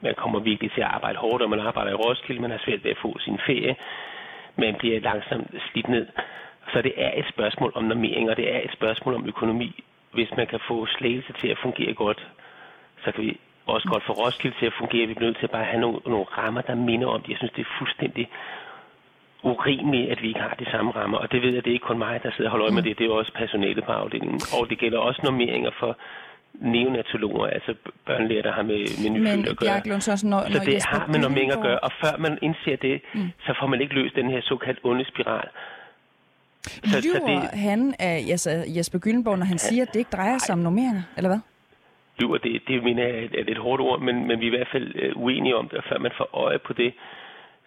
man 0.00 0.14
kommer 0.14 0.38
virkelig 0.40 0.72
til 0.72 0.80
at 0.80 0.86
arbejde 0.86 1.18
hårdt, 1.18 1.42
og 1.42 1.50
man 1.50 1.60
arbejder 1.60 1.90
i 1.90 1.94
Roskilde, 1.94 2.42
man 2.42 2.50
har 2.50 2.62
svært 2.64 2.84
ved 2.84 2.90
at 2.90 3.02
få 3.02 3.18
sin 3.18 3.38
ferie. 3.46 3.76
Man 4.56 4.74
bliver 4.78 5.00
langsomt 5.00 5.50
slidt 5.70 5.88
ned. 5.88 6.06
Så 6.72 6.82
det 6.82 6.92
er 6.96 7.12
et 7.16 7.26
spørgsmål 7.34 7.72
om 7.74 7.84
normering, 7.84 8.30
og 8.30 8.36
det 8.36 8.54
er 8.54 8.60
et 8.64 8.72
spørgsmål 8.72 9.14
om 9.14 9.26
økonomi. 9.26 9.84
Hvis 10.12 10.30
man 10.36 10.46
kan 10.46 10.60
få 10.68 10.86
slagelse 10.86 11.32
til 11.40 11.48
at 11.48 11.58
fungere 11.62 11.94
godt, 11.94 12.26
så 13.04 13.12
kan 13.12 13.24
vi 13.24 13.40
også 13.66 13.88
godt 13.88 14.04
få 14.06 14.12
Roskilde 14.12 14.56
til 14.58 14.66
at 14.66 14.78
fungere. 14.78 15.06
Vi 15.06 15.14
bliver 15.14 15.28
nødt 15.28 15.38
til 15.38 15.46
at 15.46 15.50
bare 15.50 15.64
have 15.64 15.80
nogle, 15.80 15.98
nogle 16.06 16.24
rammer, 16.24 16.60
der 16.60 16.74
minder 16.74 17.08
om 17.08 17.20
det. 17.22 17.28
Jeg 17.28 17.38
synes, 17.38 17.52
det 17.52 17.62
er 17.62 17.78
fuldstændig 17.78 18.28
urimeligt, 19.42 20.10
at 20.10 20.22
vi 20.22 20.28
ikke 20.28 20.40
har 20.40 20.54
de 20.58 20.70
samme 20.70 20.90
rammer. 20.90 21.18
Og 21.18 21.32
det 21.32 21.42
ved 21.42 21.50
jeg, 21.54 21.64
det 21.64 21.70
er 21.70 21.74
ikke 21.74 21.86
kun 21.86 21.98
mig, 21.98 22.22
der 22.22 22.30
sidder 22.30 22.50
og 22.50 22.52
holder 22.52 22.66
øje 22.66 22.74
med 22.74 22.82
det. 22.82 22.98
Det 22.98 23.06
er 23.06 23.10
også 23.10 23.32
personalet 23.32 23.84
på 23.84 23.92
afdelingen. 23.92 24.40
Og 24.60 24.70
det 24.70 24.78
gælder 24.78 24.98
også 24.98 25.20
normeringer 25.24 25.70
for 25.70 25.96
neonatologer, 26.60 27.46
altså 27.46 27.74
børnelæger, 28.06 28.42
der 28.42 28.52
har 28.52 28.62
med, 28.62 28.78
med 29.02 29.10
nyfødte 29.10 29.50
at 29.50 29.56
gøre. 29.56 29.82
Lund, 29.86 30.00
så, 30.00 30.26
når, 30.26 30.40
så 30.52 30.58
det 30.58 30.74
Jesper 30.74 30.96
har 30.98 31.06
med 31.06 31.18
normering 31.18 31.52
at 31.52 31.62
gøre, 31.62 31.78
og 31.78 31.92
før 32.00 32.16
man 32.18 32.38
indser 32.42 32.76
det, 32.76 33.00
mm. 33.14 33.30
så 33.40 33.54
får 33.60 33.66
man 33.66 33.80
ikke 33.80 33.94
løst 33.94 34.14
den 34.14 34.30
her 34.30 34.40
såkaldt 34.42 34.80
onde 34.82 35.04
spiral. 35.04 35.48
Så, 36.62 37.00
Lyver 37.04 37.14
så 37.14 37.22
det, 37.26 37.60
han 37.60 37.94
af 37.98 38.24
altså 38.30 38.50
Jesper 38.76 38.98
Gyllenborg, 38.98 39.38
når 39.38 39.46
han 39.46 39.58
siger, 39.58 39.82
at 39.82 39.88
det 39.92 39.98
ikke 39.98 40.16
drejer 40.16 40.38
sig 40.38 40.52
om 40.52 40.58
normeringer, 40.58 41.02
eller 41.16 41.28
hvad? 41.28 41.40
Lyver, 42.18 42.38
det, 42.38 42.62
det 42.68 42.82
mener 42.82 43.02
jeg 43.02 43.14
er 43.16 43.24
et, 43.24 43.50
et 43.50 43.58
hårdt 43.58 43.82
ord, 43.82 44.00
men, 44.00 44.26
men 44.28 44.40
vi 44.40 44.44
er 44.46 44.52
i 44.52 44.56
hvert 44.56 44.72
fald 44.72 45.16
uh, 45.16 45.22
uenige 45.22 45.56
om 45.56 45.68
det, 45.68 45.78
og 45.78 45.84
før 45.88 45.98
man 45.98 46.12
får 46.16 46.28
øje 46.32 46.58
på 46.58 46.72
det. 46.72 46.94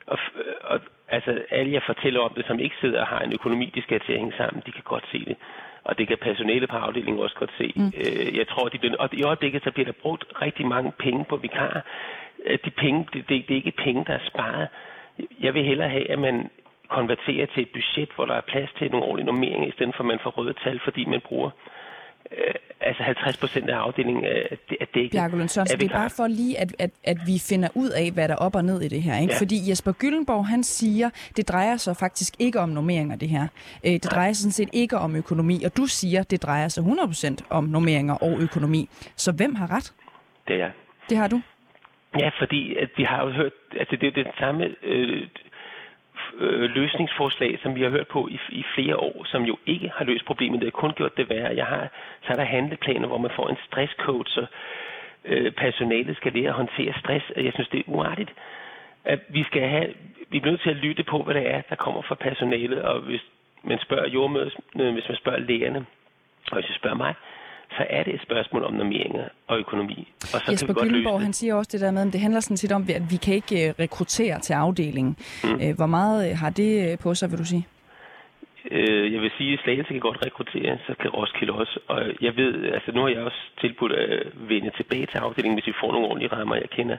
Og, 0.07 0.17
og 0.61 0.79
altså, 1.07 1.41
alle 1.51 1.73
jeg 1.73 1.81
fortæller 1.85 2.19
om 2.19 2.33
det, 2.35 2.45
som 2.47 2.59
ikke 2.59 2.75
sidder 2.81 3.01
og 3.01 3.07
har 3.07 3.19
en 3.19 3.33
økonomi, 3.33 3.71
de 3.75 3.81
skal 3.81 3.99
til 3.99 4.13
at 4.13 4.19
hænge 4.19 4.37
sammen, 4.37 4.63
de 4.65 4.71
kan 4.71 4.83
godt 4.83 5.05
se 5.11 5.25
det 5.25 5.37
og 5.83 5.97
det 5.97 6.07
kan 6.07 6.17
personale 6.21 6.67
på 6.67 6.75
afdelingen 6.75 7.23
også 7.23 7.35
godt 7.35 7.51
se. 7.57 7.73
Mm. 7.75 7.91
Øh, 7.97 8.37
jeg 8.37 8.47
tror, 8.47 8.69
de 8.69 8.77
bliver, 8.77 8.95
og 8.99 9.09
i 9.13 9.23
øjeblikket 9.23 9.63
så 9.63 9.71
bliver 9.71 9.85
der 9.85 10.01
brugt 10.01 10.25
rigtig 10.41 10.65
mange 10.67 10.91
penge 10.99 11.25
på 11.29 11.35
vikarer. 11.35 11.81
Øh, 12.45 12.57
de 12.65 12.69
penge, 12.69 13.07
det, 13.13 13.29
det, 13.29 13.47
det 13.47 13.51
er 13.51 13.61
ikke 13.63 13.83
penge, 13.85 14.05
der 14.05 14.13
er 14.13 14.25
sparet. 14.27 14.67
Jeg 15.39 15.53
vil 15.53 15.63
hellere 15.65 15.89
have, 15.89 16.11
at 16.11 16.19
man 16.19 16.49
konverterer 16.87 17.45
til 17.45 17.61
et 17.63 17.69
budget, 17.69 18.09
hvor 18.15 18.25
der 18.25 18.33
er 18.33 18.41
plads 18.41 18.69
til 18.77 18.91
nogle 18.91 19.05
ordentlige 19.05 19.25
normeringer, 19.25 19.67
i 19.67 19.71
stedet 19.71 19.95
for 19.95 20.03
at 20.03 20.07
man 20.07 20.19
får 20.23 20.29
røde 20.29 20.53
tal, 20.63 20.79
fordi 20.83 21.05
man 21.05 21.21
bruger 21.21 21.49
øh, 21.49 21.78
altså 22.81 23.03
50 23.03 23.37
procent 23.37 23.69
af 23.69 23.77
afdelingen 23.77 24.25
er, 24.25 24.55
er 24.81 24.85
dækket. 24.93 25.11
Bjarke 25.11 25.37
Lund 25.37 25.49
Sørensen, 25.49 25.79
det 25.79 25.91
er 25.91 25.95
bare 25.95 26.09
for 26.09 26.27
lige, 26.27 26.59
at, 26.59 26.75
at, 26.79 26.91
at 27.03 27.17
vi 27.27 27.39
finder 27.49 27.69
ud 27.75 27.89
af, 27.89 28.11
hvad 28.11 28.27
der 28.27 28.33
er 28.33 28.37
op 28.37 28.55
og 28.55 28.65
ned 28.65 28.81
i 28.81 28.87
det 28.87 29.01
her. 29.01 29.19
Ikke? 29.21 29.33
Ja. 29.33 29.39
Fordi 29.39 29.69
Jesper 29.69 29.91
Gyllenborg, 29.91 30.47
han 30.47 30.63
siger, 30.63 31.09
det 31.37 31.47
drejer 31.47 31.77
sig 31.77 31.95
faktisk 31.95 32.33
ikke 32.39 32.59
om 32.59 32.69
normeringer, 32.69 33.15
det 33.15 33.29
her. 33.29 33.47
Øh, 33.85 33.91
det 33.91 34.11
drejer 34.11 34.33
sig 34.33 34.41
sådan 34.43 34.51
set 34.51 34.69
ikke 34.73 34.97
om 34.97 35.15
økonomi, 35.15 35.63
og 35.63 35.77
du 35.77 35.85
siger, 35.85 36.23
det 36.23 36.43
drejer 36.43 36.67
sig 36.67 36.81
100 36.81 37.07
procent 37.07 37.43
om 37.49 37.63
normeringer 37.63 38.13
og 38.13 38.39
økonomi. 38.39 38.89
Så 39.15 39.31
hvem 39.31 39.55
har 39.55 39.71
ret? 39.75 39.93
Det 40.47 40.53
er 40.55 40.59
jeg. 40.59 40.71
Det 41.09 41.17
har 41.17 41.27
du? 41.27 41.41
Ja, 42.19 42.29
fordi 42.39 42.75
at 42.75 42.89
vi 42.97 43.03
har 43.03 43.25
jo 43.25 43.31
hørt, 43.31 43.53
altså 43.79 43.95
det 44.01 44.07
er 44.07 44.11
det 44.11 44.27
samme... 44.39 44.75
Øh, 44.83 45.27
øh, 46.37 46.69
løsningsforslag, 46.69 47.59
som 47.61 47.75
vi 47.75 47.81
har 47.81 47.89
hørt 47.89 48.07
på 48.07 48.27
i, 48.27 48.39
i 48.49 48.63
flere 48.75 48.97
år, 48.97 49.25
som 49.25 49.43
jo 49.43 49.57
ikke 49.65 49.91
har 49.95 50.05
løst 50.05 50.25
problemet. 50.25 50.59
Det 50.59 50.65
har 50.67 50.81
kun 50.81 50.93
gjort 50.93 51.17
det 51.17 51.29
værre. 51.29 51.55
Jeg 51.55 51.65
har, 51.65 51.87
så 52.21 52.31
er 52.33 52.35
der 52.35 52.43
handleplaner, 52.43 53.07
hvor 53.07 53.17
man 53.17 53.31
får 53.35 53.49
en 53.49 53.57
stresscoach, 53.67 54.33
så 54.33 54.45
øh, 55.25 55.51
personalet 55.51 56.15
skal 56.17 56.33
lære 56.33 56.47
at 56.47 56.53
håndtere 56.53 56.93
stress. 56.99 57.25
Jeg 57.35 57.53
synes, 57.53 57.69
det 57.69 57.79
er 57.79 57.83
uartigt. 57.87 58.31
At 59.05 59.19
vi, 59.29 59.43
skal 59.43 59.61
have, 59.61 59.93
vi 60.29 60.39
bliver 60.39 60.51
nødt 60.51 60.61
til 60.61 60.69
at 60.69 60.75
lytte 60.75 61.03
på, 61.03 61.23
hvad 61.23 61.35
det 61.35 61.49
er, 61.53 61.61
der 61.69 61.75
kommer 61.75 62.01
fra 62.01 62.15
personalet. 62.15 62.81
Og 62.81 62.99
hvis 63.01 63.21
man 63.63 63.79
spørger 63.79 64.09
jordmødet, 64.09 64.55
øh, 64.79 64.93
hvis 64.93 65.09
man 65.09 65.17
spørger 65.17 65.39
lægerne, 65.39 65.85
og 66.51 66.55
hvis 66.57 66.69
man 66.69 66.77
spørger 66.77 66.97
mig, 66.97 67.13
så 67.77 67.85
er 67.89 68.03
det 68.03 68.13
et 68.13 68.21
spørgsmål 68.21 68.63
om 68.63 68.73
normeringer 68.73 69.23
og 69.47 69.59
økonomi. 69.59 70.07
Og 70.21 70.27
så 70.27 70.51
Jesper 70.51 70.73
Gyllenborg, 70.73 71.21
han 71.21 71.33
siger 71.33 71.55
også 71.55 71.69
det 71.73 71.81
der 71.81 71.91
med, 71.91 72.07
at 72.07 72.13
det 72.13 72.21
handler 72.21 72.39
sådan 72.39 72.57
set 72.57 72.71
om, 72.71 72.81
at 72.81 73.11
vi 73.11 73.17
kan 73.17 73.33
ikke 73.33 73.67
øh, 73.67 73.73
rekruttere 73.79 74.39
til 74.39 74.53
afdelingen. 74.53 75.17
Mm. 75.43 75.61
Øh, 75.63 75.75
hvor 75.75 75.85
meget 75.85 76.31
øh, 76.31 76.37
har 76.37 76.49
det 76.49 76.99
på 76.99 77.13
sig, 77.13 77.31
vil 77.31 77.39
du 77.39 77.45
sige? 77.45 77.67
Jeg 79.13 79.21
vil 79.21 79.31
sige, 79.37 79.53
at 79.53 79.59
Slagelse 79.63 79.93
kan 79.93 79.99
godt 79.99 80.25
rekruttere, 80.25 80.77
så 80.87 80.93
kan 81.01 81.09
Roskilde 81.09 81.53
også. 81.53 81.79
Og 81.87 82.01
jeg 82.21 82.35
ved, 82.35 82.71
altså 82.73 82.91
nu 82.91 83.01
har 83.01 83.09
jeg 83.09 83.23
også 83.23 83.41
tilbudt 83.61 83.91
at 83.91 84.27
vende 84.35 84.71
tilbage 84.77 85.05
til 85.05 85.17
afdelingen, 85.17 85.57
hvis 85.57 85.67
vi 85.67 85.79
får 85.81 85.91
nogle 85.91 86.07
ordentlige 86.07 86.33
rammer. 86.35 86.55
Jeg 86.55 86.69
kender 86.69 86.97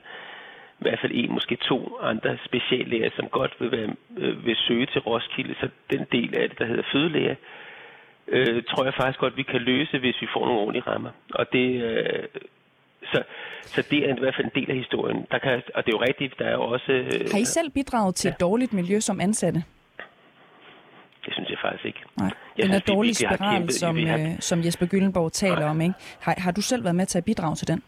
i 0.81 0.83
hvert 0.85 0.99
fald 1.01 1.13
en, 1.15 1.33
måske 1.33 1.57
to 1.57 1.99
andre 2.03 2.39
speciallæger, 2.45 3.11
som 3.17 3.29
godt 3.29 3.57
vil, 3.61 3.71
være, 3.73 3.89
vil 4.45 4.57
søge 4.57 4.87
til 4.87 5.01
Roskilde. 5.01 5.55
Så 5.61 5.69
den 5.91 6.07
del 6.13 6.35
af 6.35 6.49
det, 6.49 6.59
der 6.59 6.65
hedder 6.65 6.83
fødelæger, 6.93 7.35
øh, 8.31 8.63
tror 8.71 8.85
jeg 8.85 8.95
faktisk 8.95 9.21
godt, 9.21 9.37
vi 9.37 9.43
kan 9.43 9.61
løse, 9.61 9.99
hvis 9.99 10.17
vi 10.21 10.27
får 10.35 10.45
nogle 10.47 10.61
ordentlige 10.61 10.87
rammer. 10.87 11.11
Og 11.35 11.53
det, 11.53 11.83
øh, 11.83 12.25
så, 13.13 13.23
så 13.63 13.87
det 13.91 13.99
er 14.09 14.17
i 14.17 14.21
hvert 14.21 14.35
fald 14.37 14.47
en 14.47 14.61
del 14.61 14.71
af 14.71 14.77
historien. 14.77 15.27
Der 15.31 15.39
kan, 15.39 15.63
og 15.75 15.87
det 15.87 15.93
er 15.93 15.99
jo 15.99 16.03
rigtigt, 16.09 16.39
der 16.39 16.45
er 16.45 16.53
jo 16.53 16.63
også... 16.63 16.93
Øh, 16.93 17.21
Har 17.33 17.39
I 17.39 17.45
selv 17.45 17.71
bidraget 17.71 18.15
til 18.15 18.29
ja. 18.29 18.35
et 18.35 18.41
dårligt 18.41 18.73
miljø 18.73 19.01
som 19.01 19.21
ansatte? 19.21 19.65
Det 21.25 21.33
synes 21.35 21.51
jeg 21.51 21.59
faktisk 21.63 21.85
ikke. 21.85 22.01
Nej. 22.21 22.31
Jeg 22.59 22.67
den 22.67 22.75
er 22.75 22.81
dårlige 22.95 23.15
spiral, 23.15 23.55
kæmpet, 23.55 23.75
som, 23.75 24.07
har... 24.07 24.19
øh, 24.19 24.41
som 24.41 24.59
Jesper 24.65 24.87
Gyllenborg 24.87 25.33
taler 25.33 25.61
Nej. 25.61 25.71
om. 25.71 25.81
Ikke? 25.81 25.95
Har, 26.21 26.35
har 26.39 26.53
du 26.53 26.63
selv 26.63 26.85
været 26.85 26.97
med 26.97 27.07
til 27.07 27.19
at 27.19 27.25
bidrage 27.25 27.55
til 27.57 27.69
den? 27.69 27.83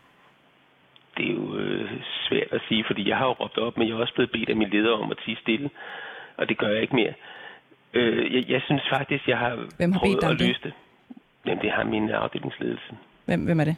Det 1.16 1.26
er 1.30 1.34
jo 1.34 1.56
øh, 1.56 1.90
svært 2.28 2.52
at 2.52 2.60
sige, 2.68 2.84
fordi 2.86 3.08
jeg 3.08 3.16
har 3.16 3.26
jo 3.26 3.32
råbt 3.32 3.58
op, 3.58 3.78
men 3.78 3.88
jeg 3.88 3.94
er 3.94 3.98
også 4.00 4.14
blevet 4.14 4.30
bedt 4.30 4.48
af 4.50 4.56
min 4.56 4.68
leder 4.68 4.92
om 4.92 5.10
at 5.10 5.18
tige 5.24 5.36
stille, 5.36 5.70
og 6.36 6.48
det 6.48 6.58
gør 6.58 6.68
jeg 6.68 6.82
ikke 6.82 6.96
mere. 6.96 7.08
Øh, 7.08 7.31
jeg, 7.94 8.44
jeg 8.48 8.62
synes 8.64 8.82
faktisk, 8.90 9.28
jeg 9.28 9.38
har, 9.38 9.52
hvem 9.76 9.92
har 9.92 9.98
prøvet 9.98 10.24
at 10.24 10.40
løse 10.40 10.60
det? 10.62 10.72
Jamen, 11.46 11.62
det 11.62 11.70
har 11.70 11.84
min 11.84 12.10
afdelingsledelse. 12.10 12.90
Hvem, 13.24 13.44
hvem 13.44 13.60
er 13.60 13.64
det? 13.64 13.76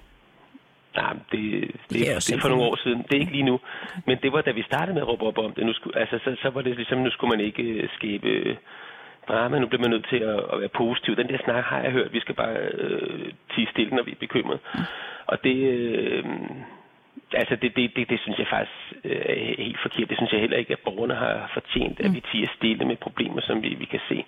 Nej, 0.96 1.12
det, 1.12 1.22
det, 1.33 1.61
det, 1.61 1.90
det, 1.90 2.27
det 2.27 2.35
er 2.35 2.40
for 2.40 2.48
nogle 2.48 2.64
år 2.64 2.77
siden. 2.77 3.03
Det 3.03 3.14
er 3.16 3.20
ikke 3.20 3.33
lige 3.33 3.50
nu. 3.50 3.61
Men 4.07 4.18
det 4.22 4.33
var, 4.33 4.40
da 4.40 4.50
vi 4.50 4.62
startede 4.62 4.94
med 4.94 5.03
at 5.03 5.09
råbe 5.09 5.22
op 5.22 5.38
om 5.38 5.53
det. 5.53 5.66
Nu 5.66 5.72
skulle, 5.72 5.98
altså, 5.98 6.18
så, 6.24 6.37
så 6.42 6.50
var 6.50 6.62
det 6.62 6.77
ligesom, 6.77 6.98
nu 6.98 7.11
skulle 7.11 7.37
man 7.37 7.46
ikke 7.46 7.83
uh, 7.83 7.88
skabe 7.96 8.50
uh, 8.50 8.57
drama. 9.29 9.59
Nu 9.59 9.66
bliver 9.66 9.83
man 9.83 9.90
nødt 9.90 10.07
til 10.09 10.16
at, 10.16 10.38
at 10.53 10.61
være 10.61 10.68
positiv. 10.68 11.16
Den 11.16 11.29
der 11.29 11.38
snak 11.44 11.64
har 11.64 11.81
jeg 11.81 11.92
hørt. 11.92 12.12
Vi 12.12 12.20
skal 12.20 12.35
bare 12.35 12.57
uh, 12.85 13.27
tige 13.55 13.68
stille, 13.70 13.96
når 13.96 14.03
vi 14.03 14.11
er 14.11 14.20
bekymret. 14.20 14.61
Mm. 14.74 14.81
Og 15.27 15.44
det... 15.44 15.57
Uh, 16.24 16.31
altså 17.37 17.57
det, 17.62 17.77
det, 17.77 17.97
det, 17.97 18.09
det 18.11 18.20
synes 18.20 18.38
jeg 18.38 18.47
faktisk 18.51 19.05
øh, 19.05 19.23
er 19.29 19.62
helt 19.62 19.81
forkert. 19.83 20.09
Det 20.09 20.16
synes 20.18 20.33
jeg 20.33 20.40
heller 20.40 20.57
ikke, 20.57 20.73
at 20.73 20.85
borgerne 20.85 21.14
har 21.14 21.51
fortjent, 21.55 22.01
at 22.01 22.12
vi 22.12 22.20
mm. 22.20 22.29
tiger 22.31 22.49
stille 22.57 22.85
med 22.85 22.97
problemer, 22.97 23.40
som 23.40 23.62
vi, 23.62 23.68
vi 23.68 23.85
kan 23.85 24.01
se. 24.09 24.25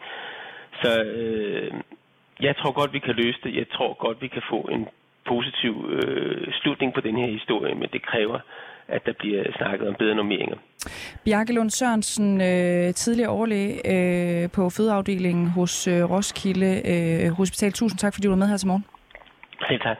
Så 0.82 1.02
øh, 1.02 1.72
jeg 2.40 2.56
tror 2.56 2.72
godt, 2.72 2.92
vi 2.92 2.98
kan 2.98 3.14
løse 3.14 3.38
det. 3.44 3.54
Jeg 3.54 3.68
tror 3.68 3.92
godt, 4.04 4.22
vi 4.22 4.28
kan 4.28 4.42
få 4.50 4.60
en 4.72 4.88
positiv 5.26 5.90
øh, 5.90 6.52
slutning 6.52 6.94
på 6.94 7.00
den 7.00 7.16
her 7.16 7.26
historie, 7.26 7.74
men 7.74 7.88
det 7.92 8.02
kræver, 8.02 8.38
at 8.88 9.06
der 9.06 9.12
bliver 9.12 9.42
snakket 9.56 9.88
om 9.88 9.94
bedre 9.94 10.14
normeringer. 10.14 10.56
Bjarke 11.24 11.52
Lund 11.52 11.70
Sørensen, 11.70 12.40
øh, 12.40 12.94
tidligere 12.94 13.30
overlæge 13.30 13.74
øh, 13.94 14.50
på 14.50 14.70
fødeafdelingen 14.70 15.50
hos 15.50 15.88
øh, 15.88 16.10
Roskilde 16.10 16.72
øh, 16.92 17.32
Hospital. 17.32 17.72
Tusind 17.72 17.98
tak, 17.98 18.14
fordi 18.14 18.24
du 18.24 18.30
var 18.30 18.36
med 18.36 18.48
her 18.48 18.56
til 18.56 18.68
morgen. 18.68 18.84
Helt 19.68 19.82
tak. 19.82 19.98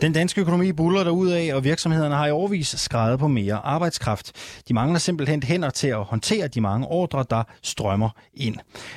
Den 0.00 0.12
danske 0.12 0.40
økonomi 0.40 0.72
buller 0.72 1.34
af, 1.34 1.54
og 1.54 1.64
virksomhederne 1.64 2.14
har 2.14 2.26
i 2.26 2.30
årvis 2.30 2.68
skrevet 2.68 3.18
på 3.18 3.28
mere 3.28 3.54
arbejdskraft. 3.54 4.32
De 4.68 4.74
mangler 4.74 4.98
simpelthen 4.98 5.42
hænder 5.42 5.70
til 5.70 5.88
at 5.88 6.04
håndtere 6.04 6.48
de 6.48 6.60
mange 6.60 6.86
ordre, 6.86 7.24
der 7.30 7.42
strømmer 7.62 8.10
ind. 8.34 8.56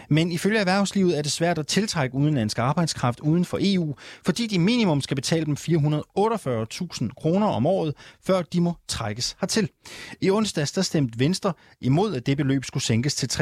Men 0.10 0.32
ifølge 0.32 0.60
erhvervslivet 0.60 1.18
er 1.18 1.22
det 1.22 1.32
svært 1.32 1.58
at 1.58 1.68
tiltrække 1.68 2.16
udenlandsk 2.16 2.60
arbejdskraft 2.60 3.20
uden 3.20 3.46
for 3.46 3.58
EU, 3.62 3.96
fordi 4.26 4.48
de 4.48 4.60
minimum 4.60 5.02
skal 5.02 5.16
betale 5.16 5.46
dem 5.46 5.54
448.000 5.54 7.10
kroner 7.18 7.48
om 7.48 7.66
året, 7.66 7.94
før 8.26 8.42
de 8.42 8.62
må 8.62 8.74
trækkes 8.88 9.38
hertil. 9.40 9.70
I 10.22 10.30
onsdags 10.30 10.72
der 10.72 10.82
stemte 10.82 11.20
Venstre 11.20 11.54
imod, 11.82 12.16
at 12.16 12.26
det 12.26 12.38
beløb 12.38 12.66
skulle 12.66 12.84
sænkes 12.84 13.16
til 13.16 13.28
375.000. 13.28 13.42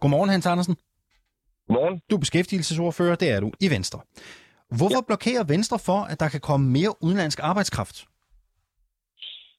Godmorgen, 0.00 0.30
Hans 0.30 0.46
Andersen. 0.46 0.76
Godmorgen. 1.68 2.00
Du 2.10 2.16
er 2.16 2.20
beskæftigelsesordfører, 2.20 3.14
det 3.14 3.30
er 3.30 3.40
du 3.40 3.52
i 3.60 3.70
Venstre. 3.70 4.00
Hvorfor 4.68 5.02
ja. 5.02 5.08
blokerer 5.10 5.44
Venstre 5.54 5.78
for, 5.88 6.00
at 6.12 6.20
der 6.20 6.28
kan 6.28 6.40
komme 6.40 6.66
mere 6.78 6.92
udenlandsk 7.02 7.38
arbejdskraft? 7.42 7.96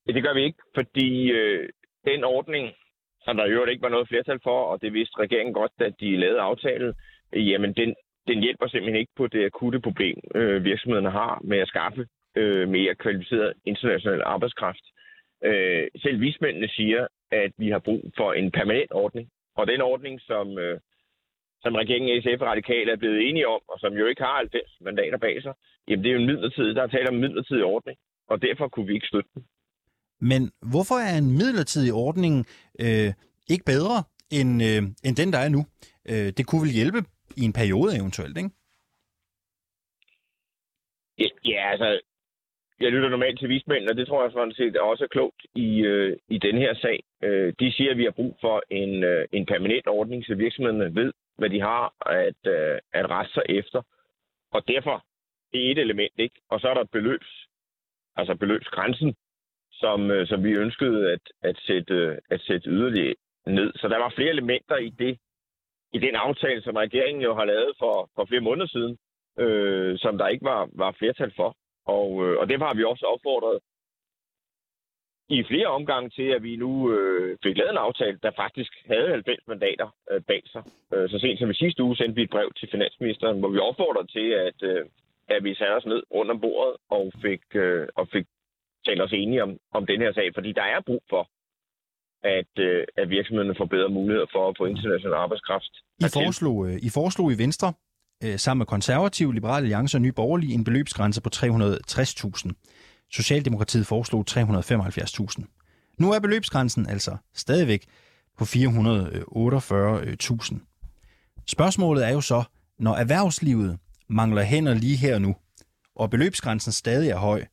Ja, 0.07 0.11
det 0.11 0.23
gør 0.23 0.33
vi 0.33 0.43
ikke, 0.43 0.61
fordi 0.75 1.31
øh, 1.31 1.69
den 2.05 2.23
ordning, 2.23 2.73
som 3.21 3.37
der 3.37 3.45
jo 3.45 3.65
ikke 3.65 3.81
var 3.81 3.89
noget 3.89 4.07
flertal 4.07 4.39
for, 4.43 4.59
og 4.71 4.81
det 4.81 4.93
vidste 4.93 5.19
regeringen 5.19 5.53
godt, 5.53 5.71
at 5.79 5.93
de 5.99 6.17
lavede 6.17 6.41
aftalen, 6.41 6.93
øh, 7.33 7.49
jamen 7.49 7.73
den, 7.73 7.95
den 8.27 8.39
hjælper 8.39 8.67
simpelthen 8.67 8.99
ikke 8.99 9.17
på 9.17 9.27
det 9.27 9.45
akutte 9.45 9.79
problem, 9.79 10.17
øh, 10.35 10.63
virksomhederne 10.63 11.11
har 11.11 11.41
med 11.43 11.59
at 11.59 11.67
skaffe 11.67 12.07
øh, 12.35 12.69
mere 12.69 12.95
kvalificeret 12.95 13.53
international 13.65 14.21
arbejdskraft. 14.25 14.85
Øh, 15.43 15.87
selv 16.01 16.21
vismændene 16.21 16.67
siger, 16.67 17.07
at 17.31 17.51
vi 17.57 17.69
har 17.69 17.79
brug 17.79 18.11
for 18.17 18.33
en 18.33 18.51
permanent 18.51 18.91
ordning, 18.91 19.29
og 19.55 19.67
den 19.67 19.81
ordning, 19.81 20.21
som 20.21 20.57
øh, 20.59 20.79
som 21.63 21.75
regeringen 21.81 22.21
SF 22.23 22.41
og 22.41 22.47
Radikale 22.47 22.91
er 22.91 23.01
blevet 23.03 23.29
enige 23.29 23.47
om, 23.47 23.61
og 23.71 23.79
som 23.79 23.93
jo 23.93 24.05
ikke 24.05 24.23
har 24.23 24.37
90 24.37 24.81
mandater 24.81 25.17
bag 25.17 25.41
sig, 25.41 25.53
jamen 25.87 26.03
det 26.03 26.09
er 26.09 26.13
jo 26.13 26.19
en 26.19 26.31
midlertidig, 26.31 26.75
der 26.75 26.83
er 26.83 26.87
tale 26.87 27.09
om 27.09 27.15
en 27.15 27.21
midlertidig 27.21 27.63
ordning, 27.63 27.97
og 28.27 28.41
derfor 28.41 28.67
kunne 28.67 28.87
vi 28.87 28.93
ikke 28.93 29.07
støtte 29.07 29.29
den. 29.33 29.43
Men 30.19 30.51
hvorfor 30.71 30.95
er 30.95 31.17
en 31.17 31.31
midlertidig 31.31 31.93
ordning 31.93 32.45
øh, 32.79 33.09
ikke 33.49 33.65
bedre 33.65 33.97
end, 34.31 34.51
øh, 34.69 34.81
end 35.05 35.15
den, 35.21 35.33
der 35.33 35.39
er 35.45 35.49
nu? 35.49 35.61
Øh, 36.11 36.29
det 36.37 36.47
kunne 36.47 36.61
vel 36.65 36.77
hjælpe 36.79 36.99
i 37.37 37.43
en 37.49 37.53
periode 37.53 37.97
eventuelt, 37.99 38.37
ikke? 38.37 38.49
Ja, 41.45 41.71
altså, 41.71 41.99
jeg 42.79 42.91
lytter 42.91 43.09
normalt 43.09 43.39
til 43.39 43.49
vismænd, 43.49 43.89
og 43.89 43.97
det 43.97 44.07
tror 44.07 44.23
jeg 44.23 44.31
sådan 44.31 44.53
set 44.53 44.77
også 44.77 45.03
er 45.03 45.07
klogt 45.07 45.41
i, 45.55 45.81
øh, 45.81 46.17
i 46.29 46.37
den 46.37 46.57
her 46.57 46.73
sag. 46.75 47.03
Øh, 47.23 47.53
de 47.59 47.71
siger, 47.71 47.91
at 47.91 47.97
vi 47.97 48.03
har 48.03 48.11
brug 48.11 48.37
for 48.41 48.63
en, 48.69 49.03
øh, 49.03 49.27
en 49.31 49.45
permanent 49.45 49.87
ordning, 49.87 50.25
så 50.25 50.35
virksomhederne 50.35 50.95
ved, 50.95 51.13
hvad 51.37 51.49
de 51.49 51.59
har 51.61 51.93
at, 52.05 52.41
øh, 52.47 52.79
at 52.93 53.09
rette 53.09 53.33
sig 53.33 53.43
efter. 53.49 53.81
Og 54.51 54.67
derfor, 54.67 55.05
det 55.51 55.67
er 55.67 55.71
et 55.71 55.77
element, 55.77 56.13
ikke? 56.17 56.35
Og 56.49 56.59
så 56.59 56.67
er 56.67 56.73
der 56.73 56.83
beløbs, 56.83 57.47
altså 58.15 58.35
beløbsgrænsen, 58.35 59.15
som, 59.71 60.11
øh, 60.11 60.27
som 60.27 60.43
vi 60.43 60.51
ønskede 60.51 61.11
at, 61.11 61.21
at, 61.41 61.57
sætte, 61.67 61.93
øh, 61.93 62.17
at 62.29 62.41
sætte 62.41 62.69
yderligere 62.69 63.15
ned. 63.47 63.73
Så 63.75 63.87
der 63.87 63.97
var 63.97 64.13
flere 64.15 64.29
elementer 64.29 64.77
i 64.77 64.89
det, 64.89 65.17
i 65.93 65.99
den 65.99 66.15
aftale, 66.15 66.61
som 66.61 66.75
regeringen 66.75 67.23
jo 67.23 67.35
har 67.35 67.45
lavet 67.45 67.73
for, 67.79 68.09
for 68.15 68.25
flere 68.25 68.41
måneder 68.41 68.67
siden, 68.67 68.97
øh, 69.39 69.97
som 69.97 70.17
der 70.17 70.27
ikke 70.27 70.45
var, 70.45 70.69
var 70.73 70.91
flertal 70.91 71.33
for. 71.35 71.55
Og, 71.87 72.09
øh, 72.25 72.37
og 72.39 72.49
det 72.49 72.59
har 72.59 72.73
vi 72.73 72.83
også 72.83 73.05
opfordret 73.13 73.59
i 75.29 75.43
flere 75.43 75.67
omgange 75.67 76.09
til, 76.09 76.27
at 76.35 76.43
vi 76.43 76.55
nu 76.55 76.71
øh, 76.93 77.37
fik 77.43 77.57
lavet 77.57 77.71
en 77.71 77.85
aftale, 77.87 78.19
der 78.23 78.31
faktisk 78.35 78.71
havde 78.91 79.09
90 79.09 79.47
mandater 79.47 79.87
øh, 80.11 80.21
bag 80.21 80.43
sig. 80.53 80.63
Øh, 80.93 81.09
så 81.09 81.19
sent 81.19 81.39
som 81.39 81.51
i 81.51 81.61
sidste 81.63 81.83
uge 81.83 81.95
sendte 81.95 82.15
vi 82.15 82.23
et 82.23 82.29
brev 82.29 82.49
til 82.59 82.67
finansministeren, 82.71 83.39
hvor 83.39 83.49
vi 83.49 83.59
opfordrede 83.59 84.07
til, 84.07 84.27
at, 84.47 84.59
øh, 84.71 84.85
at 85.27 85.43
vi 85.43 85.55
satte 85.55 85.75
os 85.79 85.85
ned 85.85 86.01
rundt 86.15 86.31
om 86.31 86.39
bordet 86.41 86.75
og 86.89 87.11
fik, 87.25 87.43
øh, 87.55 87.87
og 87.95 88.07
fik 88.13 88.25
talt 88.85 89.01
os 89.01 89.13
enige 89.13 89.43
om, 89.43 89.51
om 89.77 89.85
den 89.85 90.01
her 90.01 90.13
sag. 90.13 90.27
Fordi 90.33 90.51
der 90.51 90.63
er 90.75 90.81
brug 90.89 91.03
for, 91.09 91.23
at, 92.37 92.53
øh, 92.59 92.83
at 92.97 93.09
virksomhederne 93.09 93.55
får 93.59 93.65
bedre 93.65 93.89
muligheder 93.89 94.29
for 94.31 94.49
at 94.49 94.57
få 94.57 94.65
international 94.65 95.13
arbejdskraft. 95.13 95.73
I 95.99 96.09
foreslog, 96.19 96.57
øh, 96.67 96.75
I 96.87 96.89
foreslog 96.97 97.27
i 97.31 97.37
Venstre, 97.43 97.73
øh, 98.23 98.39
sammen 98.39 98.59
med 98.59 98.65
konservativ, 98.65 99.31
liberale 99.31 99.63
alliance 99.63 99.97
og 99.97 100.01
nye 100.01 100.11
borgerlige, 100.11 100.53
en 100.53 100.63
beløbsgrænse 100.63 101.21
på 101.21 101.29
360.000. 101.35 102.51
Socialdemokratiet 103.11 103.87
foreslog 103.87 104.25
375.000. 104.29 105.95
Nu 105.97 106.11
er 106.11 106.19
beløbsgrænsen 106.19 106.89
altså 106.89 107.17
stadigvæk 107.33 107.85
på 108.37 108.45
448.000. 108.45 110.55
Spørgsmålet 111.45 112.05
er 112.05 112.09
jo 112.09 112.21
så, 112.21 112.43
når 112.79 112.95
erhvervslivet 112.95 113.79
mangler 114.09 114.43
hænder 114.43 114.73
lige 114.73 114.97
her 114.97 115.19
nu, 115.19 115.35
og 115.95 116.09
beløbsgrænsen 116.09 116.71
stadig 116.71 117.09
er 117.09 117.17
høj, 117.17 117.45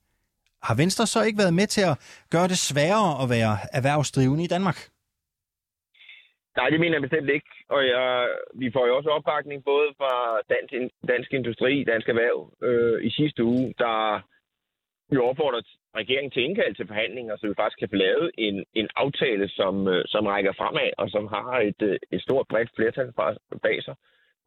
har 0.63 0.75
Venstre 0.75 1.07
så 1.07 1.23
ikke 1.23 1.39
været 1.39 1.55
med 1.55 1.67
til 1.67 1.81
at 1.81 1.99
gøre 2.31 2.49
det 2.49 2.59
sværere 2.59 3.23
at 3.23 3.29
være 3.29 3.59
erhvervsdrivende 3.73 4.45
i 4.45 4.47
Danmark? 4.47 4.89
Nej, 6.57 6.69
det 6.71 6.81
mener 6.81 6.95
jeg 6.95 7.03
bestemt 7.03 7.31
ikke. 7.31 7.51
Og 7.69 7.87
jeg, 7.87 8.29
vi 8.55 8.71
får 8.73 8.87
jo 8.87 8.97
også 8.97 9.11
opbakning 9.11 9.65
både 9.65 9.89
fra 9.99 10.41
Dansk, 10.53 10.95
Dansk 11.09 11.33
Industri, 11.33 11.85
Dansk 11.85 12.09
Erhverv 12.09 12.53
øh, 12.63 13.05
i 13.05 13.11
sidste 13.11 13.45
uge, 13.45 13.75
der 13.79 14.21
jo 15.15 15.25
opfordrer 15.25 15.63
regeringen 15.97 16.31
til 16.31 16.43
indkald 16.43 16.75
til 16.75 16.87
forhandlinger, 16.87 17.37
så 17.37 17.47
vi 17.47 17.55
faktisk 17.57 17.79
kan 17.79 17.89
få 17.89 17.97
lavet 17.97 18.31
en, 18.39 18.65
en 18.75 18.89
aftale, 18.97 19.49
som, 19.49 19.89
øh, 19.89 20.05
som 20.07 20.27
rækker 20.27 20.53
fremad, 20.53 20.91
og 20.99 21.11
som 21.11 21.27
har 21.27 21.61
et, 21.61 21.83
øh, 21.83 21.99
et 22.13 22.23
stort 22.23 22.47
bredt 22.49 22.71
flertal 22.77 23.13
bag 23.63 23.83
sig 23.83 23.95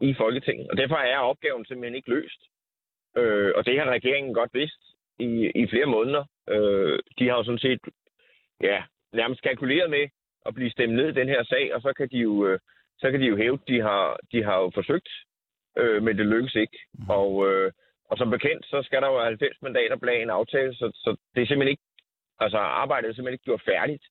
i 0.01 0.13
Folketinget. 0.13 0.67
Og 0.71 0.77
derfor 0.77 0.95
er 0.95 1.17
opgaven 1.17 1.65
simpelthen 1.65 1.95
ikke 1.95 2.09
løst. 2.09 2.41
Øh, 3.17 3.51
og 3.55 3.65
det 3.65 3.79
har 3.79 3.89
regeringen 3.89 4.33
godt 4.33 4.53
vidst 4.53 4.81
i, 5.19 5.51
i 5.55 5.67
flere 5.67 5.85
måneder. 5.85 6.23
Øh, 6.49 6.99
de 7.19 7.27
har 7.29 7.37
jo 7.37 7.43
sådan 7.43 7.65
set 7.67 7.79
ja, 8.61 8.83
nærmest 9.13 9.41
kalkuleret 9.41 9.89
med 9.89 10.07
at 10.47 10.53
blive 10.53 10.71
stemt 10.71 10.93
ned 10.93 11.07
i 11.09 11.19
den 11.19 11.27
her 11.27 11.43
sag, 11.43 11.75
og 11.75 11.81
så 11.81 11.93
kan 11.97 12.09
de 12.09 12.17
jo, 12.17 12.47
øh, 12.47 12.59
så 12.97 13.11
kan 13.11 13.19
de 13.21 13.25
jo 13.25 13.37
hæve, 13.37 13.59
de 13.67 13.81
har, 13.81 14.19
de 14.31 14.43
har 14.43 14.57
jo 14.59 14.71
forsøgt, 14.73 15.09
øh, 15.77 16.03
men 16.03 16.17
det 16.17 16.25
lykkes 16.25 16.55
ikke. 16.55 16.77
Mm. 16.93 17.09
Og, 17.09 17.31
øh, 17.47 17.71
og 18.09 18.17
som 18.17 18.29
bekendt, 18.29 18.65
så 18.65 18.81
skal 18.83 19.01
der 19.01 19.07
jo 19.07 19.23
90 19.23 19.61
mandater 19.61 19.95
bag 19.95 20.21
en 20.21 20.29
aftale, 20.29 20.75
så, 20.75 20.91
så 20.93 21.09
det 21.35 21.41
er 21.41 21.47
simpelthen 21.47 21.71
ikke, 21.71 21.83
altså 22.39 22.57
arbejdet 22.57 23.09
er 23.09 23.13
simpelthen 23.13 23.33
ikke 23.33 23.49
gjort 23.49 23.69
færdigt. 23.71 24.03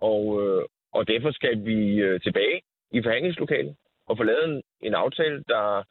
Og, 0.00 0.42
øh, 0.42 0.64
og 0.92 1.08
derfor 1.08 1.30
skal 1.30 1.64
vi 1.64 1.78
øh, 2.06 2.20
tilbage 2.20 2.60
i 2.92 3.02
forhandlingslokalet 3.02 3.76
og 4.06 4.16
få 4.16 4.22
lavet 4.22 4.44
en, 4.44 4.62
en 4.80 4.94
aftale, 4.94 5.44
der, 5.48 5.82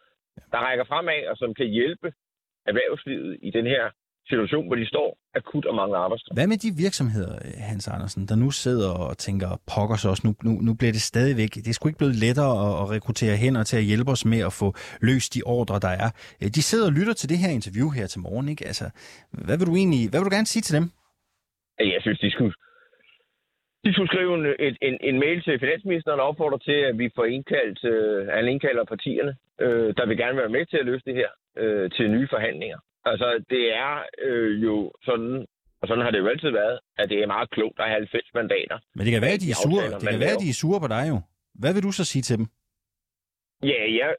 der 0.51 0.57
rækker 0.57 0.85
fremad, 0.85 1.27
og 1.27 1.37
som 1.37 1.53
kan 1.53 1.67
hjælpe 1.67 2.13
erhvervslivet 2.65 3.39
i 3.41 3.49
den 3.51 3.65
her 3.65 3.91
situation, 4.31 4.63
hvor 4.67 4.77
de 4.81 4.87
står 4.93 5.07
akut 5.39 5.65
og 5.71 5.75
mangler 5.79 5.99
arbejdskraft. 6.05 6.37
Hvad 6.37 6.47
med 6.53 6.59
de 6.65 6.69
virksomheder, 6.85 7.33
Hans 7.71 7.85
Andersen, 7.95 8.21
der 8.29 8.35
nu 8.43 8.49
sidder 8.65 8.91
og 9.05 9.17
tænker, 9.27 9.49
pokker 9.73 9.97
sig 10.01 10.09
også, 10.13 10.23
nu, 10.27 10.31
nu, 10.47 10.51
nu 10.67 10.71
bliver 10.79 10.93
det 10.97 11.03
stadigvæk, 11.13 11.51
det 11.65 11.69
er 11.69 11.77
sgu 11.77 11.87
ikke 11.87 12.03
blevet 12.03 12.17
lettere 12.25 12.53
at, 12.65 12.73
at 12.81 12.85
rekruttere 12.95 13.35
hænder 13.43 13.63
til 13.69 13.77
at 13.81 13.85
hjælpe 13.89 14.11
os 14.15 14.23
med 14.33 14.41
at 14.49 14.53
få 14.61 14.67
løst 15.09 15.29
de 15.35 15.41
ordre, 15.57 15.77
der 15.85 15.93
er. 16.03 16.09
De 16.57 16.61
sidder 16.69 16.85
og 16.89 16.95
lytter 16.99 17.15
til 17.17 17.27
det 17.31 17.37
her 17.43 17.51
interview 17.59 17.87
her 17.97 18.05
til 18.13 18.19
morgen, 18.27 18.47
ikke? 18.53 18.63
Altså, 18.71 18.85
hvad 19.47 19.57
vil 19.57 19.69
du 19.69 19.75
egentlig, 19.81 20.03
hvad 20.09 20.19
vil 20.19 20.29
du 20.29 20.35
gerne 20.37 20.51
sige 20.53 20.65
til 20.67 20.75
dem? 20.77 20.85
Jeg 21.93 22.01
synes, 22.05 22.19
de 22.25 22.31
skulle, 22.35 22.53
de 23.85 23.93
skulle 23.93 24.11
skrive 24.13 24.31
en, 24.39 24.45
en, 24.67 24.73
en, 24.87 24.95
en 25.09 25.17
mail 25.23 25.39
til 25.43 25.59
finansministeren 25.63 26.19
og 26.19 26.27
opfordre 26.29 26.59
til, 26.67 26.79
at 26.89 26.97
vi 27.01 27.07
får 27.15 27.25
indkaldt, 27.35 27.79
øh, 27.93 28.27
han 28.37 28.47
indkalder 28.53 28.83
partierne, 28.93 29.33
øh, 29.65 29.89
der 29.97 30.05
vil 30.05 30.17
gerne 30.23 30.37
være 30.41 30.55
med 30.55 30.65
til 30.65 30.77
at 30.77 30.85
løse 30.85 31.05
det 31.05 31.15
her 31.21 31.29
øh, 31.61 31.91
til 31.95 32.11
nye 32.11 32.27
forhandlinger. 32.35 32.79
Altså, 33.05 33.43
det 33.49 33.75
er 33.75 34.05
øh, 34.21 34.63
jo 34.63 34.91
sådan, 35.03 35.45
og 35.81 35.87
sådan 35.87 36.03
har 36.03 36.11
det 36.11 36.19
jo 36.19 36.27
altid 36.27 36.49
været, 36.49 36.79
at 36.97 37.09
det 37.09 37.17
er 37.23 37.27
meget 37.27 37.49
klogt 37.49 37.79
at 37.79 37.85
have 37.85 37.99
90 37.99 38.29
mandater. 38.33 38.77
Men 38.95 39.05
det 39.05 39.11
kan 39.13 39.21
være, 39.21 39.37
at 39.37 39.41
de 39.45 39.51
er 39.55 39.59
sure, 39.65 39.83
det 39.99 40.09
kan 40.09 40.19
være, 40.19 40.35
at 40.37 40.43
de 40.45 40.49
er 40.49 40.59
sure 40.63 40.79
på 40.79 40.87
dig 40.87 41.05
jo. 41.09 41.17
Hvad 41.61 41.73
vil 41.73 41.83
du 41.83 41.91
så 41.91 42.05
sige 42.05 42.21
til 42.21 42.37
dem? 42.37 42.47
Ja, 43.63 43.81
jeg, 43.99 44.15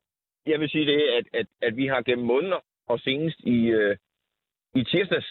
jeg 0.47 0.61
vil 0.61 0.69
sige 0.69 0.87
det, 0.87 1.01
at, 1.19 1.27
at, 1.41 1.47
at 1.63 1.77
vi 1.77 1.87
har 1.87 2.03
gennem 2.03 2.27
måneder, 2.27 2.61
og 2.89 3.01
senest 3.01 3.41
i, 3.41 3.59
øh, 3.79 3.97
i 4.75 4.85
tirsdags, 4.85 5.31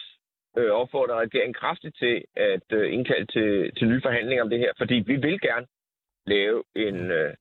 øh, 0.57 0.71
opfordret 0.71 1.17
regeringen 1.25 1.53
kraftigt 1.53 1.95
til 1.97 2.23
at 2.35 2.67
øh, 2.71 2.93
indkalde 2.93 3.25
til, 3.25 3.71
til 3.77 3.87
nye 3.87 4.01
forhandlinger 4.01 4.43
om 4.43 4.49
det 4.49 4.59
her, 4.59 4.71
fordi 4.77 4.95
vi 4.95 5.15
vil 5.15 5.41
gerne 5.41 5.67
lave 6.25 6.63
en, 6.75 7.11
øh, 7.11 7.33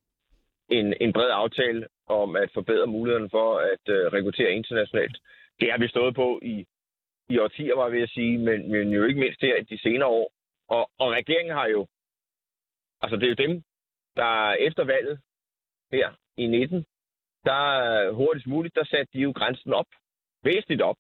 en, 0.68 0.94
en 1.00 1.12
bred 1.12 1.30
aftale 1.30 1.86
om 2.06 2.36
at 2.36 2.50
forbedre 2.54 2.86
mulighederne 2.86 3.30
for 3.30 3.58
at 3.58 3.84
øh, 3.94 4.12
rekruttere 4.12 4.52
internationalt 4.52 5.16
det 5.60 5.68
har 5.70 5.78
vi 5.78 5.88
stået 5.88 6.14
på 6.14 6.40
i, 6.42 6.66
i 7.28 7.38
årtier, 7.38 7.76
var 7.76 7.86
jeg 7.86 7.92
ved 7.92 8.02
at 8.02 8.10
sige, 8.10 8.38
men, 8.38 8.58
men 8.72 8.88
jo 8.88 9.04
ikke 9.04 9.20
mindst 9.20 9.40
her 9.40 9.56
i 9.56 9.64
de 9.64 9.78
senere 9.78 10.08
år. 10.08 10.32
Og, 10.68 10.90
og 10.98 11.10
regeringen 11.18 11.54
har 11.54 11.66
jo, 11.66 11.86
altså 13.02 13.16
det 13.16 13.24
er 13.24 13.34
jo 13.34 13.46
dem, 13.46 13.62
der 14.16 14.52
efter 14.52 14.84
valget 14.84 15.20
her 15.92 16.08
i 16.36 16.46
19, 16.46 16.84
der 17.44 18.12
hurtigst 18.12 18.46
muligt, 18.46 18.74
der 18.74 18.84
satte 18.84 19.12
de 19.12 19.18
jo 19.18 19.32
grænsen 19.36 19.72
op, 19.72 19.90
væsentligt 20.44 20.82
op, 20.82 20.96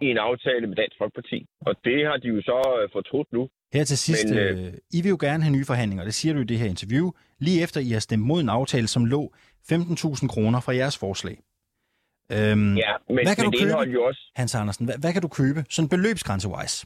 i 0.00 0.06
en 0.10 0.18
aftale 0.18 0.66
med 0.66 0.76
Dansk 0.76 0.96
Folkeparti. 0.98 1.46
Og 1.60 1.74
det 1.84 2.06
har 2.06 2.16
de 2.16 2.28
jo 2.28 2.42
så 2.42 2.58
øh, 2.82 2.88
fortrudt 2.92 3.32
nu. 3.32 3.48
Her 3.72 3.84
til 3.84 3.98
sidst, 3.98 4.28
Men, 4.28 4.38
øh, 4.38 4.74
I 4.96 5.02
vil 5.02 5.08
jo 5.08 5.18
gerne 5.20 5.42
have 5.42 5.56
nye 5.56 5.64
forhandlinger, 5.64 6.04
det 6.04 6.14
siger 6.14 6.34
du 6.34 6.40
i 6.40 6.44
det 6.44 6.58
her 6.58 6.66
interview, 6.66 7.06
lige 7.38 7.62
efter 7.62 7.80
I 7.80 7.90
har 7.90 8.00
stemt 8.00 8.22
mod 8.22 8.40
en 8.40 8.48
aftale, 8.48 8.88
som 8.88 9.04
lå 9.04 9.32
15.000 9.72 10.28
kroner 10.28 10.60
fra 10.60 10.74
jeres 10.74 10.98
forslag. 10.98 11.36
Øhm, 12.32 12.76
ja, 12.84 12.92
men, 13.08 13.22
hvad 13.26 13.34
kan 13.36 13.44
men 13.44 13.52
du 13.52 13.58
det 13.58 13.68
købe, 13.68 13.92
jo 13.96 14.04
også... 14.04 14.22
Hans 14.36 14.54
Andersen, 14.54 14.84
hvad, 14.86 14.98
hvad 15.02 15.12
kan 15.12 15.22
du 15.22 15.28
købe, 15.28 15.60
sådan 15.70 15.88
beløbsgrænse-wise? 15.88 16.76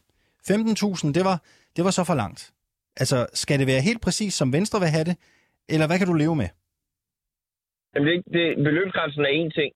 15.000, 0.51 1.13
det 1.19 1.25
var, 1.29 1.37
det 1.77 1.83
var 1.85 1.91
så 1.91 2.05
for 2.05 2.15
langt. 2.15 2.41
Altså, 2.97 3.27
skal 3.43 3.59
det 3.59 3.67
være 3.67 3.83
helt 3.89 4.03
præcis, 4.03 4.35
som 4.35 4.53
Venstre 4.53 4.81
vil 4.81 4.95
have 4.97 5.05
det, 5.11 5.17
eller 5.69 5.87
hvad 5.87 5.99
kan 5.99 6.07
du 6.07 6.17
leve 6.25 6.37
med? 6.37 6.49
Jamen, 7.95 8.09
det, 8.09 8.25
det, 8.35 8.57
beløbsgrænsen 8.57 9.23
er 9.25 9.35
en 9.41 9.51
ting, 9.51 9.73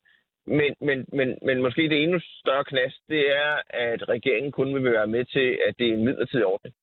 men, 0.47 0.71
men, 0.81 0.99
men, 1.19 1.29
men 1.47 1.63
måske 1.63 1.83
det 1.83 2.03
endnu 2.03 2.19
større 2.21 2.65
knast, 2.65 2.99
det 3.09 3.23
er, 3.45 3.53
at 3.69 4.09
regeringen 4.09 4.53
kun 4.53 4.75
vil 4.75 4.93
være 4.93 5.07
med 5.07 5.25
til, 5.25 5.59
at 5.67 5.75
det 5.79 5.89
er 5.89 5.95
en 5.95 6.05
midlertidig 6.05 6.47
ordning. 6.47 6.75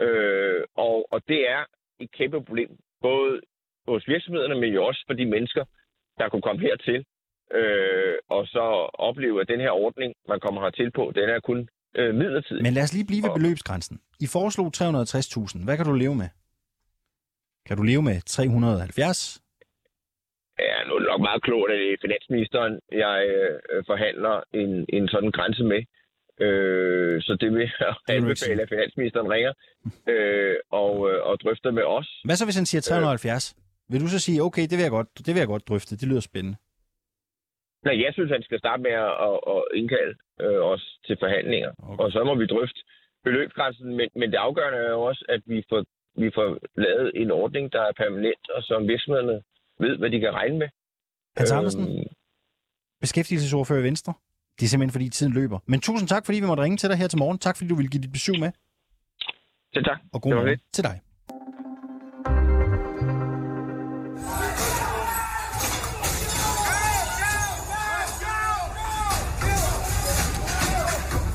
Øh, 0.00 0.62
og, 0.76 1.06
og 1.12 1.22
det 1.28 1.50
er 1.50 1.64
et 2.00 2.10
kæmpe 2.12 2.44
problem, 2.44 2.70
både 3.00 3.40
hos 3.88 4.08
virksomhederne, 4.08 4.60
men 4.60 4.72
jo 4.72 4.86
også 4.86 5.04
for 5.06 5.14
de 5.14 5.26
mennesker, 5.26 5.64
der 6.18 6.28
kunne 6.28 6.42
komme 6.42 6.60
hertil 6.60 7.04
øh, 7.54 8.14
og 8.28 8.46
så 8.46 8.64
opleve, 9.08 9.40
at 9.40 9.48
den 9.48 9.60
her 9.60 9.70
ordning, 9.70 10.14
man 10.28 10.40
kommer 10.40 10.60
hertil 10.62 10.90
på, 10.90 11.12
den 11.14 11.28
er 11.28 11.40
kun 11.40 11.68
øh, 11.96 12.14
midlertidig. 12.14 12.62
Men 12.62 12.72
lad 12.72 12.82
os 12.82 12.92
lige 12.92 13.06
blive 13.06 13.22
ved 13.22 13.32
beløbsgrænsen. 13.38 14.00
I 14.20 14.26
foreslog 14.26 14.66
360.000. 14.76 15.64
Hvad 15.64 15.76
kan 15.76 15.86
du 15.86 15.92
leve 15.92 16.14
med? 16.14 16.28
Kan 17.66 17.76
du 17.76 17.82
leve 17.82 18.02
med 18.02 18.16
370? 18.26 19.40
Ja, 20.58 20.76
nu 20.86 20.94
er 20.94 20.98
det 20.98 21.08
nok 21.12 21.20
meget 21.20 21.42
klogt, 21.42 21.72
at 21.72 21.78
det 21.78 21.92
er 21.92 21.96
finansministeren, 22.06 22.72
jeg 23.04 23.16
øh, 23.28 23.84
forhandler 23.90 24.34
en, 24.54 24.70
en 24.96 25.08
sådan 25.08 25.30
grænse 25.30 25.64
med. 25.64 25.82
Øh, 26.46 27.22
så 27.22 27.36
det 27.40 27.52
vil 27.52 27.72
jeg 27.80 27.94
anbefale, 28.16 28.62
at 28.62 28.68
finansministeren 28.68 29.28
ringer 29.34 29.52
øh, 30.08 30.56
og, 30.70 30.94
øh, 31.10 31.18
og 31.28 31.40
drøfter 31.42 31.70
med 31.70 31.82
os. 31.82 32.08
Hvad 32.24 32.36
så, 32.36 32.44
hvis 32.44 32.56
han 32.56 32.66
siger 32.66 32.80
370? 32.80 33.54
Øh, 33.56 33.92
vil 33.92 34.00
du 34.00 34.08
så 34.08 34.18
sige, 34.18 34.42
okay, 34.42 34.62
det 34.62 34.76
vil 34.78 34.86
jeg 34.88 34.90
godt, 34.90 35.08
det 35.26 35.34
vil 35.34 35.40
jeg 35.40 35.46
godt 35.46 35.68
drøfte, 35.68 35.96
det 35.96 36.08
lyder 36.08 36.20
spændende? 36.20 36.56
Nej, 37.84 37.96
jeg 38.04 38.10
synes, 38.12 38.30
han 38.30 38.42
skal 38.42 38.58
starte 38.58 38.82
med 38.82 38.90
at, 38.90 39.34
at 39.54 39.62
indkalde 39.74 40.14
øh, 40.40 40.60
os 40.72 40.98
til 41.06 41.16
forhandlinger. 41.20 41.70
Okay. 41.78 42.02
Og 42.02 42.12
så 42.12 42.24
må 42.24 42.34
vi 42.34 42.46
drøfte 42.46 42.80
beløbsgrænsen. 43.24 43.96
Men, 43.98 44.08
men 44.14 44.30
det 44.32 44.36
afgørende 44.36 44.78
er 44.78 44.90
jo 44.90 45.02
også, 45.02 45.24
at 45.28 45.42
vi 45.46 45.64
får, 45.68 45.84
vi 46.22 46.30
får 46.34 46.58
lavet 46.76 47.12
en 47.14 47.30
ordning, 47.30 47.72
der 47.72 47.82
er 47.82 47.92
permanent, 47.92 48.44
og 48.54 48.62
som 48.62 48.88
virksomhederne 48.88 49.42
ved, 49.78 49.96
hvad 49.98 50.10
de 50.10 50.20
kan 50.20 50.34
regne 50.34 50.58
med. 50.58 50.68
Hans 51.36 51.52
Andersen, 51.52 51.82
øhm, 51.82 52.06
beskæftigelsesordfører 53.00 53.80
i 53.80 53.82
Venstre. 53.82 54.12
Det 54.58 54.64
er 54.66 54.68
simpelthen, 54.68 54.92
fordi 54.92 55.08
tiden 55.08 55.32
løber. 55.32 55.58
Men 55.66 55.80
tusind 55.80 56.08
tak, 56.08 56.26
fordi 56.26 56.40
vi 56.40 56.46
måtte 56.46 56.62
ringe 56.62 56.76
til 56.76 56.88
dig 56.88 56.98
her 56.98 57.08
til 57.08 57.18
morgen. 57.18 57.38
Tak, 57.38 57.56
fordi 57.56 57.68
du 57.68 57.74
ville 57.74 57.90
give 57.90 58.02
dit 58.02 58.12
besøg 58.12 58.40
med. 58.40 58.50
Selv 59.74 59.84
tak. 59.84 59.98
Og 60.12 60.22
god 60.22 60.34
morgen 60.34 60.60
til 60.72 60.84
dig. 60.84 61.00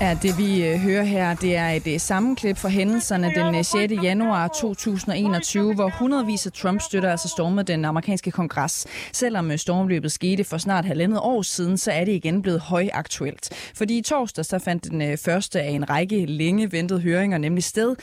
Ja, 0.01 0.17
det 0.21 0.37
vi 0.37 0.67
øh, 0.67 0.79
hører 0.79 1.03
her, 1.03 1.35
det 1.35 1.55
er 1.55 1.69
et 1.69 1.87
øh, 1.87 1.99
sammenklip 1.99 2.57
fra 2.57 2.69
hændelserne 2.69 3.31
den 3.35 3.55
øh, 3.55 3.63
6. 3.63 3.93
Januar 4.03 4.47
2021, 4.47 5.75
hvor 5.75 5.89
hundredvis 5.99 6.45
af 6.45 6.51
Trump-støtter 6.51 7.11
altså 7.11 7.27
stormede 7.27 7.63
den 7.63 7.85
amerikanske 7.85 8.31
kongres. 8.31 8.87
Selvom 9.11 9.57
stormløbet 9.57 10.11
skete 10.11 10.43
for 10.43 10.57
snart 10.57 10.85
halvandet 10.85 11.19
år 11.19 11.41
siden, 11.41 11.77
så 11.77 11.91
er 11.91 12.05
det 12.05 12.11
igen 12.11 12.41
blevet 12.41 12.59
højaktuelt. 12.59 13.71
Fordi 13.75 13.97
i 13.97 14.01
torsdag 14.01 14.45
så 14.45 14.59
fandt 14.59 14.83
den 14.83 15.17
første 15.17 15.61
af 15.61 15.69
en 15.69 15.89
række 15.89 16.25
længe 16.25 16.71
ventede 16.71 16.99
høringer 16.99 17.37
nemlig 17.37 17.63
sted, 17.63 17.95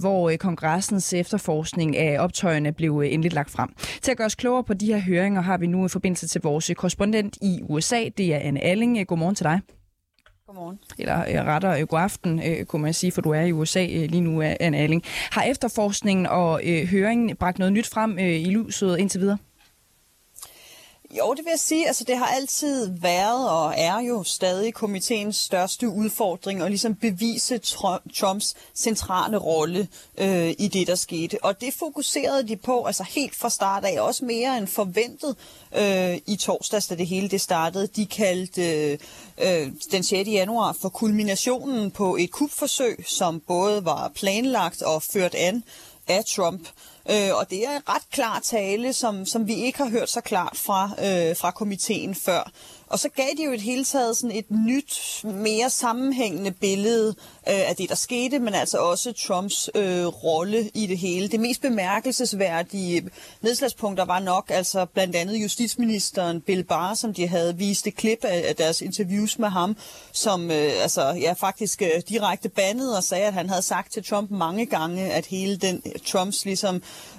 hvor 0.00 0.32
kongressens 0.36 1.12
efterforskning 1.12 1.96
af 1.96 2.20
optøjerne 2.20 2.72
blev 2.72 2.98
endelig 2.98 3.32
lagt 3.32 3.50
frem. 3.50 3.68
Til 4.02 4.10
at 4.10 4.16
gøre 4.16 4.26
os 4.26 4.34
klogere 4.34 4.64
på 4.64 4.74
de 4.74 4.86
her 4.86 5.00
høringer 5.00 5.40
har 5.40 5.58
vi 5.58 5.66
nu 5.66 5.86
i 5.86 5.88
forbindelse 5.88 6.28
til 6.28 6.40
vores 6.40 6.70
korrespondent 6.76 7.36
i 7.42 7.60
USA. 7.62 8.04
Det 8.18 8.34
er 8.34 8.38
Anne 8.38 8.64
Alling. 8.64 9.06
Godmorgen 9.06 9.34
til 9.34 9.44
dig. 9.44 9.60
Godmorgen. 10.50 10.78
Eller 10.98 11.20
øh, 11.20 11.46
retter 11.46 11.70
øh, 11.70 11.86
god 11.86 12.00
aften, 12.00 12.42
øh, 12.46 12.64
kunne 12.64 12.82
man 12.82 12.94
sige, 12.94 13.12
for 13.12 13.20
du 13.22 13.30
er 13.30 13.40
i 13.40 13.52
USA 13.52 13.82
øh, 13.84 14.10
lige 14.10 14.20
nu, 14.20 14.42
øh, 14.42 14.52
Anne 14.60 14.78
Alling. 14.78 15.02
Har 15.06 15.42
efterforskningen 15.42 16.26
og 16.26 16.60
øh, 16.64 16.86
høringen 16.86 17.36
bragt 17.36 17.58
noget 17.58 17.72
nyt 17.72 17.86
frem 17.86 18.18
øh, 18.18 18.40
i 18.40 18.50
lyset 18.50 18.98
indtil 18.98 19.20
videre? 19.20 19.38
Jo, 21.18 21.34
det 21.34 21.44
vil 21.44 21.50
jeg 21.50 21.60
sige. 21.60 21.86
Altså, 21.86 22.04
det 22.04 22.18
har 22.18 22.26
altid 22.26 22.90
været 23.00 23.50
og 23.50 23.74
er 23.76 24.00
jo 24.00 24.22
stadig 24.22 24.74
komiteens 24.74 25.36
største 25.36 25.88
udfordring 25.88 26.62
at 26.62 26.70
ligesom 26.70 26.94
bevise 26.94 27.58
Trumps 28.14 28.54
centrale 28.74 29.36
rolle 29.36 29.88
øh, 30.18 30.54
i 30.58 30.68
det, 30.68 30.86
der 30.86 30.94
skete. 30.94 31.44
Og 31.44 31.60
det 31.60 31.74
fokuserede 31.74 32.48
de 32.48 32.56
på, 32.56 32.84
altså 32.84 33.04
helt 33.04 33.34
fra 33.34 33.50
start 33.50 33.84
af, 33.84 34.00
også 34.00 34.24
mere 34.24 34.58
end 34.58 34.66
forventet 34.66 35.36
øh, 35.76 36.18
i 36.26 36.36
torsdags, 36.36 36.86
da 36.86 36.94
det 36.94 37.06
hele 37.06 37.28
det 37.28 37.40
startede. 37.40 37.86
De 37.86 38.06
kaldte 38.06 38.98
øh, 39.42 39.72
den 39.92 40.02
6. 40.02 40.12
januar 40.12 40.76
for 40.80 40.88
kulminationen 40.88 41.90
på 41.90 42.16
et 42.16 42.30
kupforsøg, 42.30 43.04
som 43.06 43.40
både 43.40 43.84
var 43.84 44.12
planlagt 44.14 44.82
og 44.82 45.02
ført 45.02 45.34
an 45.34 45.64
af 46.08 46.24
Trump 46.24 46.68
Øh, 47.10 47.34
og 47.34 47.50
det 47.50 47.64
er 47.64 47.94
ret 47.94 48.10
klar 48.10 48.40
tale, 48.40 48.92
som, 48.92 49.26
som 49.26 49.46
vi 49.46 49.54
ikke 49.54 49.78
har 49.78 49.90
hørt 49.90 50.10
så 50.10 50.20
klart 50.20 50.56
fra, 50.56 50.84
øh, 50.84 51.36
fra 51.36 51.50
komiteen 51.50 52.14
før. 52.14 52.50
Og 52.90 52.98
så 52.98 53.08
gav 53.08 53.26
de 53.38 53.44
jo 53.44 53.52
et 53.52 53.60
hele 53.60 53.84
taget 53.84 54.16
sådan 54.16 54.36
et 54.36 54.50
nyt, 54.50 55.20
mere 55.24 55.70
sammenhængende 55.70 56.50
billede 56.50 57.08
øh, 57.48 57.68
af 57.68 57.76
det, 57.76 57.88
der 57.88 57.94
skete, 57.94 58.38
men 58.38 58.54
altså 58.54 58.78
også 58.78 59.12
Trumps 59.12 59.70
øh, 59.74 60.06
rolle 60.06 60.70
i 60.74 60.86
det 60.86 60.98
hele. 60.98 61.28
Det 61.28 61.40
mest 61.40 61.62
bemærkelsesværdige 61.62 63.02
øh, 63.02 63.10
nedslagspunkter 63.40 64.04
var 64.04 64.18
nok 64.18 64.50
altså 64.54 64.84
blandt 64.84 65.16
andet 65.16 65.42
justitsministeren 65.42 66.40
Bill 66.40 66.64
Barr, 66.64 66.94
som 66.94 67.14
de 67.14 67.28
havde 67.28 67.56
vist 67.56 67.86
et 67.86 67.96
klip 67.96 68.24
af, 68.24 68.44
af 68.48 68.56
deres 68.56 68.80
interviews 68.80 69.38
med 69.38 69.48
ham, 69.48 69.76
som 70.12 70.50
øh, 70.50 70.82
altså, 70.82 71.02
ja, 71.08 71.32
faktisk 71.32 71.82
øh, 71.82 72.02
direkte 72.08 72.48
bandede 72.48 72.96
og 72.96 73.04
sagde, 73.04 73.26
at 73.26 73.34
han 73.34 73.48
havde 73.48 73.62
sagt 73.62 73.92
til 73.92 74.04
Trump 74.04 74.30
mange 74.30 74.66
gange, 74.66 75.12
at 75.12 75.26
hele 75.26 75.56
den 75.56 75.82
øh, 75.86 75.92
Trumps 76.06 76.44
ligesom 76.44 76.74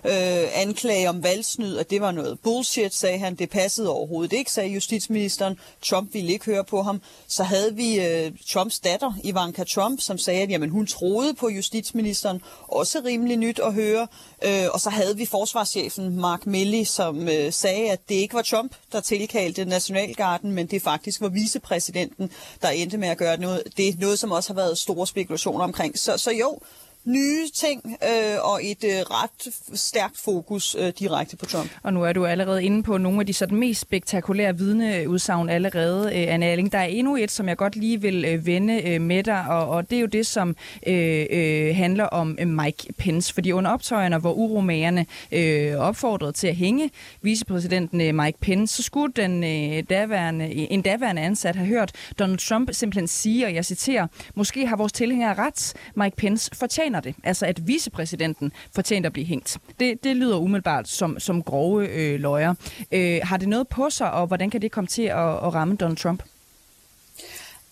øh, 0.06 0.44
anklage 0.56 1.10
om 1.10 1.24
valgsnyd, 1.24 1.78
at 1.78 1.90
det 1.90 2.02
var 2.02 2.12
noget 2.12 2.40
bullshit, 2.40 2.94
sagde 2.94 3.20
han. 3.20 3.36
Det 3.36 3.50
passede 3.50 3.90
overhovedet 3.90 4.34
ikke, 4.34 4.52
sagde 4.52 4.70
justitsministeren. 4.70 5.58
Trump 5.82 6.14
ville 6.14 6.32
ikke 6.32 6.46
høre 6.46 6.64
på 6.64 6.82
ham. 6.82 7.02
Så 7.28 7.44
havde 7.44 7.76
vi 7.76 8.00
øh, 8.00 8.32
Trumps 8.50 8.80
datter, 8.80 9.14
Ivanka 9.24 9.64
Trump, 9.64 10.02
som 10.02 10.18
sagde, 10.18 10.42
at 10.42 10.50
jamen, 10.50 10.70
hun 10.70 10.86
troede 10.86 11.34
på 11.34 11.50
justitsministeren. 11.50 12.42
Også 12.68 13.02
rimelig 13.06 13.38
nyt 13.38 13.60
at 13.60 13.74
høre. 13.74 14.08
Øh, 14.46 14.66
og 14.74 14.80
så 14.80 14.90
havde 14.90 15.18
vi 15.18 15.26
forsvarschefen 15.26 16.20
Mark 16.20 16.46
Milley, 16.46 16.84
som 16.84 17.28
øh, 17.28 17.54
sagde, 17.54 17.92
at 17.92 18.10
det 18.10 18.16
ikke 18.16 18.34
var 18.34 18.42
Trump, 18.42 18.76
der 18.92 19.00
tilkaldte 19.00 19.66
Nationalgarden, 19.66 20.52
men 20.52 20.68
det 20.68 20.82
faktisk 20.82 21.22
var 21.22 21.30
vicepræsidenten, 21.30 22.32
der 22.62 22.70
endte 22.70 22.98
med 22.98 23.08
at 23.08 23.18
gøre 23.18 23.38
noget. 23.38 23.64
Det 23.78 23.90
er 23.90 23.94
noget, 24.00 24.20
som 24.20 24.32
også 24.32 24.50
har 24.54 24.56
været 24.56 24.78
store 24.78 25.08
spekulationer 25.08 25.64
omkring. 25.64 26.00
Så, 26.00 26.18
så 26.18 26.32
jo, 26.32 26.60
nye 27.06 27.48
ting 27.54 27.98
øh, 28.04 28.38
og 28.44 28.60
et 28.64 28.84
øh, 28.84 28.92
ret 28.92 29.54
stærkt 29.74 30.18
fokus 30.18 30.76
øh, 30.80 30.94
direkte 31.00 31.38
på 31.38 31.46
Trump. 31.46 31.70
Og 31.84 31.94
nu 31.94 32.04
er 32.04 32.14
du 32.14 32.26
allerede 32.26 32.64
inde 32.64 32.84
på 32.84 32.98
nogle 32.98 33.20
af 33.20 33.26
de 33.26 33.34
sådan 33.34 33.58
mest 33.58 33.82
spektakulære 33.82 34.58
vidneudsagn 34.58 35.50
allerede, 35.50 36.06
øh, 36.06 36.34
Anne 36.34 36.46
Erling. 36.46 36.72
Der 36.72 36.78
er 36.78 36.86
endnu 36.86 37.16
et, 37.16 37.32
som 37.32 37.48
jeg 37.48 37.58
godt 37.58 37.76
lige 37.76 38.02
vil 38.02 38.26
øh, 38.26 38.46
vende 38.46 38.82
øh, 38.88 39.02
med 39.02 39.24
dig, 39.24 39.46
og, 39.50 39.70
og 39.70 39.90
det 39.90 39.96
er 39.96 40.00
jo 40.00 40.08
det, 40.08 40.28
som 40.28 40.56
øh, 40.88 41.26
øh, 41.30 41.76
handler 41.76 42.06
om 42.06 42.38
øh, 42.40 42.48
Mike 42.48 42.94
Pence. 42.98 43.34
Fordi 43.34 43.52
under 43.52 43.72
optøjerne, 43.72 44.18
hvor 44.18 44.34
uromagerne 44.34 45.06
øh, 45.32 45.76
opfordrede 45.76 46.32
til 46.32 46.48
at 46.48 46.56
hænge 46.56 46.92
vicepræsidenten 47.22 48.02
øh, 48.02 48.16
Mike 48.16 48.38
Pence, 48.42 48.76
så 48.76 48.84
skulle 48.84 49.14
den 49.16 49.44
øh, 49.44 49.84
daværende, 49.90 50.50
en 50.52 50.82
daværende 50.82 51.22
ansat 51.22 51.56
have 51.56 51.68
hørt 51.68 51.92
Donald 52.20 52.38
Trump 52.38 52.70
simpelthen 52.74 53.08
sige, 53.08 53.46
og 53.46 53.56
jeg 53.56 53.66
citerer, 53.66 54.08
måske 54.36 54.68
har 54.68 54.76
vores 54.76 54.94
tilhængere 54.94 55.34
ret, 55.34 55.74
Mike 55.96 56.16
Pence 56.16 56.50
fortjener 56.54 56.91
fortjener 56.92 57.00
det. 57.00 57.16
Altså 57.24 57.46
at 57.46 57.68
vicepræsidenten 57.68 58.52
fortjener 58.76 59.10
at 59.10 59.14
blive 59.14 59.26
hængt. 59.26 59.58
Det, 59.80 60.04
det 60.04 60.16
lyder 60.16 60.38
umiddelbart 60.38 60.88
som, 60.88 61.20
som 61.20 61.44
grove 61.44 61.88
øh, 61.88 62.20
løjer. 62.20 62.54
Øh, 62.92 63.20
har 63.24 63.38
det 63.38 63.48
noget 63.48 63.68
på 63.68 63.90
sig, 63.90 64.12
og 64.12 64.28
hvordan 64.28 64.50
kan 64.50 64.62
det 64.62 64.72
komme 64.72 64.88
til 64.88 65.04
at, 65.04 65.18
at 65.18 65.54
ramme 65.54 65.76
Donald 65.76 65.98
Trump? 65.98 66.24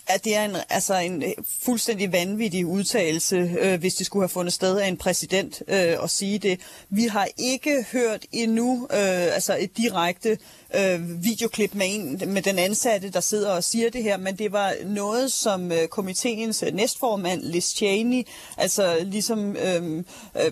At 0.09 0.23
det 0.23 0.35
er 0.35 0.45
en, 0.45 0.55
altså 0.69 0.95
en 0.95 1.23
øh, 1.23 1.29
fuldstændig 1.61 2.11
vanvittig 2.11 2.65
udtalelse, 2.65 3.35
øh, 3.59 3.79
hvis 3.79 3.95
det 3.95 4.05
skulle 4.05 4.23
have 4.23 4.29
fundet 4.29 4.53
sted 4.53 4.77
af 4.77 4.87
en 4.87 4.97
præsident 4.97 5.61
øh, 5.67 6.03
at 6.03 6.09
sige 6.09 6.39
det. 6.39 6.59
Vi 6.89 7.03
har 7.03 7.27
ikke 7.37 7.85
hørt 7.91 8.25
endnu 8.31 8.87
øh, 8.91 9.35
altså 9.35 9.57
et 9.59 9.77
direkte 9.77 10.37
øh, 10.75 11.23
videoklip 11.23 11.75
med, 11.75 11.85
en, 11.89 12.33
med 12.33 12.41
den 12.41 12.59
ansatte, 12.59 13.09
der 13.09 13.19
sidder 13.19 13.51
og 13.51 13.63
siger 13.63 13.89
det 13.89 14.03
her, 14.03 14.17
men 14.17 14.35
det 14.35 14.51
var 14.51 14.73
noget, 14.85 15.31
som 15.31 15.71
øh, 15.71 15.87
komiteens 15.87 16.63
øh, 16.63 16.73
næstformand 16.73 17.41
Liz 17.41 17.75
Cheney, 17.75 18.23
altså 18.57 18.97
ligesom 19.03 19.55
øh, 19.55 20.03
øh, 20.37 20.51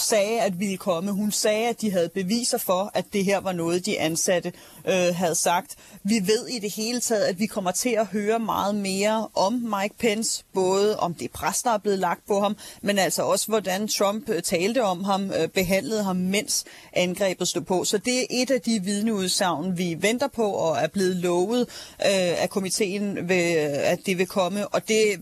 sagde, 0.00 0.40
at 0.40 0.60
ville 0.60 0.76
komme. 0.76 1.12
Hun 1.12 1.32
sagde, 1.32 1.68
at 1.68 1.80
de 1.80 1.90
havde 1.90 2.08
beviser 2.08 2.58
for, 2.58 2.90
at 2.94 3.04
det 3.12 3.24
her 3.24 3.40
var 3.40 3.52
noget, 3.52 3.86
de 3.86 4.00
ansatte 4.00 4.52
øh, 4.86 5.14
havde 5.14 5.34
sagt. 5.34 5.76
Vi 6.04 6.14
ved 6.26 6.46
i 6.48 6.58
det 6.58 6.72
hele 6.74 7.00
taget, 7.00 7.24
at 7.24 7.38
vi 7.38 7.46
kommer 7.46 7.70
til 7.70 7.90
at 7.90 8.06
høre 8.06 8.38
meget 8.38 8.74
mere 8.74 9.28
om 9.34 9.52
Mike 9.52 9.94
Pence, 9.98 10.44
både 10.54 10.98
om 10.98 11.14
det 11.14 11.30
pres, 11.30 11.62
der 11.62 11.70
er 11.70 11.78
blevet 11.78 11.98
lagt 11.98 12.26
på 12.26 12.40
ham, 12.40 12.56
men 12.82 12.98
altså 12.98 13.22
også, 13.22 13.46
hvordan 13.46 13.88
Trump 13.88 14.28
øh, 14.28 14.42
talte 14.42 14.82
om 14.82 15.04
ham, 15.04 15.30
øh, 15.30 15.48
behandlede 15.48 16.02
ham, 16.02 16.16
mens 16.16 16.64
angrebet 16.92 17.48
stod 17.48 17.62
på. 17.62 17.84
Så 17.84 17.98
det 17.98 18.20
er 18.22 18.26
et 18.30 18.50
af 18.50 18.60
de 18.60 18.80
vidneudsagn, 18.82 19.78
vi 19.78 19.96
venter 20.00 20.28
på 20.28 20.50
og 20.50 20.76
er 20.78 20.86
blevet 20.88 21.16
lovet 21.16 21.60
øh, 21.60 22.42
af 22.42 22.50
komiteen, 22.50 23.28
ved, 23.28 23.52
øh, 23.52 23.90
at 23.92 23.98
det 24.06 24.18
vil 24.18 24.26
komme. 24.26 24.68
Og 24.68 24.88
det 24.88 25.20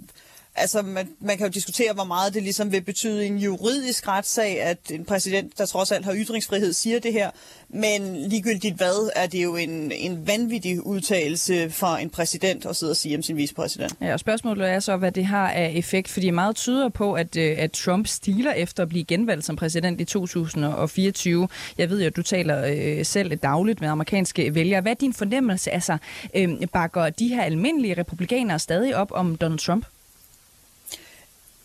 Altså, 0.59 0.83
man, 0.83 1.09
man 1.21 1.37
kan 1.37 1.47
jo 1.47 1.53
diskutere, 1.53 1.93
hvor 1.93 2.05
meget 2.05 2.35
det 2.35 2.43
ligesom 2.43 2.73
vil 2.73 2.81
betyde 2.81 3.27
en 3.27 3.39
juridisk 3.39 4.09
retssag, 4.09 4.63
at 4.63 4.79
en 4.91 5.05
præsident, 5.05 5.59
der 5.59 5.67
trods 5.67 5.93
alt 5.93 6.05
har 6.05 6.15
ytringsfrihed, 6.15 6.73
siger 6.73 6.99
det 6.99 7.13
her. 7.13 7.31
Men 7.69 8.17
ligegyldigt 8.17 8.77
hvad, 8.77 9.11
er 9.17 9.27
det 9.27 9.45
jo 9.45 9.57
en, 9.57 9.93
en 9.93 10.27
vanvittig 10.27 10.87
udtalelse 10.87 11.71
fra 11.71 12.01
en 12.01 12.11
præsident 12.11 12.67
at 12.67 12.77
sidde 12.77 12.91
og 12.91 12.97
sige 12.97 13.17
om 13.17 13.23
sin 13.23 13.37
vicepræsident. 13.37 13.93
Ja, 14.01 14.13
og 14.13 14.21
spørgsmålet 14.21 14.69
er 14.69 14.81
så, 14.81 14.97
hvad 14.97 15.13
det 15.13 15.27
har 15.27 15.51
af 15.51 15.73
effekt, 15.75 16.09
fordi 16.09 16.31
meget 16.31 16.57
tyder 16.57 16.89
på, 16.89 17.13
at, 17.13 17.37
øh, 17.37 17.55
at 17.59 17.73
Trump 17.73 18.07
stiler 18.07 18.53
efter 18.53 18.83
at 18.83 18.89
blive 18.89 19.05
genvalgt 19.05 19.45
som 19.45 19.57
præsident 19.57 20.01
i 20.01 20.05
2024. 20.05 21.49
Jeg 21.79 21.91
ved 21.91 22.01
jo, 22.01 22.07
at 22.07 22.17
du 22.17 22.23
taler 22.23 22.65
øh, 22.67 23.05
selv 23.05 23.37
dagligt 23.37 23.81
med 23.81 23.89
amerikanske 23.89 24.55
vælgere. 24.55 24.81
Hvad 24.81 24.93
er 24.93 24.97
din 24.97 25.15
fornemmelse? 25.15 25.71
Altså, 25.71 25.99
øh, 26.35 26.49
bakker 26.73 27.11
de 27.11 27.29
her 27.29 27.43
almindelige 27.43 27.95
republikanere 27.99 28.59
stadig 28.59 28.97
op 28.97 29.13
om 29.15 29.37
Donald 29.37 29.59
Trump? 29.59 29.87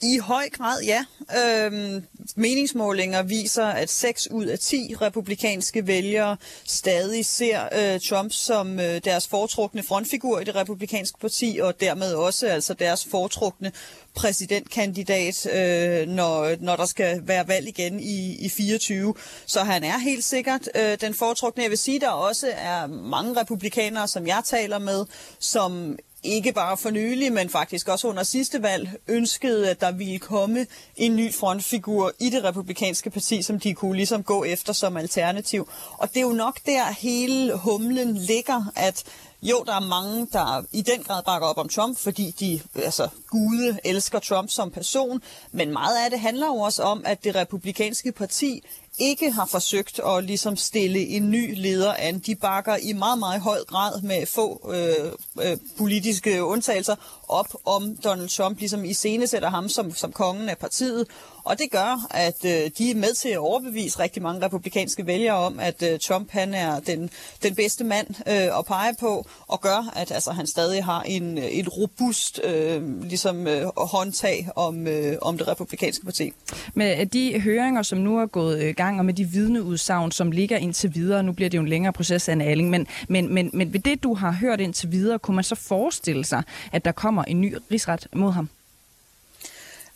I 0.04 0.18
høj 0.18 0.50
grad, 0.50 0.82
ja. 0.82 1.06
Øhm, 1.38 2.04
meningsmålinger 2.36 3.24
viser, 3.24 3.66
at 3.66 3.90
6 3.90 4.28
ud 4.32 4.46
af 4.46 4.60
10 4.60 4.96
republikanske 5.02 5.88
vælgere 5.88 6.38
stadig 6.66 7.26
ser 7.26 7.62
øh, 7.64 8.00
Trump 8.10 8.32
som 8.32 8.80
øh, 8.80 9.02
deres 9.04 9.28
foretrukne 9.28 9.84
frontfigur 9.84 10.40
i 10.40 10.44
det 10.44 10.56
republikanske 10.56 11.20
parti, 11.20 11.60
og 11.62 11.80
dermed 11.80 12.14
også 12.14 12.48
altså 12.48 12.74
deres 12.74 13.06
foretrukne 13.06 13.72
præsidentkandidat, 14.16 15.46
øh, 15.46 16.08
når, 16.08 16.56
når 16.60 16.76
der 16.76 16.86
skal 16.86 17.28
være 17.28 17.48
valg 17.48 17.68
igen 17.68 18.00
i, 18.00 18.46
i 18.46 18.50
24. 18.50 19.14
Så 19.46 19.64
han 19.64 19.84
er 19.84 19.98
helt 19.98 20.24
sikkert 20.24 20.70
øh, 20.76 20.98
den 21.02 21.14
foretrukne. 21.14 21.64
Jeg 21.64 21.70
vil 21.70 21.78
sige, 21.78 22.00
der 22.00 22.10
også 22.10 22.48
er 22.58 22.88
mange 22.88 23.40
republikanere, 23.40 24.08
som 24.08 24.28
jeg 24.28 24.42
taler 24.46 24.80
med, 24.80 25.06
som 25.40 25.98
ikke 26.24 26.54
bare 26.54 26.78
for 26.78 26.90
nylig, 26.90 27.34
men 27.34 27.50
faktisk 27.50 27.88
også 27.88 28.08
under 28.08 28.24
sidste 28.24 28.64
valg, 28.64 28.90
ønskede, 29.08 29.70
at 29.70 29.82
der 29.82 29.92
ville 29.92 30.20
komme 30.20 30.68
en 30.96 31.16
ny 31.16 31.34
frontfigur 31.34 32.12
i 32.20 32.30
det 32.30 32.44
republikanske 32.44 33.10
parti, 33.10 33.42
som 33.42 33.60
de 33.60 33.74
kunne 33.74 33.96
ligesom 33.96 34.24
gå 34.24 34.44
efter 34.44 34.74
som 34.74 34.98
alternativ. 34.98 35.70
Og 35.98 36.10
det 36.10 36.18
er 36.18 36.22
jo 36.22 36.34
nok 36.34 36.60
der 36.66 36.94
hele 37.00 37.58
humlen 37.58 38.18
ligger, 38.18 38.72
at 38.76 39.04
jo, 39.42 39.64
der 39.68 39.74
er 39.74 39.88
mange, 39.88 40.28
der 40.34 40.66
i 40.72 40.82
den 40.82 41.04
grad 41.04 41.24
bakker 41.24 41.48
op 41.48 41.58
om 41.58 41.70
Trump, 41.70 42.00
fordi 42.00 42.36
de, 42.40 42.62
altså, 42.76 43.08
gude 43.30 43.80
elsker 43.84 44.20
Trump 44.20 44.50
som 44.50 44.72
person, 44.72 45.22
men 45.52 45.74
meget 45.74 46.04
af 46.06 46.12
det 46.12 46.20
handler 46.20 46.48
jo 46.48 46.56
også 46.56 46.84
om, 46.84 47.02
at 47.06 47.24
det 47.24 47.36
republikanske 47.36 48.12
parti 48.12 48.64
ikke 49.00 49.32
har 49.32 49.46
forsøgt 49.46 50.00
at 50.00 50.24
ligesom 50.24 50.56
stille 50.56 51.00
en 51.00 51.32
ny 51.32 51.62
leder 51.62 51.94
an. 51.94 52.20
De 52.20 52.36
bakker 52.36 52.76
i 52.76 52.94
meget, 52.94 53.20
meget 53.20 53.42
høj 53.42 53.64
grad 53.64 54.02
med 54.02 54.26
få 54.26 54.72
øh, 54.74 55.12
øh, 55.46 55.58
politiske 55.78 56.44
undtagelser 56.44 56.96
op 57.28 57.48
om 57.66 57.96
Donald 58.04 58.30
Trump, 58.30 58.60
ligesom 58.60 58.86
i 58.86 58.94
sætter 59.28 59.50
ham 59.50 59.70
som, 59.70 59.94
som 59.94 60.12
kongen 60.12 60.50
af 60.50 60.58
partiet. 60.58 61.08
Og 61.44 61.60
det 61.60 61.72
gør, 61.72 62.08
at 62.10 62.46
øh, 62.46 62.72
de 62.78 62.92
er 62.92 62.96
med 62.96 63.14
til 63.14 63.30
at 63.30 63.38
overbevise 63.38 64.00
rigtig 64.00 64.22
mange 64.22 64.46
republikanske 64.46 65.08
vælgere 65.08 65.36
om, 65.36 65.60
at 65.60 65.84
øh, 65.84 66.00
Trump 66.00 66.32
han 66.32 66.54
er 66.54 66.80
den, 66.80 67.10
den 67.44 67.56
bedste 67.56 67.84
mand 67.84 68.08
øh, 68.28 68.60
at 68.60 68.66
pege 68.68 68.96
på, 69.00 69.26
og 69.48 69.62
gør, 69.62 69.92
at 69.96 70.12
altså, 70.12 70.32
han 70.32 70.48
stadig 70.48 70.86
har 70.86 71.02
en, 71.02 71.38
øh, 71.38 71.44
et 71.44 71.78
robust 71.78 72.42
øh, 72.44 73.02
ligesom, 73.04 73.48
øh, 73.48 73.66
håndtag 73.78 74.50
om, 74.56 74.88
øh, 74.88 75.18
om 75.22 75.38
det 75.38 75.48
republikanske 75.48 76.06
parti. 76.06 76.34
Med 76.74 77.00
øh, 77.00 77.06
de 77.06 77.40
høringer, 77.40 77.82
som 77.82 78.00
nu 78.00 78.20
er 78.20 78.26
gået 78.26 78.64
i 78.64 78.72
gang, 78.72 79.00
og 79.00 79.06
med 79.06 79.14
de 79.14 79.26
vidneudsagn, 79.26 80.12
som 80.12 80.32
ligger 80.32 80.58
indtil 80.58 80.96
videre, 80.96 81.24
nu 81.24 81.32
bliver 81.32 81.50
det 81.50 81.58
jo 81.58 81.62
en 81.62 81.70
længere 81.70 81.94
proces 81.94 82.30
end 82.30 82.44
Alling, 82.44 82.70
men, 82.70 82.88
men, 83.10 83.34
men, 83.34 83.50
men 83.54 83.74
ved 83.74 83.80
det, 83.80 84.04
du 84.04 84.14
har 84.14 84.32
hørt 84.32 84.60
indtil 84.60 84.92
videre, 84.92 85.20
kunne 85.20 85.36
man 85.36 85.44
så 85.44 85.56
forestille 85.56 86.26
sig, 86.26 86.44
at 86.72 86.86
der 86.86 86.92
kommer 86.92 87.24
en 87.24 87.42
ny 87.42 87.56
rigsret 87.72 88.08
mod 88.14 88.32
ham? 88.32 88.50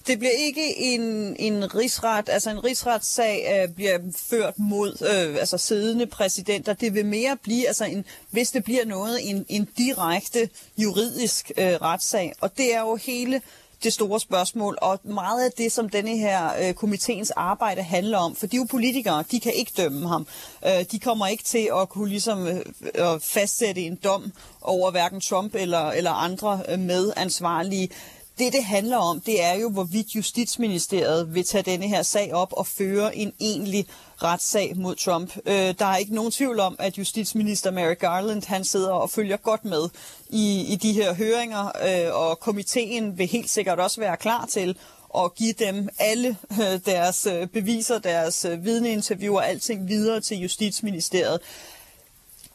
Det 0.07 0.19
bliver 0.19 0.31
ikke 0.31 0.77
en, 0.77 1.01
en 1.39 1.75
rigsret, 1.75 2.29
altså 2.29 2.49
en 2.49 2.63
rigsretssag 2.63 3.63
øh, 3.63 3.75
bliver 3.75 3.99
ført 4.15 4.59
mod 4.59 4.97
øh, 5.01 5.35
altså 5.39 5.57
siddende 5.57 6.05
præsidenter. 6.05 6.73
Det 6.73 6.93
vil 6.93 7.05
mere 7.05 7.37
blive, 7.43 7.67
altså 7.67 7.85
en, 7.85 8.05
hvis 8.31 8.51
det 8.51 8.63
bliver 8.63 8.85
noget, 8.85 9.29
en, 9.29 9.45
en 9.49 9.67
direkte 9.77 10.49
juridisk 10.77 11.51
øh, 11.57 11.65
retssag. 11.65 12.33
Og 12.41 12.57
det 12.57 12.75
er 12.75 12.79
jo 12.79 12.95
hele 12.95 13.41
det 13.83 13.93
store 13.93 14.19
spørgsmål, 14.19 14.77
og 14.81 14.99
meget 15.03 15.45
af 15.45 15.51
det, 15.51 15.71
som 15.71 15.89
denne 15.89 16.17
her 16.17 16.49
øh, 16.61 16.73
komiteens 16.73 17.31
arbejde 17.31 17.83
handler 17.83 18.17
om, 18.17 18.35
for 18.35 18.47
de 18.47 18.55
er 18.55 18.59
jo 18.59 18.67
politikere, 18.71 19.23
de 19.31 19.39
kan 19.39 19.53
ikke 19.53 19.71
dømme 19.77 20.07
ham. 20.07 20.27
Øh, 20.65 20.85
de 20.91 20.99
kommer 20.99 21.27
ikke 21.27 21.43
til 21.43 21.69
at 21.81 21.89
kunne 21.89 22.09
ligesom 22.09 22.47
øh, 22.47 23.19
fastsætte 23.21 23.81
en 23.81 23.95
dom 24.03 24.31
over 24.61 24.91
hverken 24.91 25.21
Trump 25.21 25.55
eller, 25.55 25.91
eller 25.91 26.11
andre 26.11 26.61
øh, 26.69 26.79
medansvarlige 26.79 27.89
det, 28.37 28.53
det 28.53 28.63
handler 28.63 28.97
om, 28.97 29.21
det 29.21 29.43
er 29.43 29.53
jo, 29.53 29.69
hvorvidt 29.69 30.15
Justitsministeriet 30.15 31.35
vil 31.35 31.45
tage 31.45 31.63
denne 31.63 31.87
her 31.87 32.03
sag 32.03 32.33
op 32.33 32.53
og 32.53 32.67
føre 32.67 33.15
en 33.15 33.33
egentlig 33.39 33.87
retssag 34.23 34.77
mod 34.77 34.95
Trump. 34.95 35.37
Øh, 35.45 35.73
der 35.79 35.85
er 35.85 35.97
ikke 35.97 36.15
nogen 36.15 36.31
tvivl 36.31 36.59
om, 36.59 36.75
at 36.79 36.97
justitsminister 36.97 37.71
Mary 37.71 37.95
Garland 37.99 38.43
han 38.47 38.63
sidder 38.63 38.91
og 38.91 39.09
følger 39.09 39.37
godt 39.37 39.65
med 39.65 39.89
i, 40.29 40.65
i 40.73 40.75
de 40.75 40.93
her 40.93 41.13
høringer, 41.13 41.65
øh, 41.65 42.15
og 42.15 42.39
komiteen 42.39 43.17
vil 43.17 43.27
helt 43.27 43.49
sikkert 43.49 43.79
også 43.79 43.99
være 43.99 44.17
klar 44.17 44.45
til 44.45 44.77
at 45.17 45.35
give 45.35 45.53
dem 45.53 45.89
alle 45.99 46.37
øh, 46.51 46.79
deres 46.85 47.25
øh, 47.25 47.47
beviser, 47.47 47.99
deres 47.99 48.45
øh, 48.45 48.65
vidneinterviewer 48.65 49.39
og 49.39 49.49
alting 49.49 49.87
videre 49.87 50.21
til 50.21 50.37
Justitsministeriet. 50.37 51.39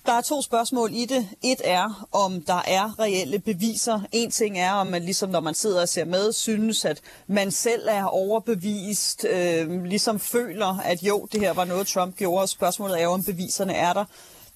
Der 0.06 0.12
er 0.12 0.20
to 0.20 0.42
spørgsmål 0.42 0.90
i 0.94 1.04
det. 1.04 1.28
Et 1.42 1.60
er, 1.64 2.08
om 2.12 2.42
der 2.42 2.62
er 2.66 3.00
reelle 3.00 3.38
beviser. 3.38 4.00
En 4.12 4.30
ting 4.30 4.58
er, 4.58 4.72
om 4.72 4.86
man 4.86 5.02
ligesom 5.02 5.30
når 5.30 5.40
man 5.40 5.54
sidder 5.54 5.80
og 5.80 5.88
ser 5.88 6.04
med, 6.04 6.32
synes, 6.32 6.84
at 6.84 7.00
man 7.26 7.50
selv 7.50 7.88
er 7.88 8.04
overbevist, 8.04 9.24
øh, 9.24 9.84
ligesom 9.84 10.20
føler, 10.20 10.78
at 10.78 11.02
jo, 11.02 11.28
det 11.32 11.40
her 11.40 11.52
var 11.52 11.64
noget, 11.64 11.86
Trump 11.86 12.16
gjorde. 12.16 12.46
Spørgsmålet 12.46 13.00
er 13.00 13.04
jo, 13.04 13.10
om 13.10 13.24
beviserne 13.24 13.74
er 13.74 13.92
der. 13.92 14.04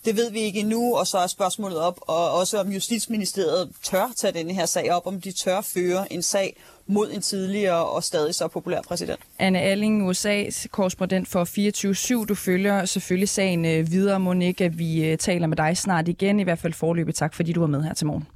Det 0.04 0.16
ved 0.16 0.30
vi 0.30 0.40
ikke 0.40 0.60
endnu, 0.60 0.96
og 0.96 1.06
så 1.06 1.18
er 1.18 1.26
spørgsmålet 1.26 1.78
op, 1.78 2.00
og 2.00 2.30
også 2.30 2.60
om 2.60 2.68
Justitsministeriet 2.68 3.72
tør 3.82 4.12
tage 4.16 4.32
denne 4.32 4.52
her 4.52 4.66
sag 4.66 4.92
op, 4.92 5.06
om 5.06 5.20
de 5.20 5.32
tør 5.32 5.60
føre 5.60 6.12
en 6.12 6.22
sag 6.22 6.56
mod 6.86 7.10
en 7.12 7.20
tidligere 7.20 7.86
og 7.86 8.04
stadig 8.04 8.34
så 8.34 8.48
populær 8.48 8.80
præsident. 8.88 9.20
Anne 9.38 9.60
Alling, 9.60 10.10
USA's 10.10 10.66
korrespondent 10.68 11.28
for 11.28 12.20
24-7. 12.22 12.26
Du 12.26 12.34
følger 12.34 12.84
selvfølgelig 12.84 13.28
sagen 13.28 13.64
øh, 13.64 13.90
videre, 13.90 14.20
Monika. 14.20 14.66
vi 14.66 15.04
øh, 15.04 15.18
taler 15.18 15.46
med 15.46 15.56
dig 15.56 15.76
snart 15.76 16.08
igen. 16.08 16.40
I 16.40 16.42
hvert 16.42 16.58
fald 16.58 16.72
forløbet 16.72 17.14
tak, 17.14 17.34
fordi 17.34 17.52
du 17.52 17.60
var 17.60 17.66
med 17.66 17.82
her 17.82 17.94
til 17.94 18.06
morgen. 18.06 18.26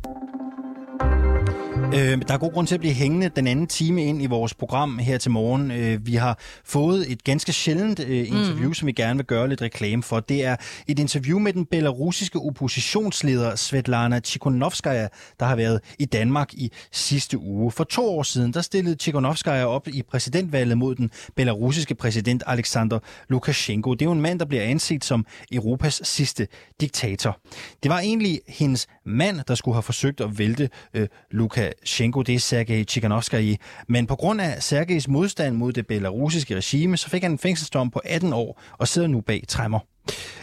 Øh, 1.95 2.23
der 2.29 2.35
er 2.35 2.39
god 2.39 2.53
grund 2.53 2.67
til 2.67 2.75
at 2.75 2.81
blive 2.81 2.95
hængende 2.95 3.29
den 3.29 3.47
anden 3.47 3.67
time 3.67 4.05
ind 4.05 4.23
i 4.23 4.27
vores 4.27 4.55
program 4.55 4.99
her 4.99 5.19
til 5.19 5.31
morgen. 5.31 5.71
Øh, 5.71 6.07
vi 6.07 6.15
har 6.15 6.39
fået 6.65 7.13
et 7.13 7.25
ganske 7.25 7.53
sjældent 7.53 8.01
øh, 8.01 8.29
interview, 8.29 8.69
mm. 8.69 8.75
som 8.75 8.87
vi 8.87 8.93
gerne 8.93 9.17
vil 9.17 9.27
gøre 9.27 9.49
lidt 9.49 9.63
reklame 9.63 10.03
for. 10.03 10.21
Det 10.21 10.45
er 10.45 10.57
et 10.87 10.99
interview 10.99 11.39
med 11.39 11.53
den 11.53 11.67
belarusiske 11.67 12.39
oppositionsleder 12.39 13.57
Svetlana 13.57 14.21
Tikhonovskaya, 14.21 15.09
der 15.41 15.47
har 15.47 15.57
været 15.57 15.81
i 15.99 16.05
Danmark 16.05 16.55
i 16.55 16.73
sidste 16.93 17.39
uge. 17.39 17.73
For 17.73 17.85
to 17.85 18.19
år 18.19 18.23
siden, 18.23 18.53
der 18.53 18.61
stillede 18.61 18.97
Tikhonovskaya 18.97 19.65
op 19.65 19.89
i 19.89 20.03
præsidentvalget 20.03 20.79
mod 20.79 20.95
den 20.95 21.11
belarusiske 21.37 21.95
præsident 21.95 22.43
Alexander 22.47 22.99
Lukashenko. 23.29 23.95
Det 23.95 24.03
er 24.03 24.07
jo 24.07 24.13
en 24.13 24.21
mand, 24.21 24.39
der 24.39 24.47
bliver 24.47 24.63
anset 24.63 25.05
som 25.05 25.27
Europas 25.53 26.01
sidste 26.05 26.47
diktator. 26.81 27.39
Det 27.83 27.91
var 27.91 27.99
egentlig 27.99 28.41
hendes 28.49 28.87
mand, 29.07 29.41
der 29.49 29.55
skulle 29.55 29.75
have 29.75 29.83
forsøgt 29.83 30.21
at 30.21 30.39
vælte 30.39 30.71
øh, 30.95 31.09
Lukashenko 31.31 31.78
Lukashenko, 31.79 32.23
det 32.23 32.35
er 32.35 32.39
Sergej 32.39 32.85
Tsikhanovskij. 32.85 33.57
Men 33.89 34.07
på 34.07 34.17
grund 34.17 34.41
af 34.41 34.63
Sergejs 34.63 35.09
modstand 35.09 35.57
mod 35.57 35.73
det 35.73 35.87
belarusiske 35.87 36.57
regime, 36.57 36.97
så 36.97 37.09
fik 37.11 37.23
han 37.23 37.33
en 37.33 37.39
fængselsdom 37.39 37.91
på 37.91 38.01
18 38.05 38.33
år 38.33 38.61
og 38.79 38.89
sidder 38.89 39.09
nu 39.09 39.21
bag 39.21 39.45
træmmer. 39.49 39.79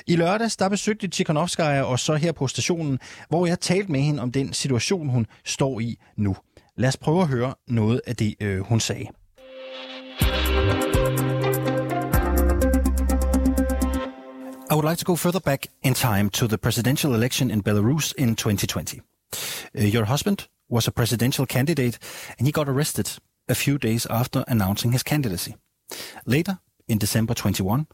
I 0.07 0.15
lørdags 0.15 0.57
der 0.57 0.69
besøgte 0.69 1.07
Tikhanovskaya 1.07 1.81
og 1.81 1.99
så 1.99 2.15
her 2.15 2.31
på 2.31 2.47
stationen, 2.47 2.99
hvor 3.29 3.45
jeg 3.45 3.59
talte 3.59 3.91
med 3.91 3.99
hende 3.99 4.21
om 4.21 4.31
den 4.31 4.53
situation, 4.53 5.09
hun 5.09 5.25
står 5.45 5.79
i 5.79 5.97
nu. 6.17 6.35
Lad 6.77 6.89
os 6.89 6.97
prøve 6.97 7.21
at 7.21 7.27
høre 7.27 7.53
noget 7.67 8.01
af 8.07 8.15
det, 8.15 8.35
øh, 8.39 8.59
hun 8.59 8.79
sagde. 8.79 9.05
I 14.71 14.73
would 14.73 14.89
like 14.89 14.99
to 14.99 15.11
go 15.11 15.15
further 15.15 15.39
back 15.39 15.67
in 15.83 15.93
time 15.93 16.29
to 16.29 16.47
the 16.47 16.57
presidential 16.57 17.13
election 17.13 17.51
in 17.51 17.61
Belarus 17.61 18.13
in 18.17 18.35
2020. 18.35 19.01
Uh, 19.77 19.95
your 19.95 20.05
husband 20.05 20.37
was 20.69 20.87
a 20.87 20.91
presidential 20.91 21.45
candidate 21.45 21.99
and 22.37 22.47
he 22.47 22.51
got 22.51 22.69
arrested 22.69 23.09
a 23.47 23.55
few 23.55 23.77
days 23.77 24.05
after 24.07 24.43
announcing 24.47 24.91
his 24.91 25.03
candidacy. 25.03 25.55
Later, 26.25 26.59
in 26.87 26.97
December 26.97 27.33
21, 27.33 27.87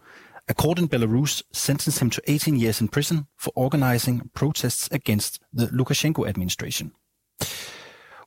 a 0.47 0.53
court 0.53 0.79
in 0.79 0.87
Belarus 0.87 1.43
sentenced 1.51 1.99
him 1.99 2.09
to 2.09 2.21
18 2.27 2.57
years 2.57 2.81
in 2.81 2.87
prison 2.87 3.27
for 3.35 3.51
organizing 3.55 4.29
protests 4.33 4.89
against 4.91 5.39
the 5.53 5.67
Lukashenko 5.67 6.27
administration. 6.27 6.91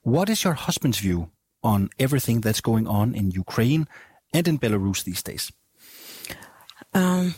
What 0.02 0.28
is 0.28 0.44
your 0.44 0.54
husband's 0.54 0.98
view 0.98 1.30
on 1.62 1.88
everything 1.98 2.40
that's 2.40 2.60
going 2.60 2.86
on 2.86 3.14
in 3.14 3.30
Ukraine 3.30 3.88
and 4.32 4.46
in 4.46 4.58
Belarus 4.58 5.02
these 5.04 5.22
days? 5.22 5.50
Um, 6.92 7.34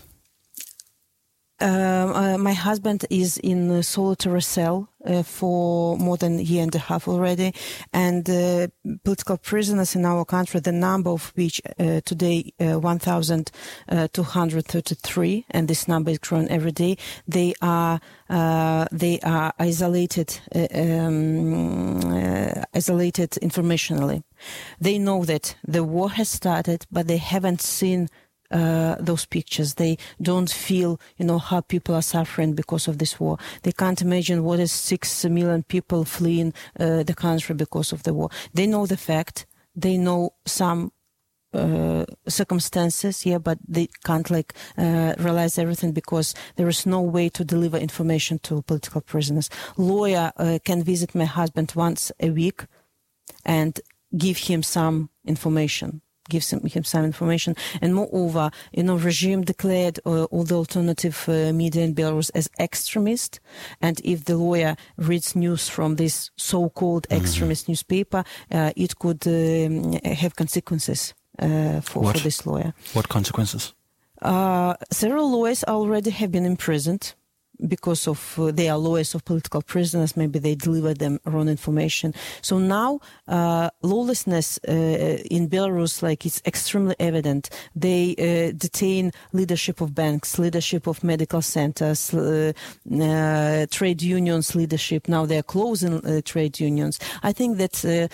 uh, 1.61 1.65
uh, 1.65 2.37
my 2.39 2.53
husband 2.53 3.07
is 3.09 3.39
in 3.39 3.71
a 3.71 3.83
solitary 3.83 4.43
cell 4.43 4.91
uh, 5.07 5.23
for 5.23 5.97
more 5.97 6.19
than 6.19 6.39
a 6.39 6.43
year 6.43 6.63
and 6.63 6.75
a 6.75 6.79
half 6.79 7.09
already, 7.09 7.55
and 7.95 8.29
uh, 8.29 8.67
political 9.05 9.39
prisoners 9.39 9.97
in 9.97 10.05
our 10.05 10.27
country, 10.27 10.61
the 10.61 10.73
number 10.73 11.09
of 11.09 11.33
which 11.35 11.63
today 12.05 12.53
uh, 12.61 12.79
1,233, 12.79 15.47
and 15.51 15.69
this 15.69 15.89
number 15.89 16.11
is 16.11 16.19
growing 16.19 16.51
every 16.51 16.73
day. 16.73 16.99
They 17.27 17.55
are 17.63 18.01
they 18.29 19.19
are 19.23 19.55
isolated, 19.59 20.39
um, 20.75 22.01
isolated 22.75 23.31
informationally. 23.43 24.25
They 24.81 24.99
know 24.99 25.25
that 25.25 25.57
the 25.67 25.83
war 25.85 26.11
has 26.11 26.29
started, 26.29 26.85
but 26.91 27.07
they 27.07 27.17
haven't 27.17 27.63
seen 27.63 28.11
uh, 28.51 28.97
those 28.99 29.27
pictures. 29.27 29.75
They 29.75 29.99
don't 30.21 30.51
feel, 30.51 31.01
you 31.17 31.27
know, 31.27 31.39
how 31.39 31.61
people 31.61 31.95
are 31.95 32.03
suffering 32.03 32.55
because 32.55 32.89
of 32.89 32.99
this 32.99 33.19
war. 33.21 33.39
They 33.63 33.73
can't 33.73 34.03
imagine 34.03 34.45
what 34.45 34.61
is 34.61 34.73
six 34.73 35.25
million 35.25 35.63
people 35.63 36.05
fleeing 36.05 36.53
uh, 36.79 37.03
the 37.03 37.15
country 37.15 37.55
because 37.55 37.93
of 37.93 38.03
the 38.03 38.15
war. 38.15 38.31
They 38.55 38.67
know 38.67 38.87
the 38.87 38.97
fact. 38.97 39.47
They 39.75 39.99
know 39.99 40.31
some 40.47 40.93
uh, 41.53 42.05
circumstances, 42.29 43.25
yeah, 43.25 43.39
but 43.39 43.59
they 43.67 43.89
can't 44.05 44.31
like 44.31 44.53
uh, 44.77 45.15
realize 45.19 45.59
everything 45.59 45.93
because 45.93 46.35
there 46.57 46.69
is 46.69 46.87
no 46.87 47.01
way 47.01 47.29
to 47.31 47.45
deliver 47.45 47.79
information 47.79 48.39
to 48.41 48.63
political 48.63 49.01
prisoners. 49.01 49.49
Lawyer 49.77 50.33
uh, 50.37 50.59
can 50.65 50.83
visit 50.83 51.15
my 51.15 51.25
husband 51.25 51.73
once 51.75 52.13
a 52.21 52.31
week 52.31 52.67
and 53.45 53.81
give 54.17 54.37
him 54.37 54.63
some 54.63 55.11
information 55.25 56.03
gives 56.29 56.53
him, 56.53 56.61
him 56.67 56.85
some 56.85 57.05
information. 57.05 57.55
And 57.81 57.95
moreover, 57.95 58.51
you 58.73 58.83
know, 58.83 58.97
regime 58.97 59.43
declared 59.43 59.99
uh, 60.05 60.25
all 60.25 60.45
the 60.45 60.57
alternative 60.57 61.25
uh, 61.29 61.53
media 61.53 61.85
in 61.85 61.95
Belarus 61.95 62.31
as 62.35 62.49
extremist. 62.59 63.41
And 63.81 64.01
if 64.05 64.25
the 64.25 64.37
lawyer 64.37 64.77
reads 64.97 65.35
news 65.37 65.69
from 65.69 65.97
this 65.97 66.31
so-called 66.37 67.09
mm-hmm. 67.09 67.23
extremist 67.23 67.65
mm-hmm. 67.65 67.73
newspaper, 67.73 68.25
uh, 68.51 68.73
it 68.77 68.99
could 68.99 69.27
um, 69.27 69.93
have 70.05 70.37
consequences 70.37 71.15
uh, 71.39 71.81
for, 71.81 72.13
for, 72.13 72.19
this 72.19 72.47
lawyer. 72.47 72.73
What 72.93 73.09
consequences? 73.09 73.75
Uh, 74.23 74.75
several 74.91 75.31
lawyers 75.31 75.63
already 75.65 76.11
have 76.11 76.33
been 76.33 76.47
imprisoned 76.47 77.15
because 77.67 78.07
of 78.07 78.39
uh, 78.39 78.51
they 78.51 78.69
are 78.69 78.79
lawyers 78.79 79.15
of 79.15 79.25
political 79.25 79.63
prisoners, 79.63 80.17
maybe 80.17 80.39
they 80.39 80.55
deliver 80.55 80.95
them 80.95 81.19
wrong 81.25 81.49
information. 81.49 82.15
So 82.43 82.59
now 82.59 83.01
uh, 83.29 83.71
lawlessness 83.83 84.59
uh, 84.69 84.73
in 85.31 85.49
Belarus, 85.49 86.03
like 86.03 86.27
it's 86.27 86.43
extremely 86.47 86.97
evident. 86.99 87.51
They 87.75 88.15
uh, 88.19 88.57
detain 88.57 89.13
leadership 89.33 89.81
of 89.81 89.95
banks, 89.95 90.39
leadership 90.39 90.87
of 90.87 91.03
medical 91.03 91.43
centers, 91.43 92.13
uh, 92.13 92.53
uh, 92.93 93.67
trade 93.71 94.03
unions 94.03 94.55
leadership. 94.55 95.09
Now 95.09 95.27
they 95.27 95.39
are 95.39 95.43
closing 95.43 96.23
trade 96.23 96.61
unions. 96.61 96.99
I 97.23 97.33
think 97.33 97.59
that 97.59 98.11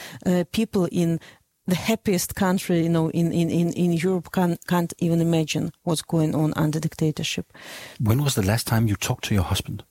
people 0.52 0.88
in 0.90 1.20
the 1.66 1.76
happiest 1.76 2.34
country, 2.34 2.82
you 2.82 2.88
know, 2.88 3.10
in, 3.10 3.32
in, 3.32 3.50
in, 3.50 3.72
in 3.72 3.92
Europe 3.92 4.32
can, 4.32 4.58
can't 4.66 4.92
even 4.98 5.20
imagine 5.20 5.72
what's 5.84 6.02
going 6.02 6.34
on 6.34 6.52
under 6.56 6.80
dictatorship. 6.80 7.52
When 8.00 8.22
was 8.22 8.34
the 8.34 8.42
last 8.42 8.66
time 8.66 8.88
you 8.88 8.96
talked 8.96 9.24
to 9.24 9.34
your 9.34 9.44
husband? 9.44 9.84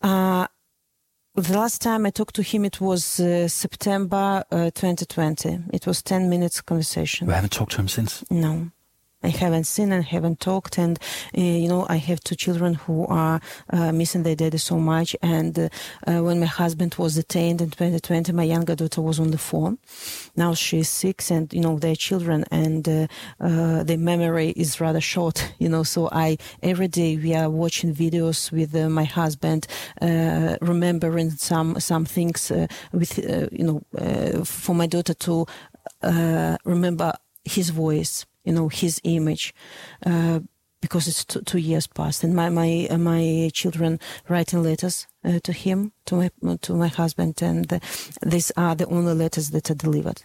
Uh, 0.00 0.46
the 1.34 1.52
last 1.52 1.80
time 1.80 2.06
I 2.06 2.10
talked 2.10 2.34
to 2.36 2.42
him, 2.42 2.64
it 2.64 2.80
was 2.80 3.20
uh, 3.20 3.48
September 3.48 4.44
uh, 4.50 4.70
2020. 4.70 5.60
It 5.72 5.86
was 5.86 6.02
10 6.02 6.28
minutes 6.28 6.60
conversation. 6.60 7.28
You 7.28 7.34
haven't 7.34 7.52
talked 7.52 7.72
to 7.72 7.78
him 7.78 7.88
since? 7.88 8.24
No. 8.30 8.70
I 9.22 9.28
haven't 9.28 9.64
seen 9.64 9.92
and 9.92 10.04
haven't 10.04 10.40
talked. 10.40 10.78
And, 10.78 10.98
uh, 11.36 11.40
you 11.40 11.68
know, 11.68 11.86
I 11.88 11.96
have 11.96 12.20
two 12.20 12.34
children 12.34 12.74
who 12.74 13.06
are 13.06 13.40
uh, 13.70 13.92
missing 13.92 14.22
their 14.22 14.34
daddy 14.36 14.58
so 14.58 14.78
much. 14.78 15.14
And 15.22 15.58
uh, 15.58 15.68
uh 16.06 16.22
when 16.22 16.40
my 16.40 16.46
husband 16.46 16.94
was 16.96 17.16
detained 17.16 17.60
in 17.60 17.70
2020, 17.70 18.32
my 18.32 18.44
younger 18.44 18.74
daughter 18.74 19.02
was 19.02 19.20
on 19.20 19.30
the 19.30 19.38
phone. 19.38 19.78
Now 20.36 20.54
she's 20.54 20.88
six 20.88 21.30
and, 21.30 21.52
you 21.52 21.60
know, 21.60 21.78
they're 21.78 21.96
children 21.96 22.44
and 22.50 22.88
uh, 22.88 23.06
uh, 23.40 23.82
their 23.82 23.98
memory 23.98 24.50
is 24.50 24.80
rather 24.80 25.00
short, 25.00 25.52
you 25.58 25.68
know. 25.68 25.82
So 25.82 26.08
I, 26.12 26.38
every 26.62 26.88
day 26.88 27.16
we 27.16 27.34
are 27.34 27.50
watching 27.50 27.94
videos 27.94 28.50
with 28.50 28.74
my 28.74 29.04
husband, 29.04 29.66
remembering 30.00 31.30
some, 31.30 31.78
some 31.78 32.04
things 32.04 32.50
with, 32.92 33.18
you 33.52 33.64
know, 33.64 34.44
for 34.44 34.74
my 34.74 34.86
daughter 34.86 35.14
to 35.14 35.46
remember 36.64 37.12
his 37.44 37.70
voice 37.70 38.26
you 38.50 38.56
know, 38.56 38.68
his 38.68 39.00
image. 39.04 39.54
Uh, 40.04 40.40
because 40.80 41.06
it's 41.06 41.24
two, 41.26 41.42
two 41.42 41.58
years 41.58 41.86
past, 41.86 42.24
and 42.24 42.34
my 42.34 42.48
my 42.48 42.88
uh, 42.90 42.98
my 42.98 43.50
children 43.52 44.00
writing 44.28 44.62
letters 44.62 45.06
uh, 45.24 45.38
to 45.42 45.52
him, 45.52 45.92
to 46.06 46.14
my 46.16 46.56
to 46.62 46.74
my 46.74 46.88
husband, 46.88 47.42
and 47.42 47.80
these 48.26 48.50
are 48.56 48.74
the 48.74 48.86
only 48.86 49.14
letters 49.14 49.50
that 49.50 49.70
are 49.70 49.74
delivered. 49.74 50.24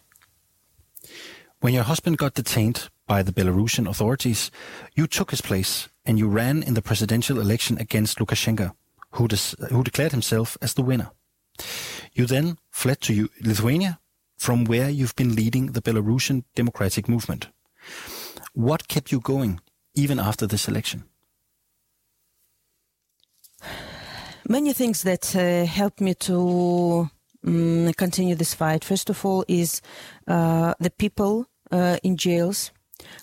When 1.60 1.74
your 1.74 1.84
husband 1.84 2.18
got 2.18 2.36
detained 2.36 2.90
by 3.06 3.24
the 3.24 3.34
Belarusian 3.34 3.88
authorities, 3.88 4.52
you 4.96 5.08
took 5.08 5.32
his 5.32 5.42
place 5.42 5.90
and 6.06 6.18
you 6.18 6.28
ran 6.28 6.64
in 6.64 6.74
the 6.74 6.82
presidential 6.82 7.40
election 7.40 7.78
against 7.78 8.20
Lukashenko, 8.20 8.72
who, 9.12 9.28
des- 9.28 9.56
who 9.70 9.84
declared 9.84 10.12
himself 10.12 10.58
as 10.62 10.74
the 10.74 10.84
winner. 10.84 11.12
You 12.14 12.28
then 12.28 12.58
fled 12.72 13.02
to 13.02 13.30
Lithuania, 13.42 14.00
from 14.38 14.66
where 14.66 14.90
you've 14.90 15.16
been 15.16 15.36
leading 15.36 15.74
the 15.74 15.82
Belarusian 15.82 16.44
democratic 16.56 17.08
movement. 17.08 17.48
What 18.56 18.88
kept 18.88 19.12
you 19.12 19.20
going 19.20 19.60
even 19.96 20.18
after 20.18 20.48
this 20.48 20.70
election? 20.70 21.04
Many 24.48 24.72
things 24.72 25.04
that 25.04 25.36
uh, 25.36 25.66
helped 25.66 26.00
me 26.00 26.14
to 26.14 27.10
um, 27.46 27.92
continue 27.98 28.34
this 28.34 28.54
fight. 28.54 28.86
First 28.86 29.10
of 29.10 29.26
all, 29.26 29.44
is 29.50 29.82
uh, 30.28 30.74
the 30.80 30.90
people 30.90 31.48
uh, 31.70 31.98
in 32.02 32.16
jails 32.16 32.72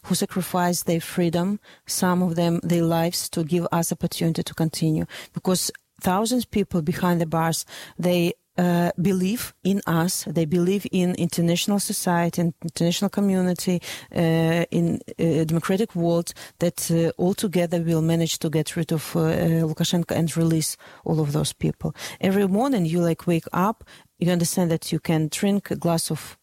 who 0.05 0.15
sacrificed 0.15 0.85
their 0.85 1.01
freedom, 1.01 1.61
some 1.87 2.23
of 2.23 2.35
them 2.35 2.61
their 2.63 2.85
lives, 2.85 3.31
to 3.31 3.43
give 3.43 3.67
us 3.73 3.91
opportunity 3.91 4.43
to 4.43 4.55
continue. 4.55 5.07
Because 5.33 5.71
thousands 6.03 6.45
of 6.45 6.51
people 6.51 6.83
behind 6.83 7.23
the 7.23 7.27
bars, 7.27 7.65
they 7.99 8.35
uh, 8.59 8.91
believe 9.01 9.55
in 9.65 9.81
us. 9.87 10.25
They 10.25 10.45
believe 10.45 10.87
in 10.93 11.15
international 11.15 11.81
society 11.81 12.41
and 12.43 12.55
international 12.63 13.11
community, 13.11 13.81
uh, 14.15 14.65
in 14.71 15.01
uh, 15.19 15.45
democratic 15.45 15.95
world 15.95 16.33
that 16.59 16.91
uh, 16.91 17.13
all 17.17 17.35
together 17.35 17.83
will 17.83 18.03
manage 18.03 18.39
to 18.41 18.51
get 18.51 18.77
rid 18.77 18.93
of 18.93 19.17
uh, 19.17 19.65
Lukashenko 19.65 20.15
and 20.15 20.37
release 20.37 20.77
all 21.05 21.21
of 21.21 21.33
those 21.33 21.53
people. 21.53 21.95
Every 22.21 22.47
morning 22.47 22.87
you 22.87 23.01
like 23.01 23.27
wake 23.27 23.47
up, 23.53 23.85
you 24.19 24.31
understand 24.31 24.71
that 24.71 24.93
you 24.93 25.01
can 25.01 25.29
drink 25.31 25.71
a 25.71 25.77
glass 25.77 26.11
of 26.11 26.39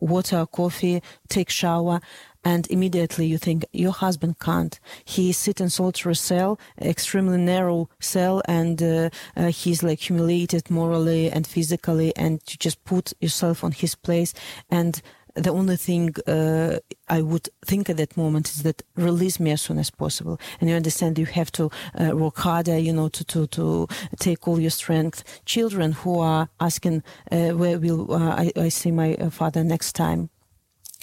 water, 0.00 0.46
coffee, 0.46 1.02
take 1.28 1.50
shower, 1.50 2.00
and 2.44 2.66
immediately 2.70 3.26
you 3.26 3.38
think 3.38 3.64
your 3.72 3.92
husband 3.92 4.38
can't. 4.38 4.78
He 5.04 5.32
sits 5.32 5.60
in 5.60 5.70
solitary 5.70 6.16
cell, 6.16 6.58
extremely 6.80 7.38
narrow 7.38 7.88
cell, 8.00 8.42
and 8.46 8.82
uh, 8.82 9.10
uh, 9.36 9.46
he's 9.48 9.82
like 9.82 10.00
humiliated 10.00 10.70
morally 10.70 11.30
and 11.30 11.46
physically, 11.46 12.14
and 12.16 12.40
you 12.48 12.56
just 12.58 12.82
put 12.84 13.12
yourself 13.20 13.64
on 13.64 13.72
his 13.72 13.94
place 13.94 14.32
and 14.70 15.02
the 15.34 15.50
only 15.50 15.76
thing 15.76 16.14
uh, 16.26 16.78
I 17.08 17.22
would 17.22 17.48
think 17.64 17.88
at 17.88 17.96
that 17.98 18.16
moment 18.16 18.48
is 18.48 18.62
that 18.62 18.82
release 18.96 19.38
me 19.38 19.52
as 19.52 19.62
soon 19.62 19.78
as 19.78 19.90
possible. 19.90 20.40
And 20.60 20.68
you 20.68 20.76
understand 20.76 21.18
you 21.18 21.26
have 21.26 21.52
to 21.52 21.70
uh, 21.94 22.16
work 22.16 22.38
harder, 22.38 22.78
you 22.78 22.92
know, 22.92 23.08
to, 23.08 23.24
to, 23.24 23.46
to 23.46 23.86
take 24.18 24.48
all 24.48 24.58
your 24.58 24.70
strength. 24.70 25.22
Children 25.44 25.92
who 25.92 26.18
are 26.18 26.48
asking, 26.58 27.02
uh, 27.30 27.50
where 27.50 27.78
will 27.78 28.12
uh, 28.12 28.34
I, 28.36 28.52
I 28.56 28.68
see 28.70 28.90
my 28.90 29.14
father 29.30 29.62
next 29.62 29.92
time? 29.92 30.30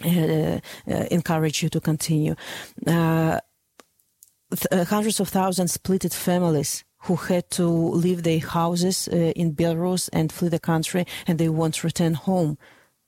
Uh, 0.05 0.59
uh, 0.87 1.05
encourage 1.09 1.63
you 1.63 1.69
to 1.69 1.79
continue. 1.79 2.35
Uh, 2.85 3.39
th- 4.55 4.87
hundreds 4.87 5.19
of 5.19 5.27
thousands 5.27 5.75
splitted 5.75 6.13
families 6.13 6.83
who 7.05 7.15
had 7.15 7.49
to 7.49 7.65
leave 7.65 8.21
their 8.21 8.39
houses 8.39 9.07
in 9.07 9.55
Belarus 9.55 10.07
and 10.13 10.31
flee 10.31 10.49
the 10.49 10.59
country, 10.59 11.05
and 11.25 11.39
they 11.39 11.49
want 11.49 11.75
to 11.75 11.87
return 11.87 12.13
home 12.13 12.57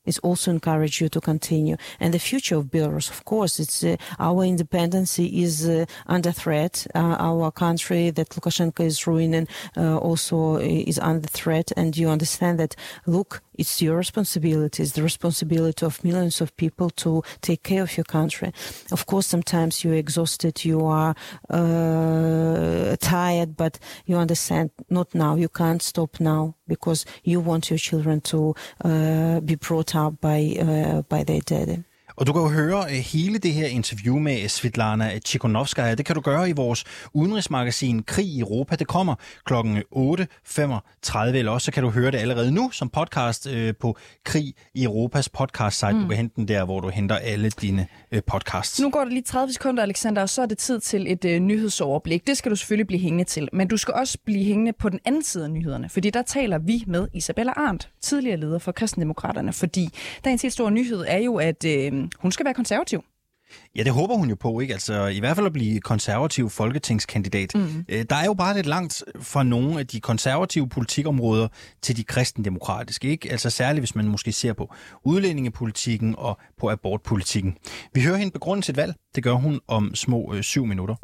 is 0.06 0.20
also 0.20 0.52
encourage 0.52 1.02
you 1.02 1.10
to 1.10 1.22
continue. 1.22 1.78
And 2.00 2.14
the 2.14 2.20
future 2.20 2.56
of 2.56 2.66
Belarus, 2.66 3.10
of 3.10 3.26
course, 3.26 3.60
it's 3.60 3.84
uh, 3.84 3.98
our 4.18 4.44
independence 4.44 5.20
is 5.20 5.68
uh, 5.68 5.86
under 6.08 6.32
threat. 6.32 6.88
Uh, 6.96 7.16
our 7.20 7.52
country 7.52 8.10
that 8.12 8.30
Lukashenko 8.30 8.86
is 8.86 9.06
ruining 9.06 9.48
also 9.76 10.58
is 10.58 11.00
under 11.00 11.28
threat. 11.28 11.72
And 11.78 11.96
you 11.96 12.10
understand 12.10 12.60
that, 12.60 12.76
look, 13.06 13.42
it's 13.54 13.82
your 13.82 13.98
responsibility, 13.98 14.84
it's 14.84 14.94
the 14.94 15.04
responsibility 15.04 15.86
of 15.86 16.02
millions 16.04 16.40
of 16.40 16.56
people 16.56 16.90
to 16.92 17.22
take 17.42 17.64
care 17.64 17.84
of 17.84 17.98
your 17.98 18.06
country. 18.06 18.54
Of 18.92 19.06
course, 19.06 19.28
sometimes 19.28 19.84
you're 19.84 19.96
exhausted, 19.96 20.64
you 20.64 20.86
are 20.86 21.14
uh, 21.50 22.96
tired, 23.02 23.58
but 23.58 23.78
you 24.06 24.16
understand 24.16 24.72
not 24.90 25.14
now. 25.14 25.36
You 25.36 25.50
can't 25.50 25.82
stop 25.82 26.22
now 26.22 26.56
because 26.70 27.06
you 27.24 27.42
want 27.42 27.70
your 27.70 27.80
children 27.80 28.22
to 28.22 28.56
uh, 28.86 29.42
be 29.42 29.56
brought 29.56 29.94
up 29.94 29.99
by, 30.22 30.40
uh, 30.62 31.02
by 31.12 31.22
their 31.28 31.42
daddy. 31.50 31.78
Og 32.20 32.28
du 32.28 32.34
kan 32.34 32.42
jo 32.42 32.50
høre 32.50 32.80
uh, 32.80 32.92
hele 32.92 33.38
det 33.38 33.54
her 33.54 33.68
interview 33.68 34.20
med 34.20 34.50
Svetlana 34.50 35.20
Tsikhanovskaya. 35.20 35.96
Det 35.96 36.06
kan 36.06 36.16
du 36.16 36.22
gøre 36.22 36.50
i 36.50 36.52
vores 36.52 36.84
udenrigsmagasin 37.14 38.04
Krig 38.04 38.26
i 38.26 38.40
Europa. 38.40 38.76
Det 38.76 38.88
kommer 38.88 39.16
klokken 39.46 39.78
8.35, 39.78 41.20
eller 41.20 41.52
også 41.52 41.66
så 41.66 41.72
kan 41.72 41.84
du 41.84 41.90
høre 41.90 42.12
det 42.12 42.18
allerede 42.18 42.52
nu 42.52 42.70
som 42.72 42.90
podcast 42.90 43.48
uh, 43.48 43.70
på 43.80 43.98
Krig 44.26 44.54
i 44.74 44.84
Europas 44.84 45.30
podcast-site. 45.30 45.94
Mm. 45.94 46.02
Du 46.02 46.08
kan 46.08 46.18
hente 46.18 46.36
den 46.36 46.48
der, 46.48 46.66
hvor 46.66 46.80
du 46.80 46.90
henter 46.90 47.16
alle 47.16 47.50
dine 47.50 47.88
Øh, 48.12 48.18
uh, 48.18 48.24
podcasts. 48.28 48.82
Nu 48.82 48.90
går 48.90 49.04
det 49.04 49.14
lige 49.14 49.24
30 49.24 49.54
sekunder, 49.54 49.84
Alexander, 49.84 50.22
og 50.22 50.30
så 50.30 50.42
er 50.42 50.46
det 50.46 50.58
tid 50.58 50.80
til 50.80 51.12
et 51.12 51.26
øh, 51.26 51.40
nyhedsoverblik. 51.40 52.28
Det 52.28 52.38
skal 52.38 52.52
du 52.52 52.56
selvfølgelig 52.56 52.88
blive 52.88 53.00
hængende 53.00 53.24
til. 53.24 53.50
Men 53.54 53.68
du 53.68 53.78
skal 53.78 53.94
også 53.94 54.18
blive 54.26 54.44
hængende 54.44 54.74
på 54.74 54.90
den 54.90 55.00
anden 55.06 55.24
side 55.24 55.44
af 55.44 55.52
nyhederne, 55.52 55.90
fordi 55.90 56.10
der 56.10 56.22
taler 56.22 56.58
vi 56.58 56.84
med 56.88 57.08
Isabella 57.14 57.54
Arndt, 57.56 57.90
tidligere 58.02 58.38
leder 58.38 58.60
for 58.60 58.72
Kristendemokraterne, 58.72 59.54
fordi 59.54 59.90
dagens 60.26 60.42
helt 60.42 60.54
store 60.54 60.72
nyhed 60.72 61.06
er 61.08 61.18
jo, 61.18 61.36
at 61.36 61.66
øh, 61.66 61.94
hun 62.20 62.32
skal 62.32 62.46
være 62.46 62.54
konservativ. 62.54 63.04
Ja, 63.76 63.84
det 63.84 63.94
håber 63.94 64.16
hun 64.16 64.30
jo 64.30 64.36
på, 64.36 64.60
ikke? 64.60 64.74
Altså 64.74 65.08
i 65.08 65.20
hvert 65.20 65.36
fald 65.36 65.46
at 65.46 65.54
blive 65.54 65.80
konservativ 65.80 66.50
folketingskandidat. 66.50 67.56
Mm. 67.56 67.86
Der 68.10 68.16
er 68.16 68.26
jo 68.26 68.34
bare 68.34 68.56
lidt 68.56 68.66
langt 68.66 69.04
fra 69.20 69.44
nogle 69.44 69.80
af 69.80 69.88
de 69.88 70.00
konservative 70.00 70.70
politikområder 70.70 71.48
til 71.82 71.98
de 71.98 72.04
kristendemokratiske, 72.04 73.08
ikke? 73.08 73.32
Altså 73.32 73.50
særligt 73.50 73.82
hvis 73.82 73.96
man 73.96 74.08
måske 74.08 74.32
ser 74.32 74.54
på 74.54 74.74
udlændingepolitikken 75.04 76.16
og 76.18 76.38
på 76.60 76.70
abortpolitikken. 76.70 77.58
Vi 77.94 78.02
hører 78.02 78.18
hende 78.18 78.32
begrunde 78.32 78.64
sit 78.64 78.78
valg. 78.78 78.94
Det 79.16 79.24
gør 79.24 79.34
hun 79.34 79.60
om 79.68 79.96
små 79.96 80.34
øh, 80.34 80.44
syv 80.44 80.66
minutter. 80.66 80.96